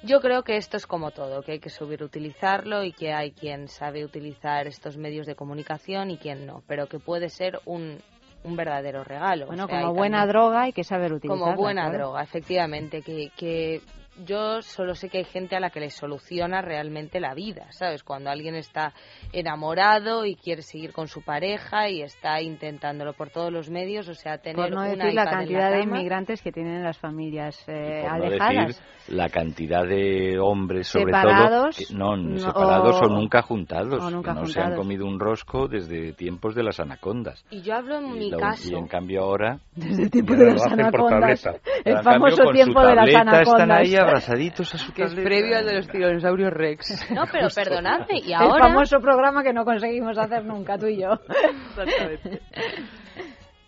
[0.03, 3.32] Yo creo que esto es como todo, que hay que subir utilizarlo y que hay
[3.32, 7.99] quien sabe utilizar estos medios de comunicación y quien no, pero que puede ser un,
[8.44, 9.45] un verdadero regalo.
[9.45, 11.45] Bueno, O sea, como buena también- droga hay que saber utilizarla.
[11.53, 13.82] como buena droga, efectivamente, que, que
[14.25, 18.03] yo solo sé que hay gente a la que le soluciona realmente la vida, ¿sabes?
[18.03, 18.93] Cuando alguien está
[19.31, 24.13] enamorado y quiere seguir con su pareja y está intentándolo por todos los medios, o
[24.13, 25.97] sea, tener Por no una decir la cantidad de cama.
[25.97, 28.67] inmigrantes que tienen las familias eh, Por no alejadas.
[28.67, 33.41] decir la cantidad de hombres, sobre Separados, todo, que- no, no, separados o, o- nunca
[33.41, 34.85] juntados, o nunca que no se han juntados.
[34.85, 37.43] comido un rosco desde tiempos de las anacondas.
[37.49, 38.69] Y yo hablo en Y, mi lo- caso.
[38.71, 39.59] y en cambio ahora...
[39.75, 41.45] Desde el tiempo de las anacondas.
[41.83, 43.47] El cambio, famoso tiempo de las anacondas.
[43.47, 47.11] Están ahí abrazaditos a su Que es previo al de los tiranosaurios Rex.
[47.11, 51.02] No, pero perdonadme, y El ahora famoso programa que no conseguimos hacer nunca, tú y
[51.02, 51.10] yo.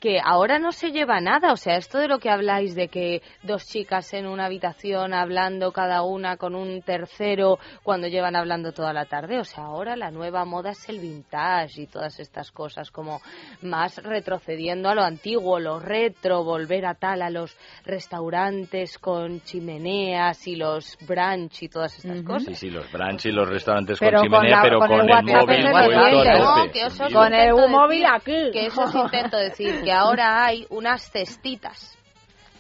[0.04, 3.22] que ahora no se lleva nada, o sea, esto de lo que habláis de que
[3.42, 8.92] dos chicas en una habitación hablando cada una con un tercero cuando llevan hablando toda
[8.92, 12.92] la tarde, o sea, ahora la nueva moda es el vintage y todas estas cosas
[12.92, 13.22] como
[13.62, 17.56] más retrocediendo a lo antiguo, lo retro, volver a tal a los
[17.86, 22.44] restaurantes con chimeneas y los brunch y todas estas cosas.
[22.44, 25.00] Sí, sí, los brunch y los restaurantes Pero con con chimenea, la- pero con con,
[25.00, 26.40] el el, WhatsApp móvil.
[26.40, 28.52] No, que eso Con el móvil aquí.
[28.52, 31.98] Que eso os intento decir, que ahora hay unas cestitas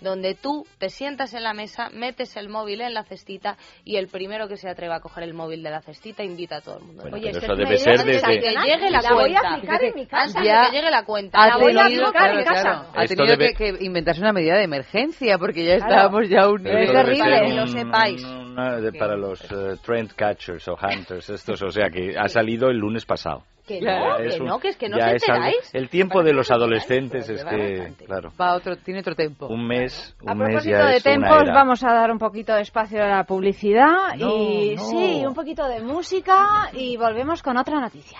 [0.01, 3.55] donde tú te sientas en la mesa, metes el móvil en la cestita
[3.85, 6.61] y el primero que se atreva a coger el móvil de la cestita invita a
[6.61, 7.03] todo el mundo.
[7.03, 9.39] Bueno, Oye, es eso que debe es ser desde- que llegue la, La voy a
[9.39, 9.53] cuenta.
[9.55, 10.23] aplicar en mi casa.
[10.39, 11.47] Antes Ya de que llegue la cuenta.
[11.47, 12.61] La voy a aplicar en claro, casa.
[12.61, 12.87] claro.
[12.95, 15.91] Ha Esto tenido debe- que, que inventarse una medida de emergencia porque ya Claro.
[15.93, 18.23] estábamos ya un debe terrible, que lo un- sepáis.
[18.25, 22.67] una de- para los eh, trend catchers o hunters estos, o sea que ha salido
[22.69, 23.43] el lunes pasado.
[23.65, 25.73] Que Claro, no, que un- no, que es que no os enteráis.
[25.73, 29.47] el tiempo de los adolescentes es que, claro, Va otro, tiene otro tiempo.
[29.47, 31.53] un mes, A un mes propósito ya de es una era.
[31.53, 34.81] vamos a dar un poquito de espacio a la publicidad No, y no.
[34.83, 38.19] sí, un poquito de música y volvemos con otra noticia.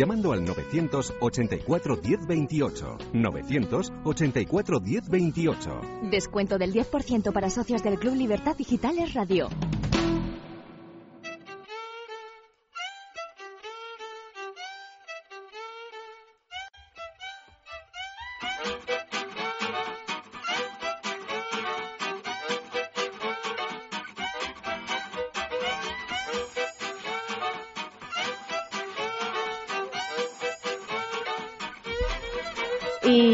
[0.01, 2.97] llamando al 984 1028.
[3.13, 5.81] 984 1028.
[6.09, 9.47] Descuento del 10% para socios del Club Libertad Digitales Radio.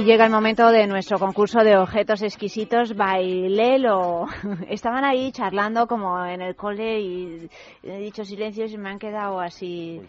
[0.08, 4.26] Llega el momento de nuestro concurso de objetos exquisitos, bailelo.
[4.70, 7.50] Estaban ahí charlando como en el cole y
[7.84, 10.02] he dicho silencios y me han quedado así,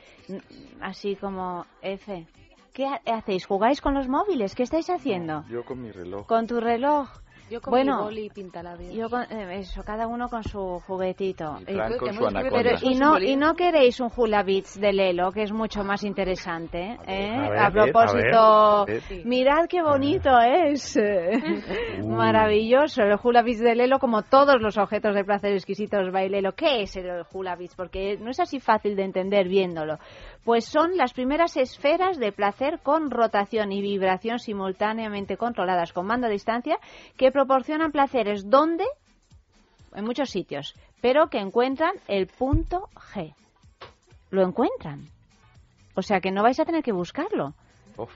[0.80, 2.26] así como F.
[2.72, 3.44] ¿Qué ha- hacéis?
[3.44, 4.54] ¿Jugáis con los móviles?
[4.54, 5.44] ¿Qué estáis haciendo?
[5.50, 6.26] Yo con mi reloj.
[6.26, 7.08] ¿Con tu reloj?
[7.50, 8.92] Yo con bueno, mi boli y pintalabios.
[8.94, 11.58] yo con, eh, eso, cada uno con su juguetito.
[11.66, 15.32] Y Fran con su Pero, y no y no queréis un hula beats de Lelo,
[15.32, 17.34] que es mucho más interesante, ¿eh?
[17.36, 19.02] a ver, A, a ver, propósito, a ver.
[19.24, 20.98] mirad qué bonito es.
[22.04, 26.52] Maravilloso el hula beats de Lelo como todos los objetos de placer exquisitos bailelo.
[26.52, 27.74] ¿Qué es el hula beats?
[27.74, 29.98] Porque no es así fácil de entender viéndolo.
[30.44, 36.26] Pues son las primeras esferas de placer con rotación y vibración simultáneamente controladas con mando
[36.26, 36.78] a distancia
[37.16, 38.84] que proporcionan placeres donde
[39.94, 43.32] en muchos sitios, pero que encuentran el punto G.
[44.30, 45.06] Lo encuentran.
[45.94, 47.54] O sea que no vais a tener que buscarlo.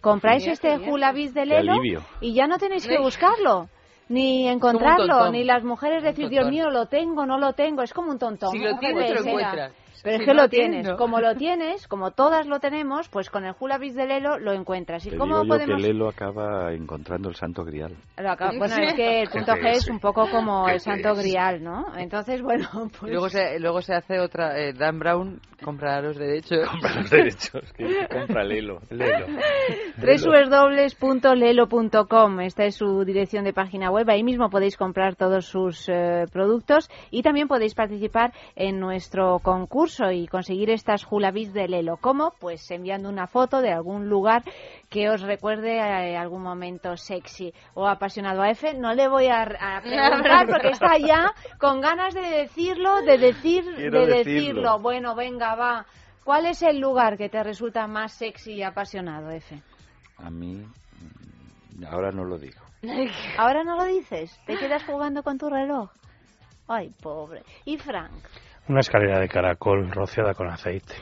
[0.01, 0.95] Compráis Qué este bien, qué bien.
[0.95, 1.75] Hula Biz de Lelo
[2.21, 3.69] y ya no tenéis que buscarlo.
[4.09, 7.83] Ni encontrarlo, ni las mujeres decir, Dios mío, lo tengo, no lo tengo.
[7.83, 8.51] Es como un tontón.
[8.51, 9.73] Si lo tienes, lo encuentras.
[10.03, 10.89] Pero Si es que no lo tienes.
[10.95, 14.53] Como lo tienes, como todas lo tenemos, pues con el Hula Biz de Lelo lo
[14.53, 15.05] encuentras.
[15.07, 15.83] ¿Y Te cómo digo yo podemos...?
[15.83, 17.95] que Lelo acaba encontrando el santo grial.
[18.17, 18.83] Lo acaba- Bueno, Sí.
[18.83, 21.85] es que el punto G es un poco como el santo grial, ¿no?
[21.97, 23.13] Entonces, bueno, pues...
[23.13, 24.59] luego se, luego se hace otra.
[24.59, 26.67] eh, Dan Brown compra los derechos.
[26.69, 28.81] Compra los derechos, que compra Lelo.
[28.91, 29.27] Lelo.
[31.01, 34.09] www.lelo.com Esta es su dirección de página web.
[34.11, 39.82] Ahí mismo podéis comprar todos sus eh, productos y también podéis participar en nuestro concurso
[40.13, 41.97] y conseguir estas Julabis de Lelo.
[41.97, 42.33] ¿Cómo?
[42.39, 44.45] Pues enviando una foto de algún lugar
[44.89, 48.75] que os recuerde a algún momento sexy o apasionado a F.
[48.75, 53.65] No le voy a, a preguntar porque está ya con ganas de decirlo, de decir,
[53.75, 54.35] Quiero de decirlo.
[54.41, 54.79] decirlo.
[54.79, 55.85] Bueno, venga, va.
[56.25, 59.61] ¿Cuál es el lugar que te resulta más sexy y apasionado, F?
[60.19, 60.65] A mí,
[61.77, 62.61] mm, ahora no lo digo.
[63.39, 65.91] Ahora no lo dices, te quedas jugando con tu reloj.
[66.67, 67.43] Ay, pobre.
[67.65, 68.13] ¿Y Frank?
[68.69, 70.95] Una escalera de caracol rociada con aceite.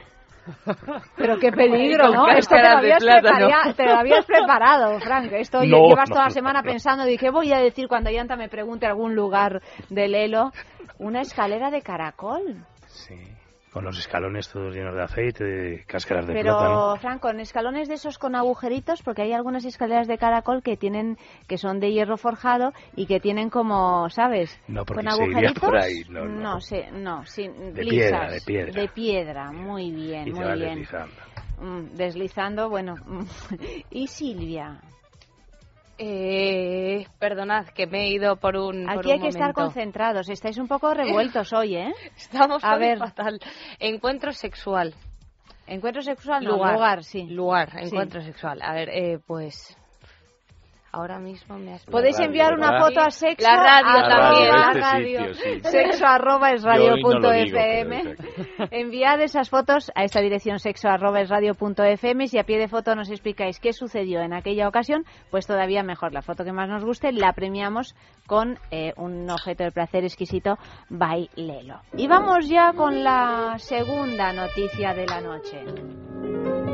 [1.16, 2.28] Pero qué peligro, ¿no?
[2.28, 3.46] Esto te lo, habías plátano.
[3.46, 5.30] preparia- te lo habías preparado, Frank.
[5.32, 6.70] Esto oye, No, llevas no, toda la semana no.
[6.70, 9.60] pensando qué voy a decir cuando Yanta me pregunte algún lugar
[9.90, 10.50] de Lelo.
[10.98, 12.64] Una escalera de caracol.
[12.86, 13.14] Sí.
[13.72, 16.96] Con los escalones todos llenos de aceite, de cáscaras de Pero, plátano.
[16.96, 21.18] Frank, con escalones de esos con agujeritos, porque hay algunas escaleras de caracol que tienen,
[21.46, 24.60] que son de hierro forjado y que tienen como, ¿sabes?
[24.66, 25.62] No, porque con se iría agujeritos.
[25.70, 26.54] por ahí, no, no.
[26.54, 28.72] no, sin, De lisas, piedra, de piedra.
[28.82, 30.58] De piedra, muy bien, Y muy bien.
[30.80, 31.14] deslizando.
[31.60, 32.94] Mm, deslizando, bueno.
[33.90, 34.80] y Silvia,
[36.02, 38.86] Eh, perdonad, que me he ido por un.
[38.86, 40.30] por aquí un hay que estar concentrados.
[40.30, 41.92] Estáis un poco revueltos hoy, ¿eh?
[42.16, 42.98] Estamos A ver.
[42.98, 43.38] fatal.
[43.78, 44.94] Encuentro sexual.
[45.66, 47.26] Encuentro sexual, no, lugar, lugar, sí.
[47.28, 47.84] Lugar, Sí.
[47.88, 48.60] encuentro sexual.
[48.62, 49.76] A ver, eh, pues.
[50.92, 51.84] Ahora mismo me has.
[51.86, 52.86] Podéis radio, enviar una ¿verdad?
[52.88, 53.46] foto a sexo.
[53.48, 54.48] La radio también.
[54.48, 55.34] la Este radio.
[55.34, 55.60] sitio, sí.
[55.70, 58.02] Sexo arroba es Yo hoy radio no punto lo digo, FM.
[58.02, 58.66] pero exacto.
[58.70, 62.26] Enviad esas fotos a esta dirección sexo arroba es radio punto FM.
[62.28, 66.12] Si a pie de foto nos explicáis qué sucedió en aquella ocasión, pues todavía mejor.
[66.12, 67.94] La foto que más nos guste la premiamos
[68.26, 70.58] con eh, un objeto de placer exquisito
[70.88, 71.80] by Lelo.
[71.96, 76.69] Y vamos ya con la segunda noticia de la noche.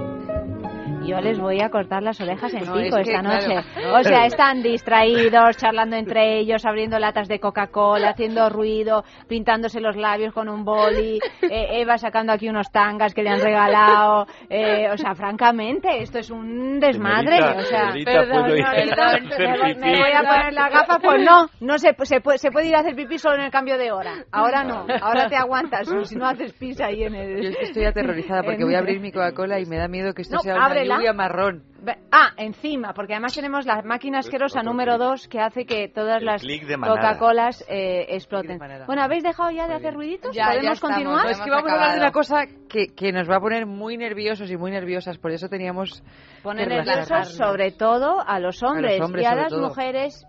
[1.07, 3.47] Yo les voy a cortar las orejas en No, pico es que, esta noche.
[3.47, 9.81] claro, O sea, están distraídos, charlando entre ellos, abriendo latas de Coca-Cola, haciendo ruido, pintándose
[9.81, 14.27] los labios con un boli, eh, Eva sacando aquí unos tangas que le han regalado.
[14.51, 17.37] eh, o sea, francamente, esto es un desmadre.
[17.37, 19.99] Señorita, o sea, perdón, ¿puedo ir a perdón, hacer me, voy, me pipí?
[20.01, 22.81] voy a poner la gafa, pues no, no se, se, puede, se puede ir a
[22.81, 24.25] hacer pipí solo en el cambio de hora.
[24.33, 27.43] Ahora no, ahora te aguantas, si no haces pis ahí en el...
[27.43, 30.13] Yo es que estoy aterrorizada porque voy a abrir mi Coca-Cola y me da miedo
[30.15, 30.96] que esto No, sea una ábrela.
[30.97, 31.65] Lluvia marrón.
[32.11, 36.27] Ah, encima, porque además tenemos la máquina asquerosa número 2 que hace que todas El
[36.27, 36.97] las clic de manada.
[37.01, 38.59] Coca-Colas eh, exploten.
[38.59, 38.87] manada.
[38.87, 40.35] Bueno, ¿habéis dejado ya de hacer ruiditos?
[40.35, 41.19] Ya, ya ¿Podemos estamos, continuar?
[41.19, 42.37] ya No, es que vamos a hablar de una cosa
[42.69, 46.03] que, que nos va a poner muy nerviosos y muy nerviosas, por eso teníamos
[46.43, 47.37] Poner que nerviosos relajarnos.
[47.37, 49.69] sobre todo a los hombres, hombres y a sobre las todo.
[49.69, 50.27] mujeres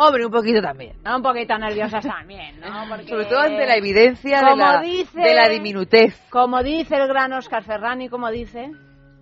[0.00, 0.96] Hombre, un poquito también.
[1.04, 2.66] no, un poquito nerviosas también, ¿no?
[2.88, 6.20] Porque, Sobre todo ante la evidencia de como la, dice- de la diminutez.
[6.30, 8.70] Como dice el gran Oscar Ferrani, como dice...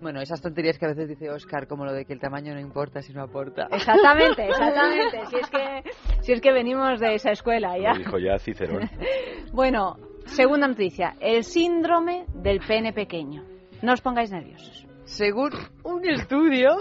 [0.01, 2.59] Bueno, esas tonterías que a veces dice Oscar, como lo de que el tamaño no
[2.59, 3.67] importa si no aporta.
[3.71, 5.25] Exactamente, exactamente.
[5.27, 5.83] Si es que,
[6.21, 7.93] si es que venimos de esa escuela ya.
[7.93, 8.89] Lo dijo ya Cicerón.
[9.53, 9.95] Bueno,
[10.25, 11.15] segunda noticia.
[11.19, 13.43] El síndrome del pene pequeño.
[13.81, 14.85] No os pongáis nerviosos.
[15.05, 15.51] Según
[15.83, 16.71] un estudio,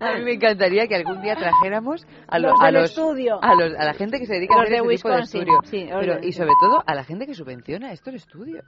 [0.00, 3.38] a mí me encantaría que algún día trajéramos a, lo- Los a los estudio.
[3.42, 5.20] a los a la gente que se dedica Los a hacer de este tipo de
[5.22, 8.64] estudios, sí, pero y sobre todo a la gente que subvenciona estos estudios,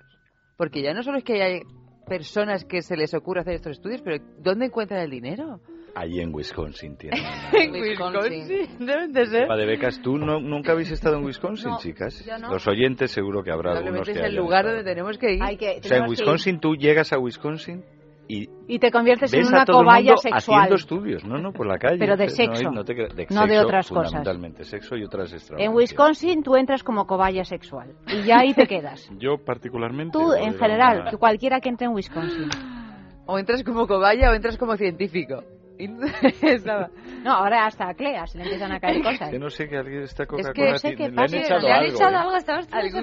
[0.56, 1.60] porque ya no solo es que hay
[2.06, 5.60] personas que se les ocurre hacer estos estudios, pero ¿dónde encuentran el dinero?
[5.96, 7.20] Allí en Wisconsin tienen.
[7.52, 8.48] En Wisconsin.
[8.80, 9.48] deben de ser.
[9.48, 10.02] De becas.
[10.02, 12.24] ¿Tú no, nunca habéis estado en Wisconsin, No, chicas?
[12.26, 12.50] yo no.
[12.50, 14.76] Los oyentes seguro que habrá algunos que es el lugar estado.
[14.76, 15.42] donde tenemos que ir.
[15.42, 16.08] Hay que, O sea, en.
[16.08, 17.84] Wisconsin tú llegas a Wisconsin
[18.28, 20.58] y Y te conviertes en una a todo el cobaya mundo sexual.
[20.60, 21.24] haciendo estudios.
[21.24, 21.98] No, no, por la calle.
[21.98, 24.04] Pero de No, sexo, no te cre- de no de sexo, otras cosas.
[24.12, 25.72] Fundamentalmente, sexo y otras En.
[25.74, 29.08] Wisconsin tú entras como cobaya sexual y ya ahí te quedas.
[29.18, 30.12] Yo particularmente...
[30.18, 32.48] Tú, o en general, alguna- que cualquiera que entre en Wisconsin.
[33.26, 35.42] O entras como cobaya o entras como científico.
[35.78, 36.04] Y No,
[37.32, 39.30] ahora hasta a Clea se le empiezan a caer cosas.
[39.30, 40.52] Que no sé que alguien está Es Coca-Cola...
[40.52, 41.94] que no sé qué le han echado Le han algo.
[41.96, 42.16] echado ¿eh?
[42.16, 42.68] algo, estamos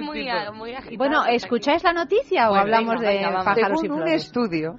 [0.54, 0.96] muy agitados.
[0.96, 4.24] Bueno, ¿escucháis la noticia o Bueno, hablamos venga, de venga, pájaros y Según un flores?
[4.24, 4.74] estudio,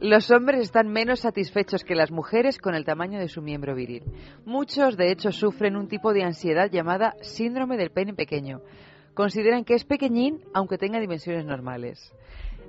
[0.00, 4.04] Los hombres están menos satisfechos que las mujeres con el tamaño de su miembro viril.
[4.44, 8.60] Muchos, de hecho, sufren un tipo de ansiedad llamada síndrome del pene pequeño.
[9.14, 12.14] Consideran que es pequeñín aunque tenga dimensiones normales.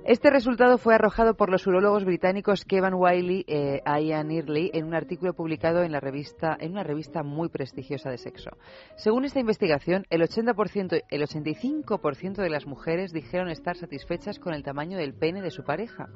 [0.04, 4.94] Este resultado fue arrojado por los urólogos británicos Kevin Wiley e Ian Earley en un
[4.94, 8.50] artículo publicado en una revista muy prestigiosa de sexo.
[8.96, 14.64] Según esta investigación, el 80%, el 85% de las mujeres dijeron estar satisfechas con el
[14.64, 16.08] tamaño del pene de su pareja,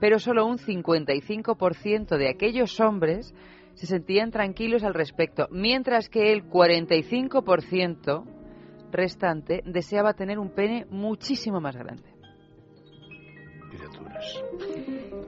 [0.00, 3.34] pero solo un 55% de aquellos hombres
[3.74, 8.24] se sentían tranquilos al respecto, mientras que el 45%
[8.90, 12.12] restante deseaba tener un pene muchísimo más grande.
[13.70, 14.44] Criaturas.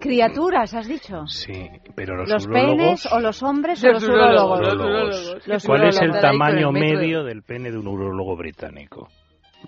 [0.01, 1.27] Criaturas, has dicho.
[1.27, 4.61] Sí, pero los, ¿Los penes o los hombres o los urólogos?
[4.61, 5.43] urólogos.
[5.47, 9.09] Los ¿Cuál es el tamaño medio del pene de un urólogo británico?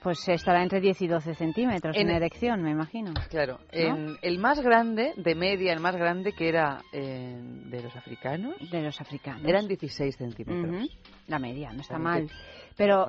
[0.03, 3.13] Pues estará entre 10 y 12 centímetros en, En- erección, me imagino.
[3.31, 3.79] Claro, ¿No?
[3.79, 7.37] en el más grande, de media, el más grande que era eh,
[7.67, 9.43] de los africanos, De los africanos.
[9.45, 10.75] eran 16 centímetros.
[10.83, 10.89] Ujú.
[11.29, 12.31] La media, no está También mal.
[12.77, 13.07] Pero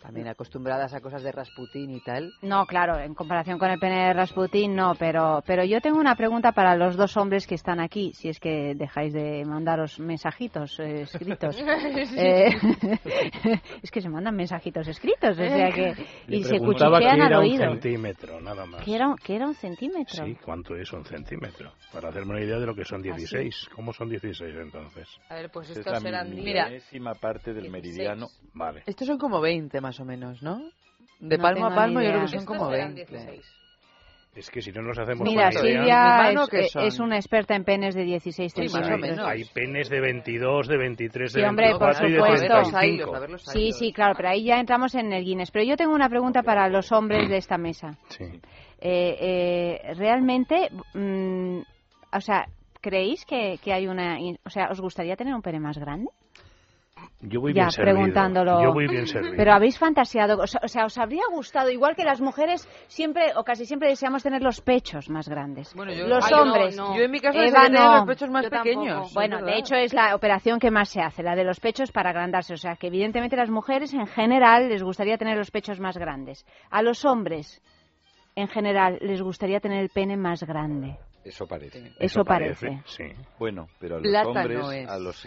[0.00, 2.32] También acostumbradas a cosas de Rasputín y tal.
[2.42, 6.16] No, claro, en comparación con el pene de Rasputin, no, pero, pero yo tengo una
[6.16, 10.78] pregunta para los dos hombres que están aquí, si es que dejáis de mandaros mensajitos
[10.80, 11.56] eh, escritos.
[12.16, 12.48] Eh,
[13.82, 15.94] es que se mandan mensajitos escritos, o sea que...
[16.26, 17.70] Le Y se preguntaba cuchichean que al era un oído.
[17.70, 18.84] centímetro, nada más.
[18.84, 20.24] ¿Que era, que era un centímetro?
[20.24, 21.72] Sí, ¿cuánto es un centímetro?
[21.92, 23.68] Para hacerme una idea de lo que ¿Ah, son 16.
[23.74, 25.08] ¿Cómo son 16 entonces?
[25.28, 26.30] A ver, pues Es estos la serán...
[26.30, 28.28] milésima parte del meridiano.
[28.54, 28.82] Vale.
[28.86, 30.60] Estos son como 20 más o menos, ¿no?
[31.18, 33.12] De No palmo a palmo yo creo que son Estos como serán 20.
[33.12, 33.56] 16.
[34.36, 35.80] Es que si no nos hacemos Mira, Silvia
[36.28, 39.00] ¿Mi mano es, una experta en penes de 16 Sí, más o centímetros.
[39.00, 39.26] menos.
[39.26, 42.54] Hay penes de 22, de 23, de Sí, hombre, por 24 y de supuesto.
[42.58, 42.84] Los 35.
[42.94, 45.50] hilos, a ver los Sí, sí, claro, pero ahí ya entramos en el Guinness.
[45.50, 47.98] Pero yo tengo una pregunta para los hombres de esta mesa.
[48.08, 48.24] Sí.
[48.80, 51.58] Eh, eh, realmente, mm,
[52.12, 52.46] o sea,
[52.80, 54.16] ¿creéis que, que hay una...
[54.44, 56.08] O sea, ¿os gustaría tener un pene más grande?
[57.22, 57.94] Yo voy ya, bien servido.
[57.96, 58.62] preguntándolo.
[58.62, 59.34] Yo voy bien servido.
[59.36, 63.66] Pero habéis fantaseado, o sea, os habría gustado, igual que las mujeres siempre o casi
[63.66, 65.74] siempre deseamos tener los pechos más grandes.
[65.74, 66.76] Bueno, yo- los Ay, hombres.
[66.76, 66.96] no.
[66.96, 68.80] Yo en mi caso Eva, tener los pechos más Yo tampoco.
[68.80, 69.14] pequeños.
[69.14, 72.10] Bueno, de hecho es la operación que más se hace, la de los pechos para
[72.10, 72.54] agrandarse.
[72.54, 76.46] O sea, que evidentemente las mujeres en general les gustaría tener los pechos más grandes.
[76.70, 77.60] A los hombres,
[78.34, 80.96] en general, les gustaría tener el pene más grande.
[81.24, 81.92] Eso parece.
[81.98, 82.80] Eso, parece.
[82.86, 83.04] Sí.
[83.38, 84.88] Bueno, pero a los Plata hombres, no es.
[84.88, 85.26] a los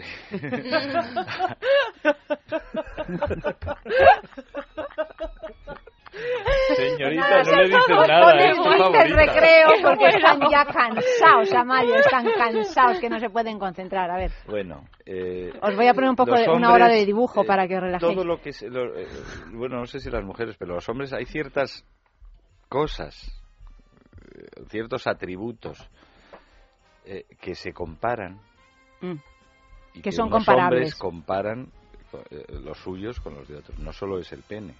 [6.76, 9.16] Señorita, no le dices nada, es del favorita.
[9.16, 14.10] recreo porque están ya cansados, Amalia, están cansados que no se pueden concentrar.
[14.10, 17.04] A ver, Bueno, eh, os voy a poner un poco de una hombres, hora de
[17.04, 18.12] dibujo eh, para que os relajéis.
[18.14, 19.06] Todo lo que lo- eh,
[19.52, 21.84] bueno, no sé si las mujeres, pero los hombres hay ciertas
[22.68, 23.43] cosas, eh,
[24.68, 25.78] ciertos atributos
[27.04, 28.38] eh, que se comparan
[29.00, 29.14] Mm.
[29.94, 30.78] y Que son unos comparables.
[30.78, 31.68] hombres comparan
[32.30, 33.78] eh, los suyos con los de otros.
[33.78, 34.74] No solo es el pene.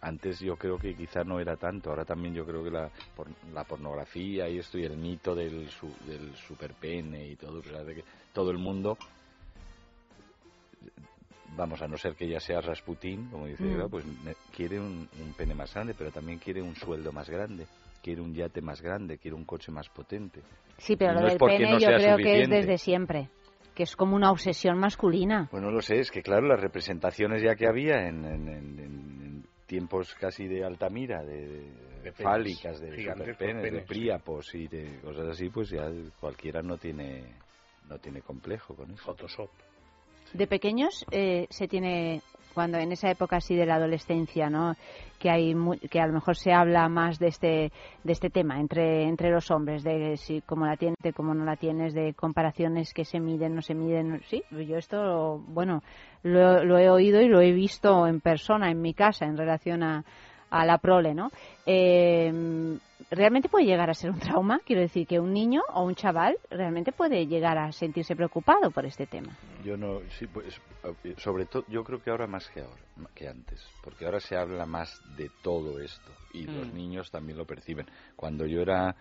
[0.00, 1.88] Antes yo creo que quizá no era tanto.
[1.90, 5.68] Ahora también yo creo que la, por- la pornografía y esto y el mito del,
[5.70, 8.04] su, del superpene y todo, o sea, de que
[8.34, 8.98] todo el mundo,
[11.56, 13.88] vamos, a no ser que ya sea Rasputín, como dice Mm.
[13.88, 14.04] Pues
[14.54, 17.66] quiere un, un pene más grande, pero también quiere un sueldo más grande,
[18.04, 20.42] quiere un yate más grande, quiere un coche más potente.
[20.76, 22.56] Sí, pero Y lo no es del pene no yo creo que es suficiente.
[22.56, 23.28] desde siempre,
[23.74, 25.48] que es como una obsesión masculina.
[25.50, 28.78] Pues no lo sé, es que claro, las representaciones ya que había en, en- en-
[28.78, 31.60] en- en tiempos casi de Altamira, de, de
[32.02, 35.88] De penes, fálicas, de superpenes, de penes, príapos y de cosas así, pues ya
[36.20, 37.24] cualquiera no tiene
[37.88, 39.02] no tiene complejo con eso.
[39.04, 39.50] Photoshop.
[40.34, 42.20] De pequeños eh, se tiene,
[42.54, 44.74] cuando en esa época así de la adolescencia, ¿no?
[45.18, 47.72] Que hay mu- que a lo mejor se habla más de este
[48.04, 51.44] de este tema entre entre los hombres, de si cómo la tienes, de cómo no
[51.44, 54.20] la tienes, de comparaciones que se miden, no se miden.
[54.28, 55.82] Sí, yo esto, bueno,
[56.22, 59.82] lo, lo he oído y lo he visto en persona en mi casa en relación
[59.82, 60.04] a
[60.54, 61.30] a la prole, ¿no?
[61.66, 62.32] Eh,
[63.10, 64.60] ¿Realmente puede llegar a ser un trauma?
[64.64, 68.86] Quiero decir que un niño o un chaval realmente puede llegar a sentirse preocupado por
[68.86, 69.36] este tema.
[69.64, 70.60] Yo no, sí, pues
[71.02, 72.82] eh, sobre todo, yo creo que ahora más que ahora,
[73.14, 76.76] que antes, porque ahora se habla más de todo esto y los Mm.
[76.76, 77.86] niños también lo perciben.
[78.16, 78.94] Cuando yo era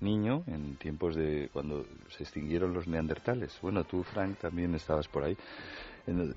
[0.00, 5.24] niño, en tiempos de cuando se extinguieron los neandertales, bueno, tú Frank también estabas por
[5.24, 5.36] ahí.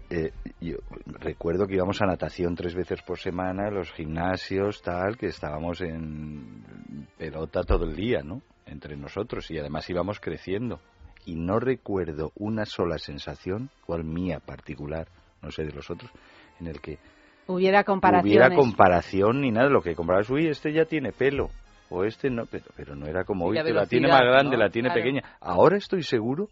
[0.10, 0.32] Eh,
[0.62, 5.82] yo recuerdo que íbamos a natación tres veces por semana, los gimnasios, tal, que estábamos
[5.82, 8.42] en pelota todo el día, ¿no?
[8.66, 10.80] Entre nosotros y además íbamos creciendo.
[11.26, 15.08] Y no recuerdo una sola sensación, cual mía particular,
[15.42, 16.12] no sé de los otros,
[16.60, 16.98] en el que
[17.46, 19.70] Hubiera hubiera comparación ni nada.
[19.70, 21.50] Lo que comparabas, uy, este ya tiene pelo.
[21.90, 24.22] o este no, pero, pero no era como Y hoy, la que la tiene más
[24.22, 24.64] grande, ¿no?
[24.64, 25.02] la tiene Claro.
[25.02, 25.24] pequeña.
[25.42, 26.48] Ahora estoy seguro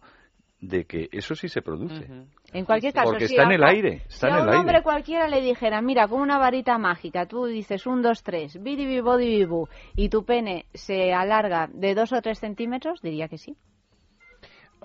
[0.62, 2.06] de que eso sí se produce.
[2.52, 4.58] En cualquier caso, Porque si está en el aire, está si en a un aire.
[4.60, 9.68] hombre cualquiera le dijera, mira, con una varita mágica, tú dices un, dos, tres, bidibibodibibu,
[9.96, 13.56] y tu pene se alarga de dos o tres centímetros, diría que sí.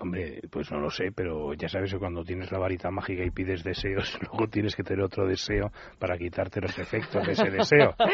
[0.00, 3.30] Hombre, pues no lo sé, pero ya sabes que cuando tienes la varita mágica y
[3.30, 7.94] pides deseos, luego tienes que tener otro deseo para quitarte los efectos de ese deseo.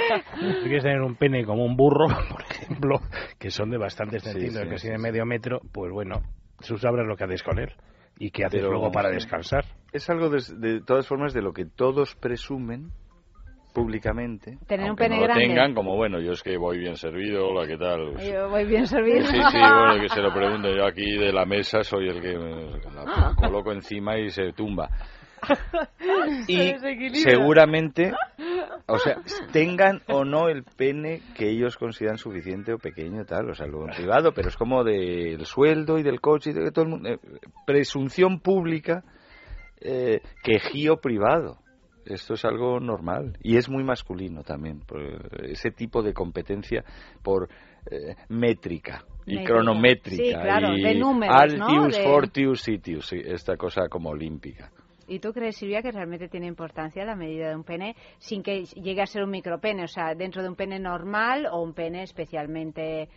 [0.41, 3.01] Si quieres tener un pene como un burro, por ejemplo,
[3.39, 6.23] que son de bastantes Sí, centímetros, sí, casi sí, de medio metro, pues bueno,
[6.67, 7.71] tú sabrás lo que haces con él
[8.19, 9.65] y qué haces Pero- luego para descansar.
[9.93, 12.91] Es algo de, de todas formas de lo que todos presumen
[13.73, 14.59] públicamente.
[14.67, 15.47] Tener un pene no lo grande.
[15.49, 18.13] tengan, como bueno, yo es que voy bien servido, hola, ¿qué tal?
[18.13, 19.27] Pues, Yo voy bien servido.
[19.27, 20.69] Sí, sí, bueno, que se lo pregunto.
[20.75, 24.89] Yo aquí de la mesa soy el que la coloco encima y se tumba.
[26.47, 26.75] Y
[27.15, 28.13] seguramente,
[28.87, 29.17] o sea,
[29.53, 33.87] tengan o no el pene que ellos consideran suficiente o pequeño, tal, o sea, lo
[33.87, 37.09] privado, pero es como del sueldo y del coche y de todo el mundo.
[37.11, 37.19] eh,
[37.65, 39.05] presunción pública,
[39.81, 41.59] eh, quejío privado.
[42.05, 45.01] Esto es algo normal y es muy masculino también, por
[45.43, 46.85] ese tipo de competencia
[47.23, 47.49] por
[47.91, 49.45] eh, métrica y Métrica.
[49.55, 51.67] cronométrica Sí, claro, y de números, ¿no?
[51.67, 54.71] altius, De- fortius, sitius, esta cosa como olímpica.
[55.07, 58.65] ¿Y tú crees, Silvia, que realmente tiene importancia la medida de un pene sin que
[58.65, 59.85] llegue a ser un micropene?
[59.85, 63.09] O sea, dentro de un pene normal o un pene especialmente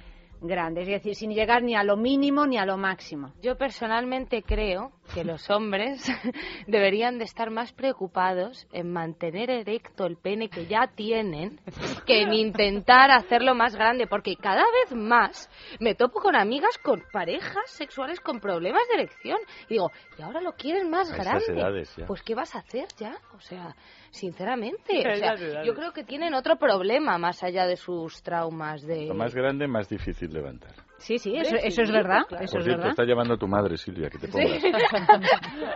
[0.42, 0.82] grande.
[0.82, 3.34] Es decir, sin llegar ni a lo mínimo ni a lo máximo.
[3.42, 6.06] Yo personalmente creo que los hombres
[6.68, 11.60] deberían de estar más preocupados en mantener erecto el pene que ya tienen
[12.06, 15.50] que en intentar hacerlo más grande, porque cada vez más
[15.80, 19.38] me topo con amigas con parejas sexuales con problemas de erección
[19.70, 21.46] y digo, ¿y ahora lo quieren más A grande?
[21.50, 22.06] edades ya.
[22.06, 23.18] Pues ¿qué vas a hacer ya?
[23.36, 23.76] O sea,
[24.18, 29.06] sinceramente, o sea, yo creo que tienen otro problema más allá de sus traumas de
[29.08, 30.72] Lo más grande, más difícil levantar.
[30.98, 32.24] Sí, sí, eso, sí, eso es verdad.
[32.28, 32.44] claro.
[32.44, 32.90] Eso Por es cierto, verdad.
[32.90, 34.52] está llamando a tu madre, Silvia, que te pongas.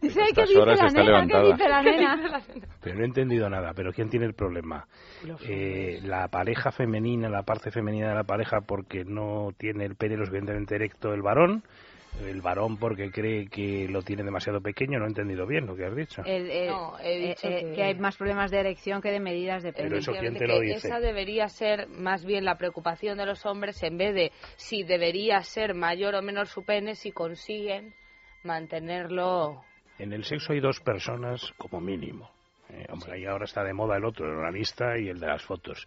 [0.00, 1.26] Dice, "Ay, ¿qué Estas dice horas la está nena?
[1.26, 1.52] ¿Qué levantada.
[1.52, 2.42] dice la nena?
[2.80, 3.72] Pero no he entendido nada.
[3.74, 4.86] ¿Pero quién tiene el problema?
[5.48, 10.16] Eh, ¿La pareja femenina, la parte femenina de la pareja porque no tiene el pene
[10.16, 11.62] lo suficientemente erecto el varón?
[12.20, 14.98] ¿El varón porque cree que lo tiene demasiado pequeño?
[14.98, 16.22] No he entendido bien lo que has dicho.
[16.24, 19.10] El- el- No, he eh, dicho eh, que- que hay más problemas de erección que
[19.10, 19.88] de medidas de pene.
[19.88, 20.88] Pero eso, ¿quién te lo dice?
[20.88, 25.40] Esa debería ser más bien la preocupación de los hombres en vez de si debería
[25.42, 27.94] ser mayor o menor su pene, si consiguen
[28.44, 29.62] mantenerlo.
[29.98, 32.30] En el sexo hay dos personas como mínimo.
[32.72, 35.42] Eh, hombre, ahí ahora está de moda el otro, el organista y el de las
[35.42, 35.86] fotos.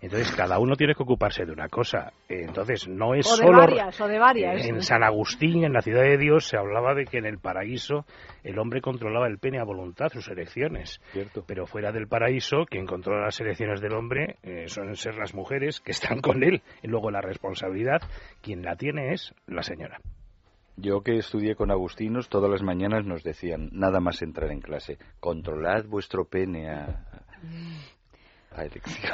[0.00, 2.12] Entonces, cada uno tiene que ocuparse de una cosa.
[2.28, 3.58] Eh, Entonces, no es O de solo...
[3.58, 4.64] varias, o de varias.
[4.64, 8.04] En San Agustín, en la ciudad de Dios, se hablaba de que en el paraíso
[8.44, 11.00] el hombre controlaba el pene a voluntad, sus erecciones.
[11.46, 15.80] Pero fuera del paraíso, quien controla las erecciones del hombre eh, suelen ser las mujeres
[15.80, 16.62] que están con él.
[16.82, 18.00] Y luego la responsabilidad,
[18.40, 20.00] quien la tiene es la señora.
[20.80, 24.98] Yo que estudié con agustinos, todas las mañanas nos decían, nada más entrar en clase,
[25.20, 27.04] controlad vuestro pene a,
[28.56, 29.12] a elección.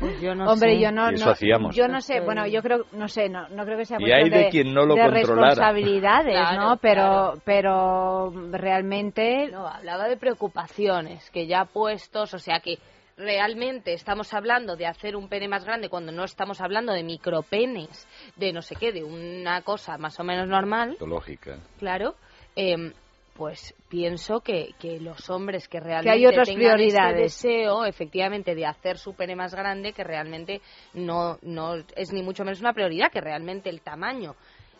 [0.00, 0.80] pues yo no Hombre, sé.
[0.80, 1.76] yo no, Y eso no- hacíamos.
[1.76, 4.32] yo no sé, bueno, yo creo, no sé, no, no creo que sea Y cuestión
[4.34, 6.76] hay de quien no lo de responsabilidades, Claro, ¿no?
[6.78, 7.42] Pero, claro.
[7.44, 12.78] pero realmente No, hablaba de preocupaciones que ya puestos, o sea que
[13.16, 18.06] realmente estamos hablando de hacer un pene más grande cuando no estamos hablando de micropenes,
[18.36, 20.96] de no sé qué, de una cosa más o menos normal.
[21.00, 21.58] Lógica.
[21.78, 22.14] claro,
[22.56, 22.92] em,
[23.36, 27.34] pues pienso que, que los hombres que realmente hay otras tengan prioridades.
[27.34, 30.60] ese deseo, efectivamente, de hacer su pene más grande, que realmente
[30.94, 34.34] no, no es ni mucho menos una prioridad, que realmente el tamaño,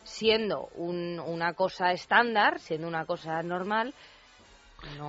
[0.04, 3.92] siendo un- una cosa estándar, siendo una cosa normal,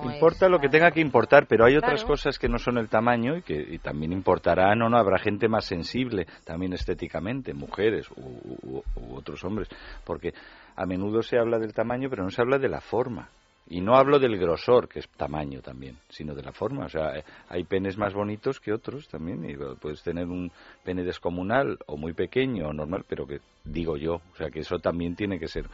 [0.02, 2.88] no Importa lo que tenga que importar, pero hay otras cosas que no son el
[2.88, 4.96] tamaño y que y también importarán o no.
[4.98, 9.68] Habrá gente más sensible también estéticamente, mujeres u, u- u otros hombres,
[10.04, 10.32] porque
[10.76, 13.28] a menudo se habla del tamaño, pero no se habla de la forma.
[13.68, 16.84] Y no hablo del grosor, que es tamaño también, sino de la forma.
[16.84, 19.44] O sea, eh, hay penes más bonitos que otros también.
[19.44, 20.52] Y puedes tener un
[20.84, 24.20] pene descomunal o muy pequeño o normal, pero que digo yo.
[24.32, 25.66] O sea, que eso también tiene que ser.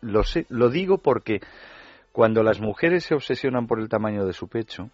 [0.00, 1.40] Lo, sé, lo digo porque
[2.16, 4.88] cuando las mujeres se obsesionan por el tamaño de su pecho,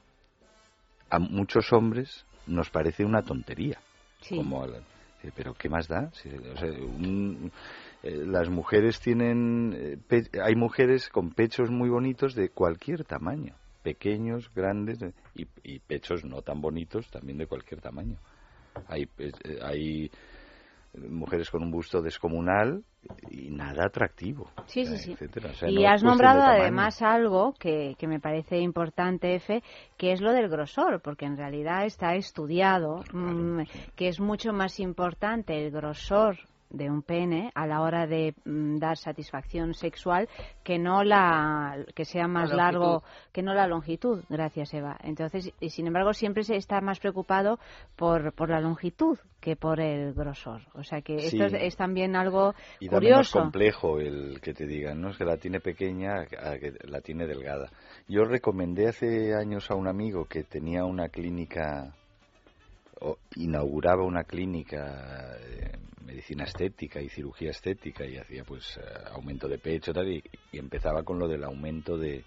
[1.08, 3.78] a muchos hombres nos parece una tontería.
[4.22, 4.34] Sí.
[4.34, 4.82] Como al-
[5.22, 6.10] eh, pero ¿qué más da?
[6.14, 7.52] Si, o sea, un-
[8.02, 13.54] eh, las mujeres tienen, eh, pe- hay mujeres con pechos muy bonitos de cualquier tamaño,
[13.84, 14.98] pequeños, grandes
[15.36, 18.16] y, y pechos no tan bonitos también de cualquier tamaño.
[18.88, 19.08] Hay,
[19.62, 20.10] hay
[20.94, 22.84] mujeres con un busto descomunal
[23.30, 24.50] y nada atractivo.
[24.66, 25.12] Sí, sí, sí.
[25.12, 25.50] etcétera.
[25.50, 29.62] O sea, y no has nombrado además algo que, que me parece importante, Efe,
[29.96, 33.62] que es lo del grosor, porque en realidad está estudiado mm,
[33.96, 36.36] que es mucho más importante el grosor
[36.72, 40.28] de un pene a la hora de mm, dar satisfacción sexual
[40.64, 44.24] que no la que sea más La largo que no la longitud.
[44.28, 44.96] Gracias Eva.
[45.02, 47.58] Entonces y sin embargo siempre se está más preocupado
[47.96, 50.62] por por la longitud que por el grosor.
[50.74, 53.40] O sea que esto es, es también algo Y curioso.
[53.40, 57.26] complejo el que te digan, no es que la tiene pequeña a que la tiene
[57.26, 57.68] delgada.
[58.08, 61.92] Yo recomendé hace años a un amigo que tenía una clínica,
[63.36, 69.58] inauguraba una clínica de medicina estética y cirugía estética y hacía pues eh, aumento de
[69.58, 70.22] pecho tal, y,
[70.52, 72.24] empezaba con lo del aumento de,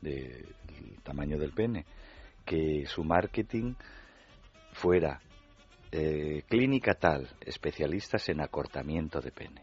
[0.00, 1.84] de- del tamaño del pene.
[2.44, 3.74] Que su marketing
[4.72, 5.20] fuera
[5.92, 9.62] eh, clínica tal, especialistas en acortamiento de pene.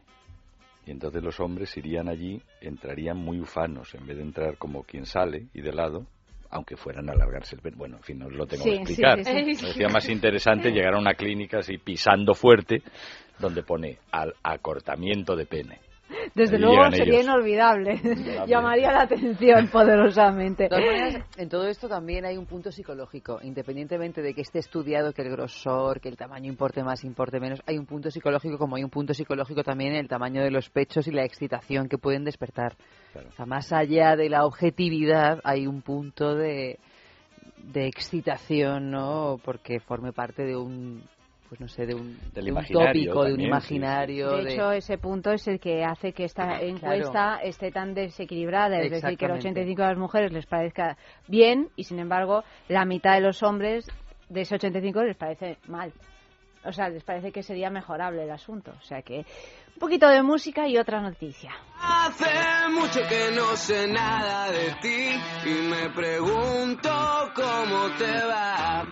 [0.86, 5.06] Y entonces los hombres irían allí, entrarían muy ufanos, en vez de entrar como quien
[5.08, 6.06] sale y de lado,
[6.52, 7.76] aunque fueran a alargarse el pene.
[7.78, 9.24] Bueno, en fin, no os lo tengo Sí, que explicar.
[9.24, 9.36] sí, sí.
[9.56, 12.82] Me parecía más interesante llegar a una clínica así pisando fuerte,
[13.40, 15.80] donde pone al acortamiento de pene.
[16.36, 17.24] Desde Ahí luego sería ellos.
[17.26, 18.00] inolvidable.
[18.48, 20.70] Llamaría la atención poderosamente.
[21.38, 23.40] En todo esto también hay un punto psicológico.
[23.42, 27.62] Independientemente de que esté estudiado que el grosor, que el tamaño importe más, importe menos,
[27.66, 30.70] hay un punto psicológico como hay un punto psicológico también en el tamaño de los
[30.70, 32.76] pechos y la excitación que pueden despertar.
[33.16, 36.80] O sea, más allá de la objetividad, hay un punto de,
[37.58, 39.40] de excitación, ¿no?
[39.44, 41.04] Porque forme parte de un,
[41.50, 44.32] pues no sé, de un, Del de un imaginario tópico, de un sí, imaginario.
[44.38, 48.80] De hecho, ese punto es el que hace que esta encuesta esté tan desequilibrada.
[48.80, 49.62] Es decir, que el Exactamente.
[49.62, 50.98] 85 de las mujeres les parezca
[51.28, 53.88] bien y, sin embargo, la mitad de los hombres
[54.30, 55.94] de ese 85 les parece mal.
[56.66, 58.72] O sea, les parece que sería mejorable el asunto.
[58.78, 61.52] O sea que un poquito de música y otra noticia.
[61.80, 66.90] Hace mucho que no sé nada de ti y me pregunto
[67.36, 68.86] cómo te va.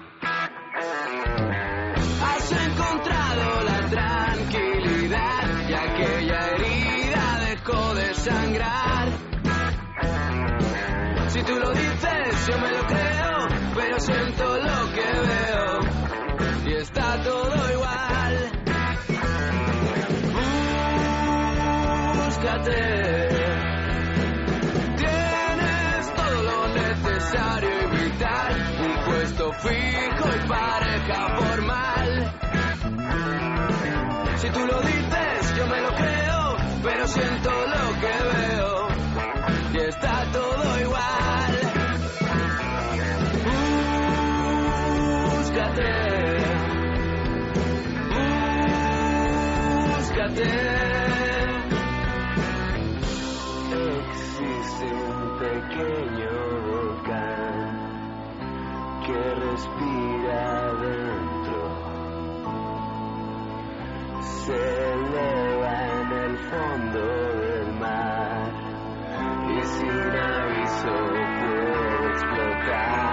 [2.21, 9.07] Has encontrado la tranquilidad y aquella herida dejó de sangrar.
[11.29, 16.03] Si tú lo dices, yo me lo creo, pero siento lo que veo
[16.65, 17.42] y está todo
[34.43, 38.87] Si tú lo dices, yo me lo creo, pero siento lo que veo
[39.71, 41.59] y está todo igual.
[45.29, 45.91] Búscate.
[49.95, 50.72] Búscate.
[64.45, 68.51] Se eleva en el fondo del mar
[69.47, 70.95] y sin aviso
[71.39, 73.03] puede explotar.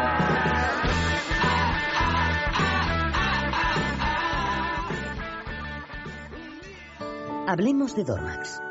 [7.47, 8.61] Hablemos de Dormax.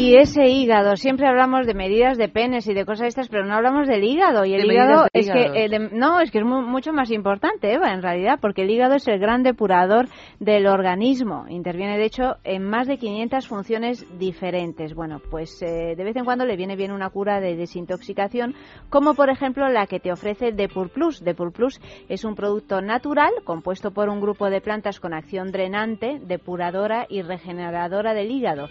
[0.00, 3.54] Y ese hígado, siempre hablamos de medidas de penes y de cosas estas, pero no
[3.54, 4.46] hablamos del hígado.
[4.46, 5.52] Y el De hígado es hígado.
[5.52, 8.62] que, eh, de- no, es que es mu- mucho más importante, Eva, en realidad, porque
[8.62, 10.06] el hígado es el gran depurador
[10.38, 11.44] del organismo.
[11.50, 14.94] Interviene, de hecho, en más de 500 funciones diferentes.
[14.94, 18.54] Bueno, pues eh, de vez en cuando le viene bien una cura de desintoxicación,
[18.88, 21.22] como por ejemplo la que te ofrece Depur Plus.
[21.22, 21.78] Depur Plus
[22.08, 27.20] es un producto natural compuesto por un grupo de plantas con acción drenante, depuradora y
[27.20, 28.68] regeneradora del hígado.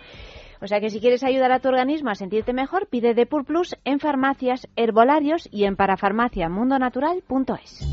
[0.62, 3.76] O sea que si quieres ayudar a tu organismo a sentirte mejor, pide Depur Plus
[3.86, 7.88] en farmacias, herbolarios y en parafarmaciamundonatural.es.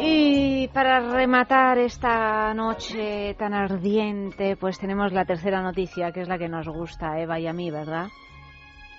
[0.00, 6.38] Y para rematar esta noche tan ardiente, pues tenemos la tercera noticia, que es la
[6.38, 8.06] que nos gusta a Eva y a mí, ¿verdad?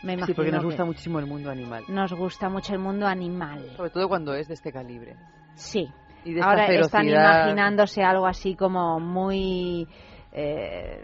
[0.03, 1.83] Me Sí, imagino porque nos gusta muchísimo el mundo animal.
[1.87, 3.65] Nos gusta mucho el mundo animal.
[3.75, 5.15] Sobre todo cuando es de este calibre.
[5.55, 5.89] Sí.
[6.25, 9.87] Y de esta Ahora están imaginándose algo así como muy...
[10.33, 11.01] eh,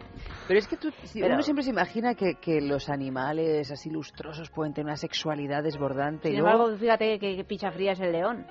[0.47, 3.89] Pero es que tú, si Pero- uno siempre se imagina que, que los animales así
[3.89, 6.29] lustrosos pueden tener una sexualidad desbordante.
[6.29, 8.45] Sin y luego- embargo, fíjate que, que picha fría es el león.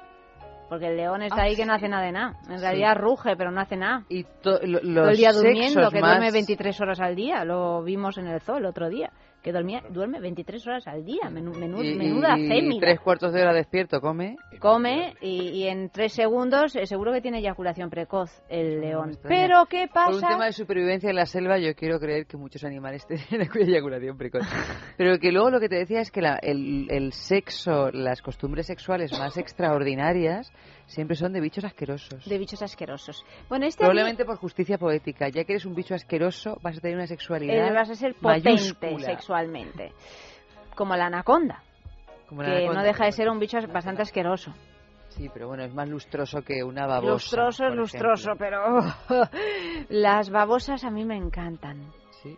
[0.68, 2.36] Porque el león está ahí que no hace nada de nada.
[2.46, 4.04] En realidad ruge, pero no hace nada.
[4.10, 7.42] Y to- lo- Todo el día durmiendo, que más- duerme 23 horas al día.
[7.44, 9.10] Lo vimos en el zoo el otro día.
[9.42, 11.30] Que dormía, duerme 23 horas al día.
[11.30, 12.80] Menú- menú- y- menuda y fémina.
[12.80, 14.36] tres cuartos de hora despierto, come.
[14.58, 19.16] Come y, y en tres segundos eh, seguro que tiene eyaculación precoz el león.
[19.22, 20.28] Pero ¿qué Por un pasa?
[20.28, 24.42] tema de supervivencia en la selva, yo quiero creer que muchos animales tienen eyaculación precoz.
[24.96, 28.66] Pero que luego lo que te decía es que la- el, el sexo, las costumbres
[28.66, 30.52] sexuales más extraordinarias
[30.88, 32.24] siempre son de bichos asquerosos.
[32.24, 33.24] De bichos asquerosos.
[33.48, 35.28] Bueno, este Probablemente por justicia poética.
[35.28, 38.14] Ya que eres un bicho asqueroso, vas a tener una sexualidad Eh, vas a ser
[38.14, 39.06] potente mayúscula.
[39.06, 39.92] sexualmente.
[40.74, 41.62] Como la anaconda.
[42.28, 44.52] Como la que anaconda, no deja de ser un bicho bastante asqueroso.
[45.10, 47.12] Sí, pero bueno, es más lustroso que una babosa.
[47.12, 48.78] lustroso es lustroso, pero
[49.88, 51.90] las babosas a mí me encantan.
[52.22, 52.36] Sí.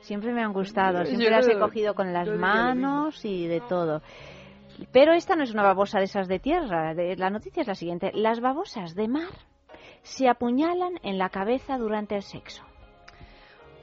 [0.00, 4.02] Siempre me han gustado, siempre las he cogido con las manos y de todo.
[4.92, 6.94] Pero esta no es una babosa de esas de tierra.
[6.94, 8.10] la noticia es la siguiente.
[8.14, 9.32] Las babosas de mar
[10.02, 12.62] se apuñalan en la cabeza durante el sexo.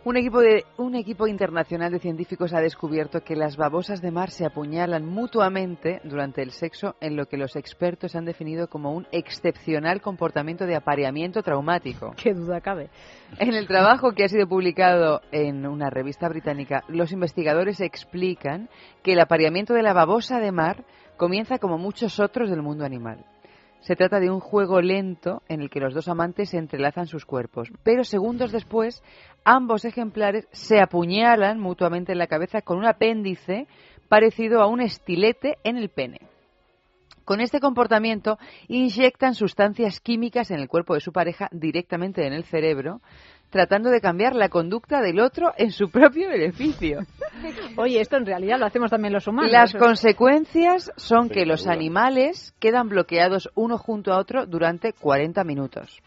[0.05, 4.31] Un equipo, de, un equipo internacional de científicos ha descubierto que las babosas de mar
[4.31, 9.07] se apuñalan mutuamente durante el sexo en lo que los expertos han definido como un
[9.13, 12.13] excepcional comportamiento de apareamiento traumático.
[12.21, 12.89] Qué duda cabe.
[13.39, 18.67] En el trabajo que ha sido publicado en una revista británica, los investigadores explican
[19.03, 20.83] que el apareamiento de la babosa de mar
[21.15, 23.23] comienza como muchos otros del mundo animal.
[23.83, 27.25] Se trata de un juego lento en el que los dos amantes se entrelazan sus
[27.25, 29.03] cuerpos, pero segundos después
[29.43, 33.67] ambos ejemplares se apuñalan mutuamente en la cabeza con un apéndice
[34.07, 36.21] parecido a un estilete en el pene.
[37.25, 38.37] Con este comportamiento
[38.69, 43.01] inyectan sustancias químicas en el cuerpo de su pareja directamente en el cerebro,
[43.53, 47.01] tratando de cambiar la conducta del otro en su propio beneficio.
[47.77, 49.51] Oye, esto en realidad lo hacemos también los humanos.
[49.51, 56.01] Las consecuencias son que los animales quedan bloqueados uno junto a otro durante 40 minutos.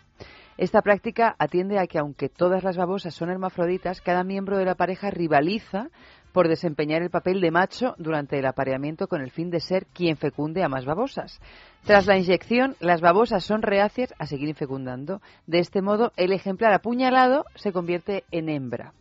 [0.59, 4.75] Esta práctica atiende a que aunque todas las babosas son hermafroditas, cada miembro de la
[4.75, 5.91] pareja rivaliza
[6.37, 10.19] por desempeñar el papel de macho durante el apareamiento con el fin de ser quien
[10.19, 11.41] fecunde a más babosas.
[11.87, 15.23] Tras la inyección, las babosas son reacias a seguir fecundando.
[15.47, 18.93] De este modo, el ejemplar apuñalado se convierte en hembra.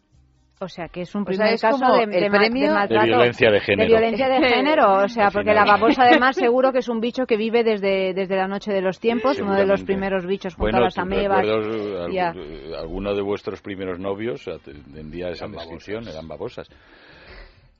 [0.61, 2.61] O sea, que es un O primer sea, es caso de, el de ma- premio-
[2.61, 3.05] de De maltrato.
[3.05, 3.81] violencia de género.
[3.83, 7.25] De violencia de género, o sea, porque la babosa además seguro que es un bicho
[7.25, 10.63] que vive desde, desde la noche de los tiempos, uno de los primeros bichos junto
[10.63, 11.45] Bueno, a las ¿tú amebas.
[11.45, 16.69] algún- alguno de vuestros primeros novios atendía esa descripción, eran babosas.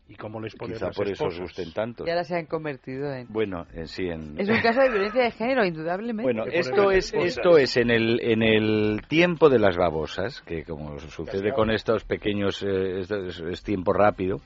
[0.07, 1.39] ¿Y cómo les ponen Quizá las por eso os esposas?
[1.41, 2.05] gusten tanto.
[2.05, 3.27] Y ahora se han convertido en...
[3.29, 4.39] Bueno, en sí, en...
[4.39, 6.23] Es un caso de violencia de género, indudablemente.
[6.23, 10.99] Bueno, esto es, esto es en el, en el tiempo de las babosas, que como
[10.99, 14.41] sucede con estos pequeños, eh, es, es tiempo rápido,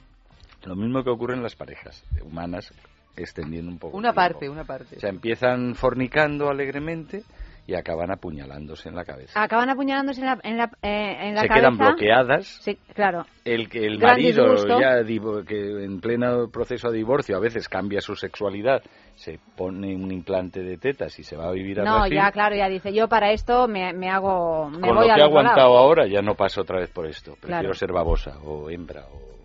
[0.65, 2.73] lo mismo que ocurre en las parejas humanas,
[3.17, 3.97] extendiendo un poco.
[3.97, 4.95] Una parte, una parte.
[4.95, 7.23] O sea, empiezan fornicando alegremente
[7.69, 9.41] y acaban apuñalándose en la cabeza.
[9.41, 11.53] Acaban apuñalándose en la, en la, eh, en la Se cabeza.
[11.69, 12.47] quedan bloqueadas.
[12.63, 13.25] Sí, claro.
[13.45, 14.79] El el Gran marido disgusto.
[14.79, 15.03] ya
[15.45, 18.81] que en pleno proceso de divorcio a veces cambia su sexualidad,
[19.15, 22.15] se pone un implante de tetas y se va a vivir a No, Brasil.
[22.15, 25.19] ya, claro, ya dice, yo para esto me, me hago, me Con voy lo que
[25.21, 25.23] he lado.
[25.25, 27.33] aguantado ahora ya no paso otra vez por esto.
[27.33, 27.73] Prefiero Claro.
[27.75, 29.38] ser babosa o hembra o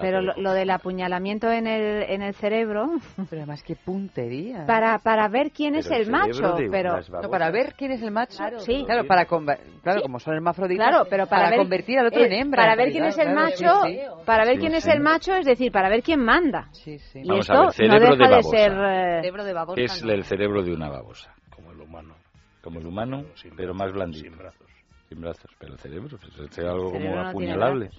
[0.00, 2.86] Pero lo, lo del apuñalamiento en el, en el cerebro,
[3.30, 4.64] Pero además, qué puntería.
[4.66, 6.98] para, para ver quién es Pero el, macho, pero...
[7.22, 8.36] No, para ver quién es el macho.
[8.36, 8.82] Claro, sí.
[8.86, 12.26] Claro, para conva- claro como son hermafroditas, Claro, pero para, ver- convertir al otro eh,
[12.26, 12.62] en hembra.
[12.62, 14.00] Para ver quién es el claro, macho, sí, sí.
[14.24, 16.68] para ver Sí, quién es el macho, es decir, para ver quién manda.
[16.72, 17.20] Sí, sí.
[17.22, 18.56] Y Vamos a esto ver, cerebro no de deja de, babosa.
[18.58, 18.72] ser...
[18.72, 20.12] eh, Cerebro de babosa, ¿Qué es no.
[20.12, 21.34] el cerebro de una babosa?
[21.50, 22.14] Como el humano.
[22.62, 23.24] Como el humano,
[23.56, 24.24] pero más blandito.
[24.28, 24.66] Sin brazos.
[25.08, 27.90] Sin brazos, pero el cerebro, pues, es algo como apuñalable.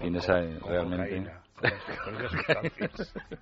[0.00, 1.30] Tienes a- Con realmente...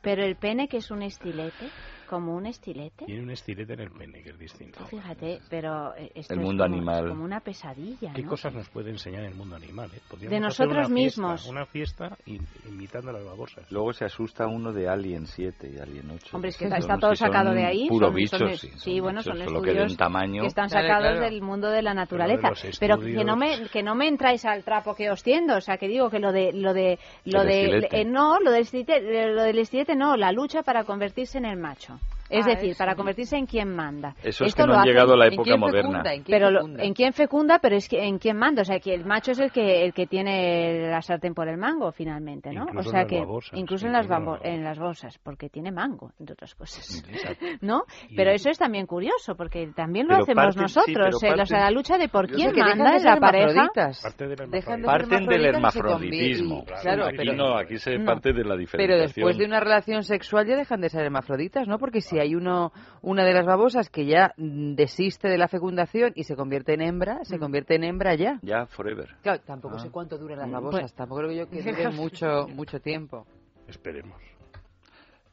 [0.02, 1.70] Pero el pene, que es un estilete,
[2.08, 4.84] como un estilete, Tiene un estilete en el pene, que es distinto.
[4.86, 7.04] fíjate, pero eh, esto El es mundo como- animal.
[7.04, 8.30] es como una pesadilla, ¿Qué ¿no?
[8.30, 9.90] cosas nos puede enseñar el mundo animal?
[9.94, 10.00] eh?
[10.08, 11.46] Podríamos De hacer nosotros una fiesta, mismos.
[11.48, 13.70] Una fiesta in- imitando a las babosas.
[13.70, 16.36] Luego se asusta uno de Alien 7 y Alien 8.
[16.36, 17.88] Hombre, es que está, todo sacado de ahí.
[17.88, 18.68] Puro son- bichos, son- sí.
[18.76, 20.42] sí, son bueno, bichos, son solo que de estudios un tamaño...
[20.42, 21.24] que están Claro, sacados claro.
[21.30, 22.50] del mundo de la naturaleza.
[22.80, 25.60] Pero que no me estudios- que no me entráis al trapo que os tiendo, o
[25.60, 27.48] sea, que digo que lo de lo de lo El
[27.82, 29.00] de eh, no, lo del estilete,
[29.32, 31.97] lo del estilete no, la lucha para convertirse en el macho.
[32.30, 32.78] Es Ah, decir, eso.
[32.78, 34.14] para convertirse en quien manda.
[34.22, 35.88] Eso es Esto que no han hacen- llegado a la ¿En época moderna.
[35.88, 36.14] fecunda?
[36.14, 38.78] ¿En quién pero lo- en quién fecunda, pero es que en quién manda, o sea,
[38.80, 42.50] que el macho es el que el que tiene la sartén por el mango finalmente,
[42.52, 42.62] ¿no?
[42.68, 44.06] Incluso o sea en las que babosas, incluso en las
[44.42, 47.04] en las bolsas, porque tiene mango, entre otras cosas.
[47.08, 47.44] Exacto.
[47.62, 47.82] ¿No?
[48.08, 51.42] Y- Pero eso es también curioso, porque también lo Pero hacemos parten- nosotros, pero eh,
[51.42, 53.68] o sea, la lucha de por quién manda en la pareja.
[53.72, 56.64] del Parten del hermafroditismo.
[56.82, 59.06] Claro, aquí pero, no, aquí se parte de la pero diferenciación.
[59.06, 61.78] después de una relación sexual ya dejan de ser hermafroditas, ¿no?
[61.78, 62.72] Porque si hay uno,
[63.02, 66.82] una de las babosas que ya mm, desiste de la fecundación y se convierte en
[66.82, 68.38] hembra, se convierte en hembra ya.
[68.42, 69.16] Ya, forever.
[69.22, 69.80] Claro, tampoco Ah.
[69.80, 73.26] sé cuánto duran las Mm, babosas, pues- tampoco creo yo que dure mucho, mucho tiempo.
[73.66, 74.20] Esperemos.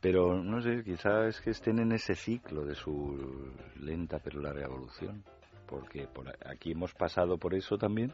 [0.01, 4.65] Pero no sé, quizás es que estén en ese ciclo de su lenta pero larga
[4.65, 5.23] evolución.
[5.67, 8.13] Porque por aquí hemos pasado por eso también.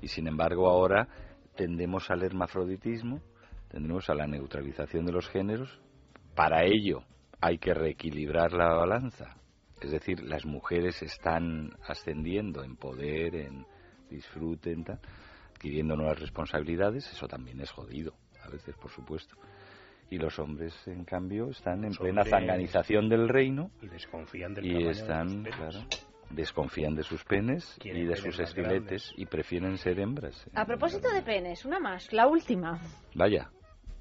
[0.00, 1.08] Y sin embargo ahora
[1.56, 3.20] tendemos al hermafroditismo,
[3.68, 5.80] tendemos a la neutralización de los géneros.
[6.36, 7.00] Para ello
[7.40, 9.36] hay que reequilibrar la balanza.
[9.80, 13.66] Es decir, las mujeres están ascendiendo en poder, en
[14.08, 15.00] disfrute, en tal,
[15.50, 17.06] adquiriendo nuevas responsabilidades.
[17.12, 19.36] Eso también es jodido, a veces, por supuesto.
[20.08, 24.64] Y los hombres, en cambio, están en Los plena zanganización del reino Y desconfían del
[24.64, 25.76] y están, de sus penes.
[25.76, 25.88] claro,
[26.30, 29.12] desconfían de sus penes Quieren y de sus esqueletes grandes.
[29.16, 30.48] y prefieren ser hembras.
[30.54, 32.78] A propósito de penes, una más, la última.
[33.14, 33.50] Vaya,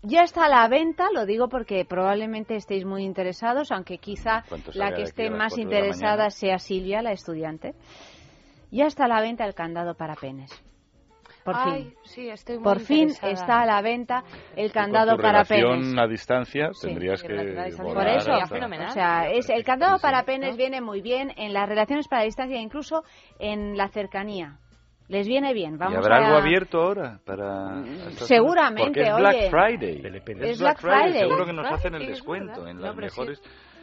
[0.07, 4.71] Ya está a la venta, lo digo porque probablemente estéis muy interesados, aunque quizá ¿Cuánto
[4.75, 7.73] la que esté más interesada sea Silvia, la estudiante.
[8.71, 10.51] Ya está a la venta el candado para penes.
[11.43, 11.93] Por Ay, fin.
[12.03, 14.23] sí, estoy muy Por fin está a la venta
[14.55, 15.97] el candado con tu para relación penes.
[15.97, 20.01] a distancia Sí, tendrías que distancia Por eso, hasta- o sea, es, el candado Sí,
[20.01, 23.03] para penes viene muy bien en las relaciones para la distancia, incluso
[23.39, 24.57] en la cercanía.
[25.07, 25.77] Les viene bien.
[25.77, 26.25] Vamos ¿Y habrá a...
[26.25, 29.19] algo abierto ahora para seguramente, es oye.
[29.21, 30.01] Black Friday.
[30.41, 31.19] Es Black Friday.
[31.19, 33.01] Seguro que nos hacen el descuento en No, las sí.
[33.01, 33.41] mejores.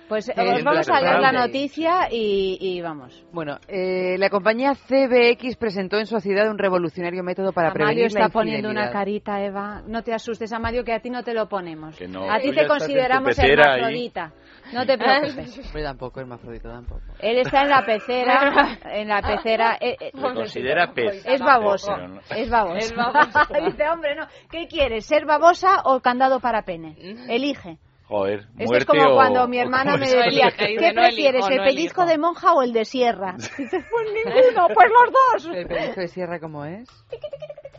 [0.08, 3.24] Pues Sí, os es vamos a leer la noticia y, y vamos.
[3.32, 8.20] Bueno, eh, la compañía CBX presentó en sociedad un revolucionario método para Amalio prevenir está
[8.20, 9.82] la poniendo una carita, Eva.
[9.86, 11.98] No te asustes, Amalio, que a ti no te lo ponemos.
[12.10, 13.52] No, a ti te consideramos ahí.
[13.52, 14.32] hermafrodita.
[14.72, 15.58] No te preocupes.
[15.66, 17.00] Hombre, tampoco, hermafrodita tampoco.
[17.18, 19.76] Él está en la pecera, en la pecera.
[19.80, 21.24] eh, eh, Se considera pez.
[21.26, 22.76] es baboso, Pero no- es baboso.
[22.76, 23.38] Es baboso.
[23.66, 24.26] Dice, hombre, no.
[24.50, 26.96] ¿Qué quieres, ser babosa o candado para pene?
[27.28, 27.78] Elige.
[28.12, 31.64] Joder, Esto es como o- cuando mi hermana me decía, ¿qué no prefieres, el no
[31.64, 32.06] pellizco elijo.
[32.12, 33.34] de monja o el de sierra?
[33.58, 35.12] Dices, pues ninguno, pues los
[35.46, 35.56] dos.
[35.56, 36.86] ¿El pellizco de sierra cómo es?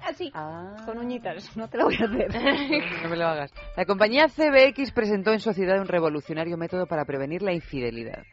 [0.03, 0.75] Así, Ah.
[0.85, 2.27] con uñitas, no te lo voy a hacer.
[3.03, 3.53] No me lo hagas.
[3.77, 8.23] La compañía CBX presentó en sociedad un revolucionario método para prevenir la infidelidad.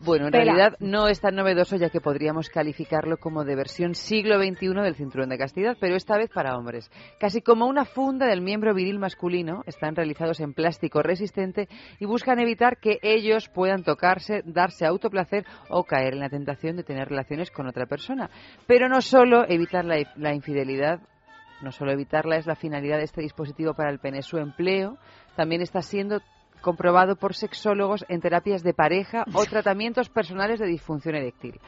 [0.00, 0.44] Bueno, en Pela.
[0.44, 4.94] realidad no es tan novedoso ya que podríamos calificarlo como de versión siglo XXI del
[4.94, 6.90] cinturón de castidad, pero esta vez para hombres.
[7.18, 11.68] Casi como una funda del miembro viril masculino, están realizados en plástico resistente
[11.98, 16.84] y buscan evitar que ellos puedan tocarse, darse autoplacer o caer en la tentación de
[16.84, 18.30] tener relaciones con otra persona.
[18.66, 21.00] Pero no solo evitar la, la infidelidad
[21.60, 24.22] no solo evitarla es la finalidad de este dispositivo para el pene.
[24.22, 24.96] Su empleo
[25.34, 26.20] también está siendo
[26.60, 31.60] comprobado por sexólogos en terapias de pareja o tratamientos personales de disfunción eréctil.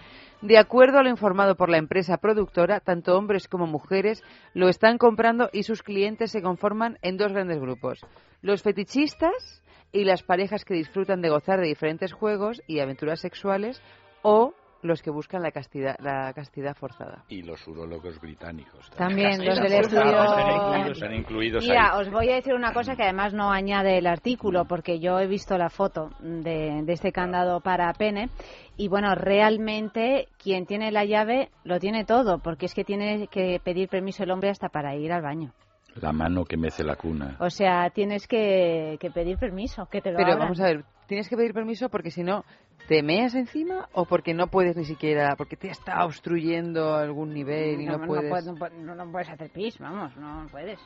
[0.43, 4.23] De acuerdo a lo informado por la empresa productora, tanto hombres como mujeres
[4.55, 8.01] lo están comprando y sus clientes se conforman en dos grandes grupos.
[8.41, 9.62] Los fetichistas
[9.93, 13.83] y las parejas que disfrutan de gozar de diferentes juegos y aventuras sexuales
[14.23, 17.24] o los que buscan la castidad, la castidad forzada.
[17.28, 18.90] Y los urólogos británicos.
[18.97, 20.90] También, los del estudio.
[20.93, 22.01] están incluidos Mira, ahí.
[22.01, 25.27] os voy a decir una cosa que además no añade el artículo, porque yo he
[25.27, 28.31] visto la foto de, de este candado para pene.
[28.77, 33.61] Y bueno, realmente quien tiene la llave lo tiene todo, porque es que tiene que
[33.62, 35.52] pedir permiso el hombre hasta para ir al baño.
[35.97, 37.36] La mano que mece la cuna.
[37.40, 40.39] O sea, tienes que, que pedir permiso, que te lo Pero abran.
[40.47, 42.44] vamos a ver, tienes que pedir permiso porque si no,
[42.91, 47.81] ¿te meas encima o porque no puedes ni siquiera, porque te está obstruyendo algún nivel
[47.81, 48.45] y no, no, puedes?
[48.47, 50.81] no puedes- no- no puedes hacer pis, vamos, no puedes.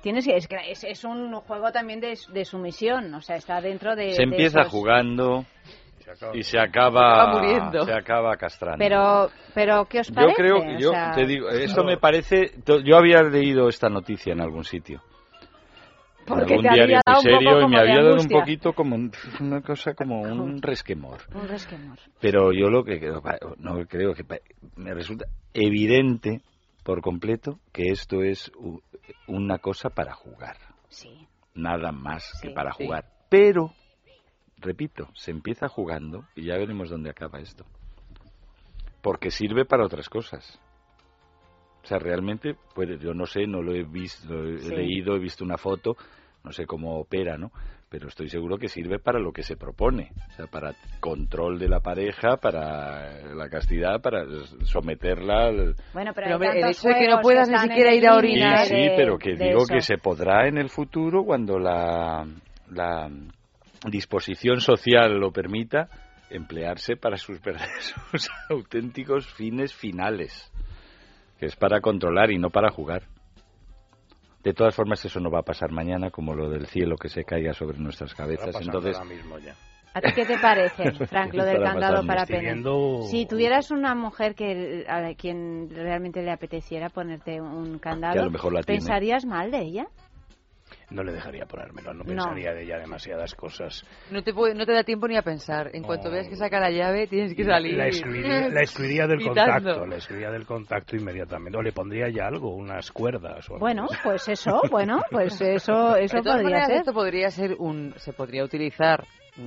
[0.00, 3.60] Tienes que, es, que es, es un juego también de, de sumisión, o sea, está
[3.60, 4.12] dentro de...
[4.12, 5.44] Se de empieza esos- jugando
[6.32, 7.84] y se Se acaba, acaba muriendo.
[7.84, 8.78] se acaba castrando.
[8.78, 10.34] Pero, pero ¿qué os yo parece?
[10.34, 12.52] creo O que yo sea, te digo, esto me parece,
[12.84, 15.02] yo había leído esta noticia en algún sitio.
[16.26, 18.28] Porque algún te había diario dado muy un poco serio y me había dado un
[18.28, 21.20] poquito como un- una cosa como un resquemor.
[21.34, 21.98] Un resquemor.
[22.20, 23.22] Pero yo lo que creo,
[23.58, 24.24] no creo que
[24.76, 26.40] me resulta evidente
[26.84, 28.50] por completo que esto es
[29.26, 30.56] una cosa para jugar,
[30.88, 31.26] Sí.
[31.54, 32.54] nada más que Sí.
[32.54, 32.84] para Sí.
[32.84, 33.04] jugar.
[33.28, 33.72] Pero,
[34.58, 37.64] repito, se empieza jugando y ya veremos dónde acaba esto.
[39.02, 40.60] Porque sirve para otras cosas.
[41.82, 44.74] O sea, realmente puede, yo no sé, no lo he visto, he Sí.
[44.74, 45.96] leído, he visto una foto,
[46.44, 47.50] no sé cómo opera, ¿no?
[47.88, 51.68] pero estoy seguro que sirve para lo que se propone, o sea, para control de
[51.68, 54.24] la pareja, para la castidad, para
[54.64, 55.74] someterla al...
[55.92, 58.64] Bueno, pero, hay el hecho de que no puedas ni siquiera ir a orinar.
[58.66, 59.74] Sí, de- pero que digo eso.
[59.74, 62.26] que se podrá en el futuro cuando la,
[62.70, 63.10] la
[63.90, 65.88] disposición social lo permita
[66.30, 70.50] emplearse para sus, verdaderos- sus auténticos fines finales,
[71.42, 73.02] que es para controlar y no para jugar.
[74.44, 77.24] De todas formas, eso no va a pasar mañana como lo del cielo que se
[77.24, 78.54] caiga sobre nuestras cabezas.
[78.60, 79.52] Entonces, ahora mismo ya.
[79.92, 82.42] ¿A ti qué te parece, Frank, lo del candado para pene?
[82.42, 88.20] viendo- Si tuvieras una mujer que a quien realmente le apeteciera ponerte un candado, Que
[88.20, 88.78] a lo mejor la tiene.
[88.78, 89.86] ¿pensarías mal de ella?
[90.92, 92.04] No le dejaría ponérmelo, no No.
[92.04, 93.84] pensaría de ella demasiadas cosas.
[94.10, 95.70] No te, puede- no te da tiempo ni a pensar.
[95.72, 97.76] En cuanto veas que saca la llave, tienes que salir.
[97.76, 99.52] La excluiría, la excluiría del Quitando.
[99.72, 101.58] contacto, la excluiría del contacto inmediatamente.
[101.58, 103.58] O le pondría ya algo, unas cuerdas o algo.
[103.60, 106.76] Bueno, pues eso, bueno, pues eso, eso de todas podría maneras, ser.
[106.78, 109.04] esto podría ser un, se podría utilizar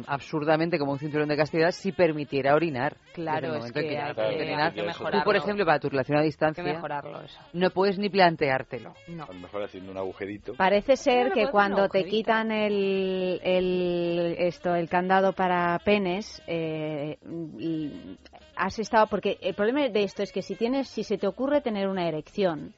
[0.07, 2.97] absurdamente como un cinturón de castidad si permitiera orinar.
[3.13, 4.61] Claro, es momento en que no hay que- orinar.
[4.61, 5.23] hay que Tú, mejorarlo.
[5.23, 7.39] por ejemplo, para tu relación a distancia, Hay que mejorarlo eso.
[7.53, 8.89] no puedes ni planteártelo.
[9.07, 10.53] A lo mejor haciendo un agujerito.
[10.55, 17.17] Parece ser que cuando te quitan el, el esto el candado para penes eh,
[17.59, 18.17] y
[18.55, 21.61] has estado porque el problema de esto es que si tienes si se te ocurre
[21.61, 22.73] tener una erección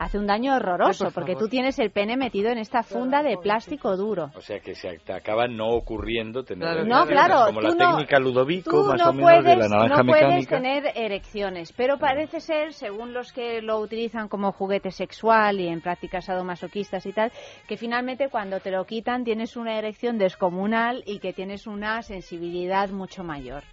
[0.00, 1.44] hace un daño horroroso Ay, por porque favor.
[1.46, 4.30] tú tienes el pene metido en esta funda de plástico duro.
[4.34, 7.68] O sea que se te acaba no ocurriendo tener Claro, erecciones, no, claro, como la
[7.68, 10.24] tú no- técnica Ludovico Tú más no o menos puedes, de la naranja no puedes
[10.26, 10.56] mecánica.
[10.56, 15.82] tener erecciones, pero parece ser, según los que lo utilizan como juguete sexual y en
[15.82, 17.30] prácticas sadomasoquistas y tal,
[17.68, 22.88] que finalmente cuando te lo quitan tienes una erección descomunal y que tienes una sensibilidad
[22.88, 23.64] mucho mayor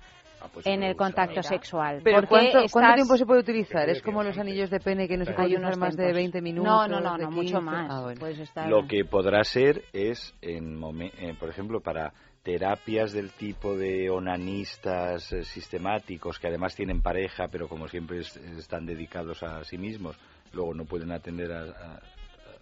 [0.53, 2.01] pues en el contacto sexual.
[2.03, 3.89] Pero Porque ¿cuánto, estás- cuánto tiempo se puede utilizar?
[3.89, 6.15] ¿Es como los anillos de pene que no se puede unos usar más de tiempos.
[6.15, 6.71] 20 minutos?
[6.71, 7.61] No, no, no, mucho 15?
[7.61, 7.87] más.
[7.91, 8.19] Ah, bueno.
[8.19, 13.31] Puedes estar- Lo que podrá ser es, en momen- eh, por ejemplo, para terapias del
[13.31, 19.43] tipo de onanistas eh, sistemáticos que además tienen pareja, pero como siempre es- están dedicados
[19.43, 20.17] a sí mismos,
[20.53, 22.01] luego no pueden atender a, a-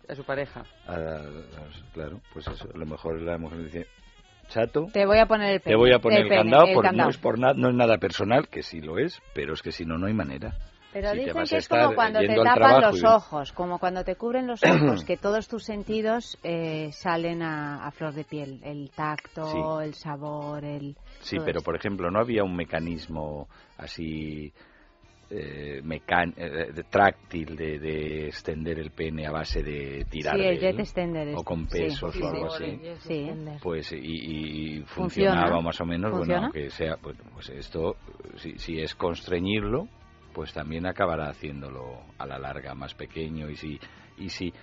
[0.09, 0.63] A su pareja.
[0.87, 3.87] a- a- claro, pues eso, a lo mejor la mujer dice,
[4.49, 5.73] chato, Te voy a poner el pene.
[5.73, 7.07] te voy a poner el, pene, candado, el por- candado.
[7.07, 9.71] no es por nada, no es nada personal, que sí lo es, pero es que
[9.71, 10.53] si no, no hay manera.
[10.93, 14.15] Pero Si dicen que es como cuando te tapan los y- ojos, como cuando te
[14.15, 18.61] cubren los ojos, que todos tus sentidos eh, salen a, a flor de piel.
[18.63, 19.57] El tacto, Sí.
[19.85, 20.95] el sabor, el...
[21.19, 21.63] Sí, pero esto.
[21.65, 24.53] por ejemplo, no había un mecanismo así
[25.29, 30.41] eh, mecan- eh, de- tráctil de, de extender el pene a base de tirar Sí,
[30.41, 31.35] de el jet él, extender.
[31.35, 33.07] o con pesos sí, o algo sí, así.
[33.07, 33.31] Sí.
[33.61, 35.31] Pues y, y Funciona.
[35.33, 36.33] funcionaba más o menos, ¿Funciona?
[36.41, 37.95] bueno, aunque sea, pues, pues esto,
[38.37, 39.87] si, si es constreñirlo,
[40.33, 43.79] pues también acabará haciéndolo a la larga más pequeño y si
[44.17, 44.53] y si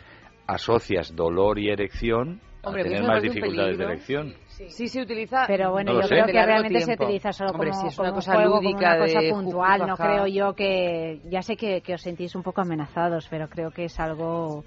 [0.46, 4.34] asocias dolor y erección Hombre, a pero tener más dificultades de erección.
[4.68, 5.44] Sí, se utiliza.
[5.46, 6.14] Pero bueno, No yo sé.
[6.14, 8.56] creo que realmente se utiliza solo Hombre, como, si es como una un cosa juego,
[8.56, 9.86] lúdica como una cosa de puntual.
[9.86, 11.20] No creo yo que...
[11.30, 14.64] Ya sé que, que os sentís un poco amenazados, pero creo que es algo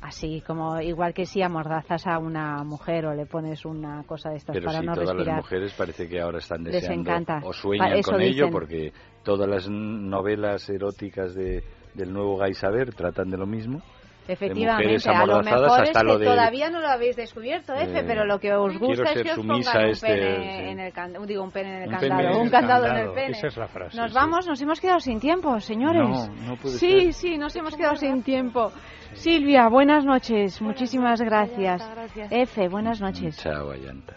[0.00, 4.36] así, como igual que si amordazas a una mujer o le pones una cosa de
[4.36, 5.36] estas Pero para si no todas respirar.
[5.38, 7.40] las mujeres parece que ahora están Les deseando encanta.
[7.42, 8.92] o sueñan con ello porque
[9.24, 13.80] todas las novelas eróticas de, del nuevo Guy Saber tratan de lo mismo.
[14.28, 17.16] Efectivamente, mujeres a lo amordazadas mejor es hasta que lo de- todavía no lo habéis
[17.16, 20.36] descubierto, Efe, Eh, pero lo que os gusta es que os pongan un este, pene
[20.64, 20.68] sí.
[20.70, 22.90] en el candado, digo un pene en el Un candado, en un el candado en
[22.92, 23.38] candado, el pene.
[23.38, 24.14] esa es la frase, Nos sí.
[24.14, 26.02] vamos, nos hemos quedado sin tiempo, señores.
[26.02, 27.12] No, no puede sí, ser.
[27.12, 28.72] sí, nos hemos quedado sin tiempo.
[29.14, 31.88] Silvia, buenas noches, muchísimas gracias.
[32.30, 33.38] Efe, buenas noches.
[33.38, 34.14] Chao, Ayanta.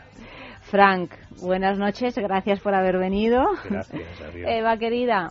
[0.61, 1.11] Frank,
[1.41, 3.44] buenas noches, gracias por haber venido.
[3.69, 4.49] Gracias, adiós.
[4.49, 5.30] Eva, querida,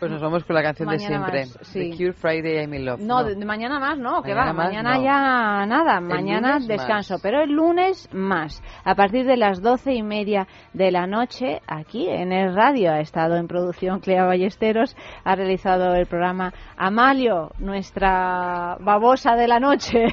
[0.00, 1.40] Pues nos vamos con la canción Mañana de siempre.
[1.58, 1.90] más, sí.
[1.90, 3.00] The Cure Friday I'm in Love.
[3.00, 5.02] No, de, de mañana más no, que Mañana va, más, mañana no.
[5.04, 7.22] ya nada, mañana descanso, más.
[7.22, 12.08] pero el lunes más, a partir de las doce y media de la noche, aquí
[12.08, 18.78] en el radio ha estado en producción Clea Ballesteros, ha realizado el programa Amalio, nuestra
[18.80, 20.06] babosa de la noche.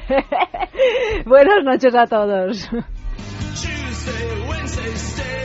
[1.24, 2.68] Buenas noches a todos.
[2.68, 5.37] Tuesday, Wednesday,